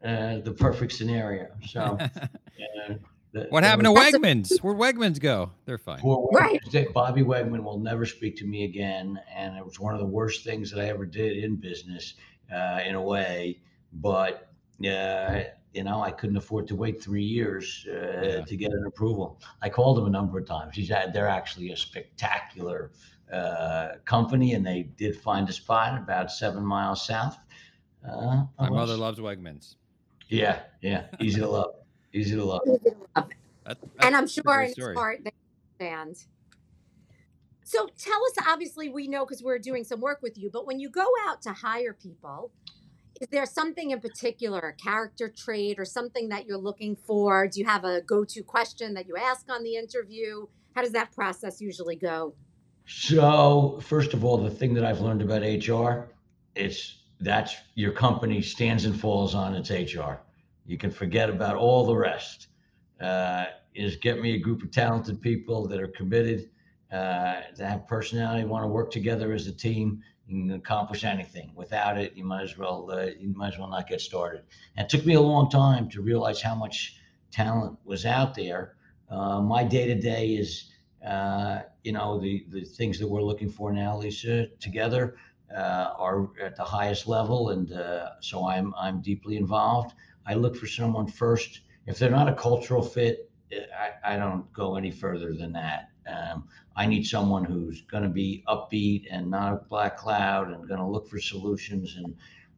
uh, 0.04 0.38
the 0.40 0.52
perfect 0.52 0.92
scenario. 0.92 1.48
So, 1.66 1.80
uh, 2.00 2.94
the- 3.32 3.46
what 3.50 3.60
there 3.60 3.70
happened 3.70 3.86
to 3.86 3.92
was- 3.92 4.12
That's 4.12 4.14
a- 4.14 4.18
Wegmans? 4.18 4.58
Where'd 4.60 4.78
Wegmans 4.96 5.20
go? 5.20 5.52
They're 5.64 5.78
fine. 5.78 6.00
Poor 6.00 6.28
Right. 6.32 6.60
Bobby 6.92 7.22
Wegman 7.22 7.62
will 7.62 7.78
never 7.78 8.04
speak 8.06 8.36
to 8.38 8.46
me 8.46 8.64
again, 8.64 9.18
and 9.34 9.56
it 9.56 9.64
was 9.64 9.78
one 9.78 9.94
of 9.94 10.00
the 10.00 10.06
worst 10.06 10.44
things 10.44 10.70
that 10.72 10.80
I 10.80 10.88
ever 10.88 11.04
did 11.06 11.36
in 11.44 11.56
business, 11.56 12.14
uh, 12.52 12.80
in 12.86 12.94
a 12.94 13.02
way. 13.02 13.60
But 13.92 14.50
uh, 14.86 15.40
you 15.74 15.84
know, 15.84 16.02
I 16.02 16.10
couldn't 16.10 16.36
afford 16.36 16.66
to 16.68 16.76
wait 16.76 17.02
three 17.02 17.24
years 17.24 17.86
uh, 17.88 17.92
Yeah. 18.22 18.40
to 18.44 18.56
get 18.56 18.72
an 18.72 18.84
approval. 18.86 19.40
I 19.62 19.68
called 19.68 19.96
them 19.98 20.06
a 20.06 20.10
number 20.10 20.38
of 20.38 20.46
times. 20.46 20.74
He's 20.74 20.88
had, 20.88 21.12
they're 21.12 21.28
actually 21.28 21.70
a 21.72 21.76
spectacular 21.76 22.90
uh, 23.32 23.96
company, 24.04 24.54
and 24.54 24.66
they 24.66 24.84
did 24.96 25.16
find 25.16 25.48
a 25.48 25.52
spot 25.52 25.98
about 25.98 26.30
seven 26.32 26.64
miles 26.64 27.06
south. 27.06 27.38
Uh, 28.08 28.44
My 28.58 28.70
mother 28.70 28.96
loves 28.96 29.18
Wegmans. 29.18 29.74
Yeah, 30.28 30.60
yeah, 30.82 31.06
easy 31.20 31.40
to 31.40 31.48
love, 31.48 31.74
easy 32.12 32.34
to 32.36 32.44
love. 32.44 32.60
That, 33.64 33.78
and 34.00 34.16
I'm 34.16 34.26
sure 34.26 34.42
great 34.44 34.68
in 34.68 34.72
story. 34.74 34.94
his 34.94 34.98
heart 34.98 35.20
they 35.78 35.90
understand. 35.90 36.24
So 37.64 37.86
tell 37.98 38.24
us, 38.24 38.46
obviously, 38.46 38.88
we 38.88 39.08
know 39.08 39.26
because 39.26 39.42
we're 39.42 39.58
doing 39.58 39.84
some 39.84 40.00
work 40.00 40.20
with 40.22 40.38
you, 40.38 40.48
but 40.50 40.66
when 40.66 40.80
you 40.80 40.88
go 40.88 41.06
out 41.26 41.42
to 41.42 41.52
hire 41.52 41.92
people, 41.92 42.50
is 43.20 43.28
there 43.28 43.46
something 43.46 43.90
in 43.90 44.00
particular, 44.00 44.60
a 44.60 44.74
character 44.74 45.28
trait 45.28 45.78
or 45.78 45.84
something 45.84 46.28
that 46.28 46.46
you're 46.46 46.58
looking 46.58 46.96
for? 46.96 47.48
Do 47.48 47.60
you 47.60 47.66
have 47.66 47.84
a 47.84 48.00
go 48.02 48.24
to 48.24 48.42
question 48.42 48.94
that 48.94 49.06
you 49.08 49.16
ask 49.16 49.50
on 49.50 49.62
the 49.62 49.76
interview? 49.76 50.46
How 50.74 50.82
does 50.82 50.92
that 50.92 51.12
process 51.12 51.60
usually 51.60 51.96
go? 51.96 52.34
So, 52.86 53.80
first 53.82 54.14
of 54.14 54.24
all, 54.24 54.38
the 54.38 54.50
thing 54.50 54.72
that 54.74 54.84
I've 54.84 55.00
learned 55.00 55.22
about 55.22 55.42
HR, 55.42 56.08
it's 56.54 56.98
that's 57.20 57.56
your 57.74 57.92
company 57.92 58.40
stands 58.40 58.84
and 58.84 58.98
falls 58.98 59.34
on 59.34 59.54
its 59.54 59.70
HR. 59.70 60.20
You 60.66 60.78
can 60.78 60.90
forget 60.90 61.28
about 61.28 61.56
all 61.56 61.84
the 61.84 61.96
rest. 61.96 62.48
Uh, 63.00 63.46
is 63.74 63.96
get 63.96 64.20
me 64.20 64.34
a 64.34 64.38
group 64.38 64.62
of 64.62 64.70
talented 64.70 65.20
people 65.20 65.68
that 65.68 65.80
are 65.80 65.88
committed, 65.88 66.50
uh, 66.90 67.42
that 67.56 67.70
have 67.70 67.86
personality, 67.86 68.44
want 68.44 68.64
to 68.64 68.68
work 68.68 68.90
together 68.90 69.32
as 69.32 69.46
a 69.46 69.52
team. 69.52 70.02
You 70.28 70.42
can 70.42 70.50
accomplish 70.52 71.04
anything. 71.04 71.52
Without 71.54 71.98
it, 71.98 72.14
you 72.14 72.24
might 72.24 72.42
as 72.42 72.56
well 72.56 72.90
uh, 72.92 73.06
you 73.18 73.32
might 73.34 73.54
as 73.54 73.58
well 73.58 73.68
not 73.68 73.88
get 73.88 74.00
started. 74.00 74.42
And 74.76 74.84
it 74.84 74.90
took 74.90 75.06
me 75.06 75.14
a 75.14 75.20
long 75.20 75.50
time 75.50 75.88
to 75.90 76.02
realize 76.02 76.42
how 76.42 76.54
much 76.54 77.00
talent 77.30 77.78
was 77.84 78.04
out 78.06 78.34
there. 78.34 78.76
Uh, 79.10 79.40
my 79.40 79.64
day 79.64 79.86
to 79.86 79.94
day 79.94 80.28
is 80.34 80.70
uh, 81.04 81.60
you 81.84 81.92
know, 81.92 82.20
the, 82.20 82.44
the 82.48 82.62
things 82.62 82.98
that 82.98 83.08
we're 83.08 83.22
looking 83.22 83.48
for 83.48 83.72
now, 83.72 83.96
Lisa, 83.96 84.48
together 84.60 85.16
uh, 85.56 85.92
are 85.96 86.28
at 86.42 86.56
the 86.56 86.64
highest 86.64 87.06
level. 87.06 87.50
And 87.50 87.72
uh, 87.72 88.10
so 88.20 88.46
I'm, 88.46 88.74
I'm 88.76 89.00
deeply 89.00 89.36
involved. 89.36 89.94
I 90.26 90.34
look 90.34 90.56
for 90.56 90.66
someone 90.66 91.06
first. 91.06 91.60
If 91.86 91.98
they're 91.98 92.10
not 92.10 92.28
a 92.28 92.34
cultural 92.34 92.82
fit, 92.82 93.30
I, 93.52 94.14
I 94.14 94.16
don't 94.16 94.52
go 94.52 94.76
any 94.76 94.90
further 94.90 95.32
than 95.32 95.52
that. 95.52 95.88
Um, 96.08 96.48
I 96.76 96.86
need 96.86 97.04
someone 97.04 97.44
who's 97.44 97.82
going 97.82 98.04
to 98.04 98.08
be 98.08 98.44
upbeat 98.46 99.06
and 99.10 99.30
not 99.30 99.52
a 99.52 99.56
black 99.56 99.96
cloud 99.96 100.48
and 100.48 100.68
going 100.68 100.80
to 100.80 100.86
look 100.86 101.08
for 101.08 101.20
solutions. 101.20 101.96
And, 101.96 102.14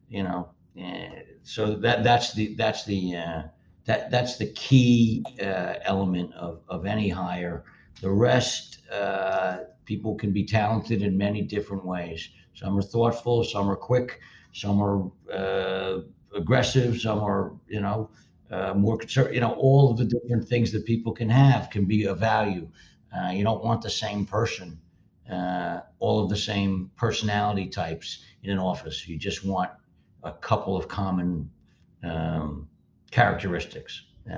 you 0.09 0.23
know, 0.23 0.49
eh, 0.77 1.23
so 1.43 1.75
that, 1.75 2.03
that's 2.03 2.33
the, 2.33 2.55
that's 2.55 2.85
the, 2.85 3.15
uh, 3.15 3.41
that, 3.85 4.11
that's 4.11 4.37
the 4.37 4.51
key 4.53 5.25
uh, 5.41 5.75
element 5.83 6.33
of, 6.35 6.61
of 6.69 6.85
any 6.85 7.09
hire. 7.09 7.63
The 8.01 8.11
rest, 8.11 8.79
uh, 8.91 9.57
people 9.85 10.15
can 10.15 10.31
be 10.31 10.45
talented 10.45 11.01
in 11.01 11.17
many 11.17 11.41
different 11.41 11.85
ways. 11.85 12.29
Some 12.53 12.77
are 12.77 12.81
thoughtful, 12.83 13.43
some 13.43 13.69
are 13.69 13.75
quick, 13.75 14.19
some 14.53 14.81
are 14.81 15.11
uh, 15.33 16.01
aggressive, 16.35 16.99
some 16.99 17.19
are, 17.19 17.53
you 17.67 17.81
know, 17.81 18.09
uh, 18.51 18.73
more 18.73 18.97
concerned. 18.97 19.33
You 19.33 19.41
know, 19.41 19.53
all 19.53 19.91
of 19.91 19.97
the 19.97 20.05
different 20.05 20.47
things 20.47 20.71
that 20.73 20.85
people 20.85 21.13
can 21.13 21.29
have 21.29 21.69
can 21.69 21.85
be 21.85 22.05
of 22.05 22.19
value. 22.19 22.67
Uh, 23.15 23.31
you 23.31 23.43
don't 23.43 23.63
want 23.63 23.81
the 23.81 23.89
same 23.89 24.25
person, 24.25 24.79
uh, 25.29 25.81
all 25.99 26.23
of 26.23 26.29
the 26.29 26.37
same 26.37 26.89
personality 26.95 27.67
types 27.67 28.23
in 28.43 28.51
an 28.51 28.59
office. 28.59 29.07
You 29.07 29.17
just 29.17 29.45
want 29.45 29.71
a 30.23 30.31
couple 30.31 30.77
of 30.77 30.87
common 30.87 31.49
um, 32.03 32.67
characteristics, 33.11 34.05
uh, 34.29 34.33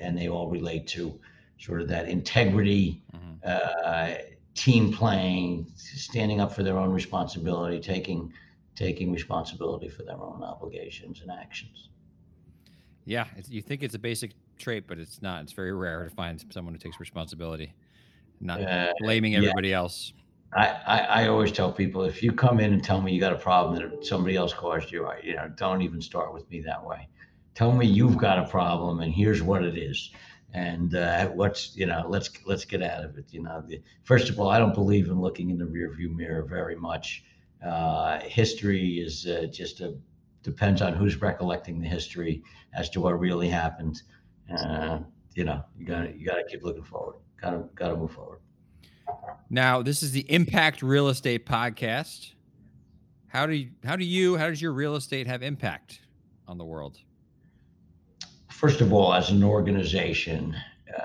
and 0.00 0.16
they 0.16 0.28
all 0.28 0.48
relate 0.48 0.86
to 0.88 1.18
sort 1.58 1.80
of 1.80 1.88
that 1.88 2.08
integrity, 2.08 3.02
Mhm. 3.12 3.38
uh, 3.44 4.14
team 4.54 4.92
playing, 4.92 5.66
standing 5.76 6.40
up 6.40 6.52
for 6.52 6.62
their 6.62 6.78
own 6.78 6.90
responsibility, 6.90 7.80
taking 7.80 8.32
taking 8.74 9.10
responsibility 9.12 9.88
for 9.88 10.04
their 10.04 10.20
own 10.20 10.40
obligations 10.40 11.20
and 11.20 11.32
actions. 11.32 11.88
Yeah, 13.04 13.26
it's, 13.36 13.50
you 13.50 13.60
think 13.60 13.82
it's 13.82 13.96
a 13.96 13.98
basic 13.98 14.34
trait, 14.56 14.86
but 14.86 14.98
it's 14.98 15.20
not. 15.20 15.42
It's 15.42 15.52
very 15.52 15.72
rare 15.72 16.04
to 16.04 16.10
find 16.10 16.44
someone 16.50 16.74
who 16.74 16.78
takes 16.78 17.00
responsibility, 17.00 17.72
not 18.40 18.60
Uh, 18.60 18.92
blaming 19.00 19.32
yeah. 19.32 19.38
everybody 19.38 19.72
else. 19.72 20.12
I, 20.54 20.66
I, 20.86 20.98
I 20.98 21.28
always 21.28 21.52
tell 21.52 21.72
people 21.72 22.04
if 22.04 22.22
you 22.22 22.32
come 22.32 22.58
in 22.58 22.72
and 22.72 22.82
tell 22.82 23.02
me 23.02 23.12
you 23.12 23.20
got 23.20 23.34
a 23.34 23.38
problem 23.38 23.76
that 23.76 24.06
somebody 24.06 24.34
else 24.36 24.54
caused 24.54 24.90
you, 24.90 25.04
I, 25.04 25.20
you 25.22 25.36
know, 25.36 25.50
don't 25.56 25.82
even 25.82 26.00
start 26.00 26.32
with 26.32 26.48
me 26.50 26.62
that 26.62 26.84
way. 26.84 27.08
Tell 27.54 27.72
me 27.72 27.86
you've 27.86 28.16
got 28.16 28.38
a 28.38 28.48
problem 28.48 29.00
and 29.00 29.12
here's 29.12 29.42
what 29.42 29.62
it 29.64 29.76
is, 29.76 30.10
and 30.54 30.94
uh, 30.94 31.28
what's 31.28 31.76
you 31.76 31.86
know 31.86 32.06
let's 32.08 32.30
let's 32.46 32.64
get 32.64 32.82
out 32.82 33.04
of 33.04 33.18
it. 33.18 33.26
You 33.30 33.42
know, 33.42 33.62
the, 33.66 33.82
first 34.04 34.30
of 34.30 34.38
all, 34.40 34.48
I 34.48 34.58
don't 34.58 34.74
believe 34.74 35.08
in 35.08 35.20
looking 35.20 35.50
in 35.50 35.58
the 35.58 35.64
rearview 35.64 36.14
mirror 36.14 36.44
very 36.44 36.76
much. 36.76 37.24
Uh, 37.64 38.20
history 38.20 39.00
is 39.00 39.26
uh, 39.26 39.46
just 39.50 39.80
a 39.80 39.96
depends 40.44 40.80
on 40.80 40.94
who's 40.94 41.20
recollecting 41.20 41.80
the 41.80 41.88
history 41.88 42.42
as 42.72 42.88
to 42.90 43.00
what 43.00 43.18
really 43.18 43.48
happened. 43.48 44.00
Uh, 44.56 45.00
you 45.34 45.44
know, 45.44 45.62
you 45.76 45.84
gotta 45.84 46.12
you 46.16 46.24
gotta 46.24 46.44
keep 46.48 46.62
looking 46.62 46.84
forward. 46.84 47.16
Gotta 47.40 47.64
gotta 47.74 47.96
move 47.96 48.10
forward. 48.10 48.40
Now, 49.50 49.82
this 49.82 50.02
is 50.02 50.12
the 50.12 50.30
Impact 50.30 50.82
Real 50.82 51.08
Estate 51.08 51.46
Podcast. 51.46 52.32
How 53.28 53.46
do 53.46 53.54
you, 53.54 53.70
how 53.84 53.96
do 53.96 54.04
you 54.04 54.36
how 54.36 54.48
does 54.48 54.60
your 54.60 54.72
real 54.72 54.96
estate 54.96 55.26
have 55.26 55.42
impact 55.42 56.00
on 56.46 56.58
the 56.58 56.64
world? 56.64 56.98
First 58.50 58.80
of 58.80 58.92
all, 58.92 59.14
as 59.14 59.30
an 59.30 59.44
organization, 59.44 60.56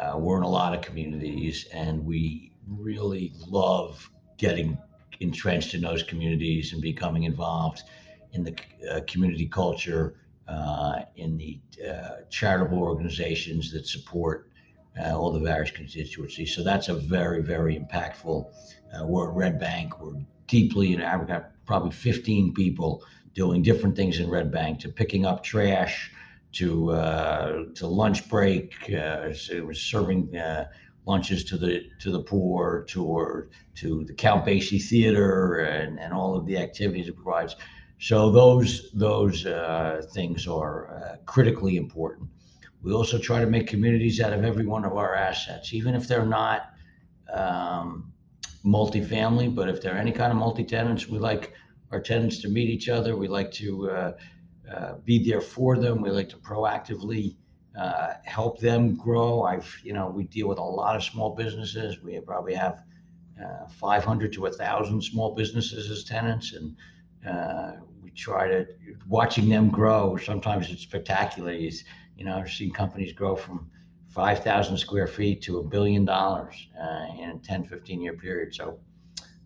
uh, 0.01 0.17
we're 0.17 0.37
in 0.37 0.43
a 0.43 0.49
lot 0.49 0.73
of 0.73 0.81
communities, 0.81 1.67
and 1.73 2.03
we 2.03 2.51
really 2.67 3.33
love 3.47 4.09
getting 4.37 4.77
entrenched 5.19 5.73
in 5.73 5.81
those 5.81 6.03
communities 6.03 6.73
and 6.73 6.81
becoming 6.81 7.23
involved 7.23 7.83
in 8.31 8.43
the 8.43 8.55
uh, 8.89 9.01
community 9.07 9.45
culture, 9.45 10.15
uh, 10.47 11.01
in 11.15 11.37
the 11.37 11.59
uh, 11.87 12.23
charitable 12.29 12.79
organizations 12.79 13.71
that 13.71 13.87
support 13.87 14.49
uh, 14.99 15.17
all 15.17 15.31
the 15.31 15.39
various 15.39 15.71
constituencies. 15.71 16.55
So 16.55 16.63
that's 16.63 16.89
a 16.89 16.93
very, 16.93 17.41
very 17.41 17.79
impactful. 17.79 18.51
Uh, 18.93 19.05
we're 19.05 19.29
at 19.29 19.35
Red 19.35 19.59
Bank. 19.59 19.99
We're 19.99 20.21
deeply 20.47 20.93
in. 20.93 20.99
Got 20.99 21.51
probably 21.65 21.91
15 21.91 22.53
people 22.53 23.03
doing 23.33 23.63
different 23.63 23.95
things 23.95 24.19
in 24.19 24.29
Red 24.29 24.51
Bank, 24.51 24.79
to 24.81 24.89
picking 24.89 25.25
up 25.25 25.43
trash, 25.43 26.11
to 26.53 26.91
uh, 26.91 27.63
to 27.75 27.87
lunch 27.87 28.29
break, 28.29 28.73
uh, 28.93 29.33
serving 29.33 30.37
uh, 30.37 30.67
lunches 31.05 31.43
to 31.45 31.57
the 31.57 31.89
to 31.99 32.11
the 32.11 32.21
poor, 32.21 32.85
to 32.89 33.49
to 33.75 34.03
the 34.05 34.13
Count 34.13 34.45
Basie 34.45 34.81
Theater, 34.81 35.59
and, 35.59 35.99
and 35.99 36.13
all 36.13 36.35
of 36.35 36.45
the 36.45 36.57
activities 36.57 37.07
it 37.07 37.15
provides. 37.15 37.55
So 37.99 38.31
those 38.31 38.91
those 38.91 39.45
uh, 39.45 40.03
things 40.13 40.47
are 40.47 40.93
uh, 40.93 41.15
critically 41.25 41.77
important. 41.77 42.29
We 42.83 42.91
also 42.91 43.17
try 43.17 43.39
to 43.39 43.47
make 43.47 43.67
communities 43.67 44.19
out 44.19 44.33
of 44.33 44.43
every 44.43 44.65
one 44.65 44.83
of 44.83 44.97
our 44.97 45.15
assets, 45.15 45.73
even 45.73 45.95
if 45.95 46.07
they're 46.07 46.25
not 46.25 46.73
um, 47.31 48.11
multifamily, 48.65 49.55
but 49.55 49.69
if 49.69 49.81
they're 49.81 49.97
any 49.97 50.11
kind 50.11 50.31
of 50.31 50.37
multi-tenants, 50.37 51.07
we 51.07 51.17
like 51.17 51.53
our 51.91 52.01
tenants 52.01 52.39
to 52.41 52.49
meet 52.49 52.69
each 52.69 52.89
other. 52.89 53.15
We 53.15 53.29
like 53.29 53.51
to 53.53 53.89
uh, 53.89 54.13
uh, 54.71 54.93
be 55.05 55.23
there 55.23 55.39
for 55.39 55.77
them. 55.77 56.01
We 56.01 56.09
like 56.09 56.27
to 56.29 56.37
proactively 56.37 57.37
uh, 57.79 58.15
help 58.25 58.59
them 58.59 58.95
grow. 58.95 59.43
I've, 59.43 59.73
you 59.83 59.93
know, 59.93 60.09
we 60.09 60.25
deal 60.25 60.49
with 60.49 60.57
a 60.57 60.63
lot 60.63 60.97
of 60.97 61.03
small 61.03 61.35
businesses. 61.35 62.01
We 62.03 62.19
probably 62.19 62.53
have 62.53 62.83
uh, 63.41 63.67
500 63.67 64.33
to 64.33 64.41
1,000 64.41 65.01
small 65.01 65.33
businesses 65.35 65.89
as 65.89 66.03
tenants, 66.03 66.53
and 66.53 66.75
uh, 67.27 67.73
we 68.01 68.11
try 68.11 68.47
to 68.47 68.65
watching 69.07 69.47
them 69.47 69.69
grow. 69.69 70.17
Sometimes 70.17 70.69
it's 70.69 70.83
spectacular. 70.83 71.51
It's, 71.51 71.83
you 72.17 72.25
know, 72.25 72.37
I've 72.37 72.51
seen 72.51 72.71
companies 72.71 73.13
grow 73.13 73.35
from 73.35 73.69
5,000 74.09 74.77
square 74.77 75.07
feet 75.07 75.41
to 75.43 75.57
a 75.57 75.63
billion 75.63 76.05
dollars 76.05 76.67
uh, 76.79 77.07
in 77.19 77.31
a 77.31 77.37
10, 77.37 77.65
15 77.65 78.01
year 78.01 78.13
period. 78.13 78.53
So 78.53 78.79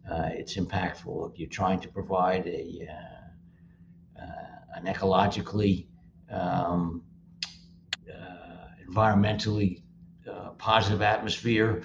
uh, 0.09 0.29
it's 0.31 0.55
impactful. 0.57 1.31
If 1.31 1.39
you're 1.39 1.49
trying 1.49 1.79
to 1.81 1.87
provide 1.87 2.45
a, 2.47 2.87
uh, 2.89 4.21
uh 4.21 4.75
an 4.75 4.85
ecologically, 4.85 5.87
um, 6.29 7.03
uh, 8.09 8.67
environmentally 8.89 9.81
uh, 10.29 10.49
positive 10.57 11.01
atmosphere, 11.01 11.83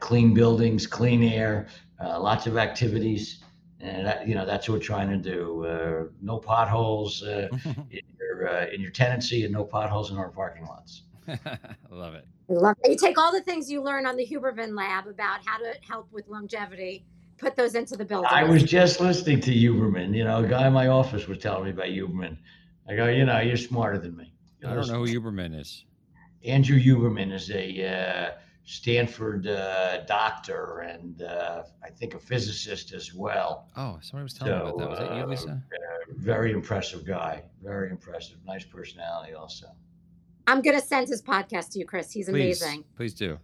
clean 0.00 0.32
buildings, 0.32 0.86
clean 0.86 1.22
air, 1.22 1.66
lots 2.00 2.46
of 2.46 2.56
activities. 2.56 3.43
And 3.84 4.06
that, 4.06 4.26
you 4.26 4.34
know 4.34 4.46
that's 4.46 4.66
what 4.66 4.78
we're 4.78 4.84
trying 4.84 5.10
to 5.10 5.18
do. 5.18 5.66
Uh, 5.66 6.04
no 6.22 6.38
potholes 6.38 7.22
uh, 7.22 7.48
in 7.90 8.00
your 8.18 8.48
uh, 8.48 8.66
in 8.72 8.80
your 8.80 8.90
tenancy, 8.90 9.44
and 9.44 9.52
no 9.52 9.62
potholes 9.62 10.10
in 10.10 10.16
our 10.16 10.30
parking 10.30 10.64
lots. 10.64 11.02
Love 11.90 12.14
it. 12.14 12.26
Love 12.48 12.76
it. 12.82 12.90
You 12.90 12.96
take 12.96 13.18
all 13.18 13.30
the 13.30 13.42
things 13.42 13.70
you 13.70 13.82
learn 13.82 14.06
on 14.06 14.16
the 14.16 14.26
Huberman 14.26 14.74
Lab 14.74 15.06
about 15.06 15.40
how 15.44 15.58
to 15.58 15.74
help 15.86 16.10
with 16.12 16.26
longevity, 16.28 17.04
put 17.36 17.56
those 17.56 17.74
into 17.74 17.96
the 17.96 18.04
building. 18.04 18.30
I 18.30 18.44
was 18.44 18.62
just 18.62 19.00
listening 19.00 19.40
to 19.40 19.50
Huberman. 19.50 20.14
You 20.14 20.24
know, 20.24 20.42
a 20.42 20.48
guy 20.48 20.66
in 20.66 20.72
my 20.72 20.88
office 20.88 21.26
was 21.26 21.38
telling 21.38 21.64
me 21.64 21.70
about 21.70 21.86
Huberman. 21.86 22.38
I 22.88 22.96
go, 22.96 23.08
you 23.08 23.24
know, 23.24 23.40
you're 23.40 23.56
smarter 23.56 23.98
than 23.98 24.16
me. 24.16 24.32
You 24.62 24.68
I 24.68 24.74
don't 24.74 24.88
know 24.88 25.04
who 25.04 25.06
Huberman 25.06 25.58
is. 25.58 25.84
Andrew 26.44 26.78
Huberman 26.78 27.32
is 27.32 27.50
a 27.50 27.86
uh, 27.86 28.30
Stanford 28.64 29.46
uh, 29.46 30.04
doctor 30.06 30.80
and 30.80 31.22
uh, 31.22 31.64
I 31.82 31.90
think 31.90 32.14
a 32.14 32.18
physicist 32.18 32.92
as 32.92 33.12
well. 33.12 33.68
Oh, 33.76 33.98
somebody 34.00 34.24
was 34.24 34.34
telling 34.34 34.58
so, 34.58 34.64
me 34.64 34.70
about 34.70 34.78
that. 34.78 34.90
Was 34.90 34.98
that 34.98 35.16
you, 35.16 35.26
Lisa? 35.26 35.50
Uh, 35.50 36.12
very 36.16 36.52
impressive 36.52 37.04
guy. 37.04 37.42
Very 37.62 37.90
impressive. 37.90 38.38
Nice 38.46 38.64
personality, 38.64 39.34
also. 39.34 39.66
I'm 40.46 40.62
going 40.62 40.78
to 40.78 40.84
send 40.84 41.08
his 41.08 41.22
podcast 41.22 41.70
to 41.70 41.78
you, 41.78 41.86
Chris. 41.86 42.10
He's 42.10 42.28
please, 42.28 42.62
amazing. 42.62 42.84
Please 42.96 43.12
do. 43.12 43.38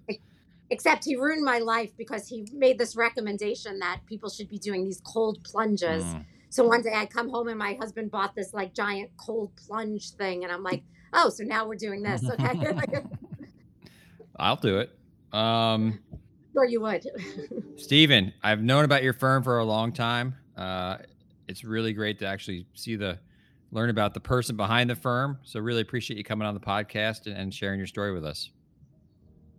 Except 0.70 1.04
he 1.04 1.16
ruined 1.16 1.44
my 1.44 1.58
life 1.58 1.90
because 1.98 2.26
he 2.26 2.46
made 2.52 2.78
this 2.78 2.96
recommendation 2.96 3.78
that 3.80 4.00
people 4.06 4.30
should 4.30 4.48
be 4.48 4.58
doing 4.58 4.84
these 4.84 5.02
cold 5.04 5.42
plunges. 5.44 6.04
Mm. 6.04 6.24
So 6.48 6.66
one 6.66 6.82
day 6.82 6.94
I 6.94 7.06
come 7.06 7.28
home 7.28 7.48
and 7.48 7.58
my 7.58 7.74
husband 7.74 8.10
bought 8.10 8.34
this 8.34 8.54
like 8.54 8.74
giant 8.74 9.10
cold 9.16 9.52
plunge 9.56 10.10
thing, 10.12 10.44
and 10.44 10.52
I'm 10.52 10.62
like, 10.62 10.82
oh, 11.12 11.28
so 11.28 11.44
now 11.44 11.66
we're 11.66 11.76
doing 11.76 12.02
this. 12.02 12.22
Okay. 12.30 12.74
I'll 14.36 14.56
do 14.56 14.78
it. 14.78 14.98
Um, 15.32 16.00
sure, 16.52 16.64
you 16.64 16.80
would. 16.80 17.06
Steven, 17.76 18.32
I've 18.42 18.62
known 18.62 18.84
about 18.84 19.02
your 19.02 19.12
firm 19.12 19.42
for 19.42 19.58
a 19.58 19.64
long 19.64 19.92
time. 19.92 20.36
Uh, 20.56 20.98
it's 21.48 21.64
really 21.64 21.92
great 21.92 22.18
to 22.20 22.26
actually 22.26 22.66
see 22.74 22.96
the 22.96 23.18
learn 23.72 23.90
about 23.90 24.14
the 24.14 24.20
person 24.20 24.56
behind 24.56 24.90
the 24.90 24.96
firm. 24.96 25.38
So 25.42 25.60
really 25.60 25.82
appreciate 25.82 26.16
you 26.16 26.24
coming 26.24 26.46
on 26.46 26.54
the 26.54 26.60
podcast 26.60 27.26
and, 27.26 27.36
and 27.36 27.54
sharing 27.54 27.78
your 27.78 27.86
story 27.86 28.12
with 28.12 28.24
us. 28.24 28.50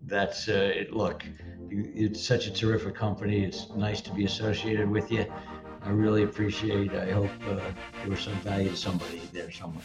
That's 0.04 0.50
uh, 0.50 0.72
it. 0.76 0.94
Look, 0.94 1.24
it's 1.70 2.26
such 2.26 2.48
a 2.48 2.52
terrific 2.52 2.96
company. 2.96 3.44
It's 3.44 3.70
nice 3.76 4.02
to 4.02 4.14
be 4.14 4.26
associated 4.26 4.90
with 4.90 5.12
you. 5.12 5.26
I 5.84 5.90
really 5.90 6.24
appreciate. 6.24 6.94
I 6.94 7.12
hope 7.12 7.32
uh, 7.48 7.60
there 8.00 8.10
was 8.10 8.20
some 8.20 8.34
value 8.42 8.70
to 8.70 8.76
somebody 8.76 9.22
there 9.32 9.52
somewhere. 9.52 9.84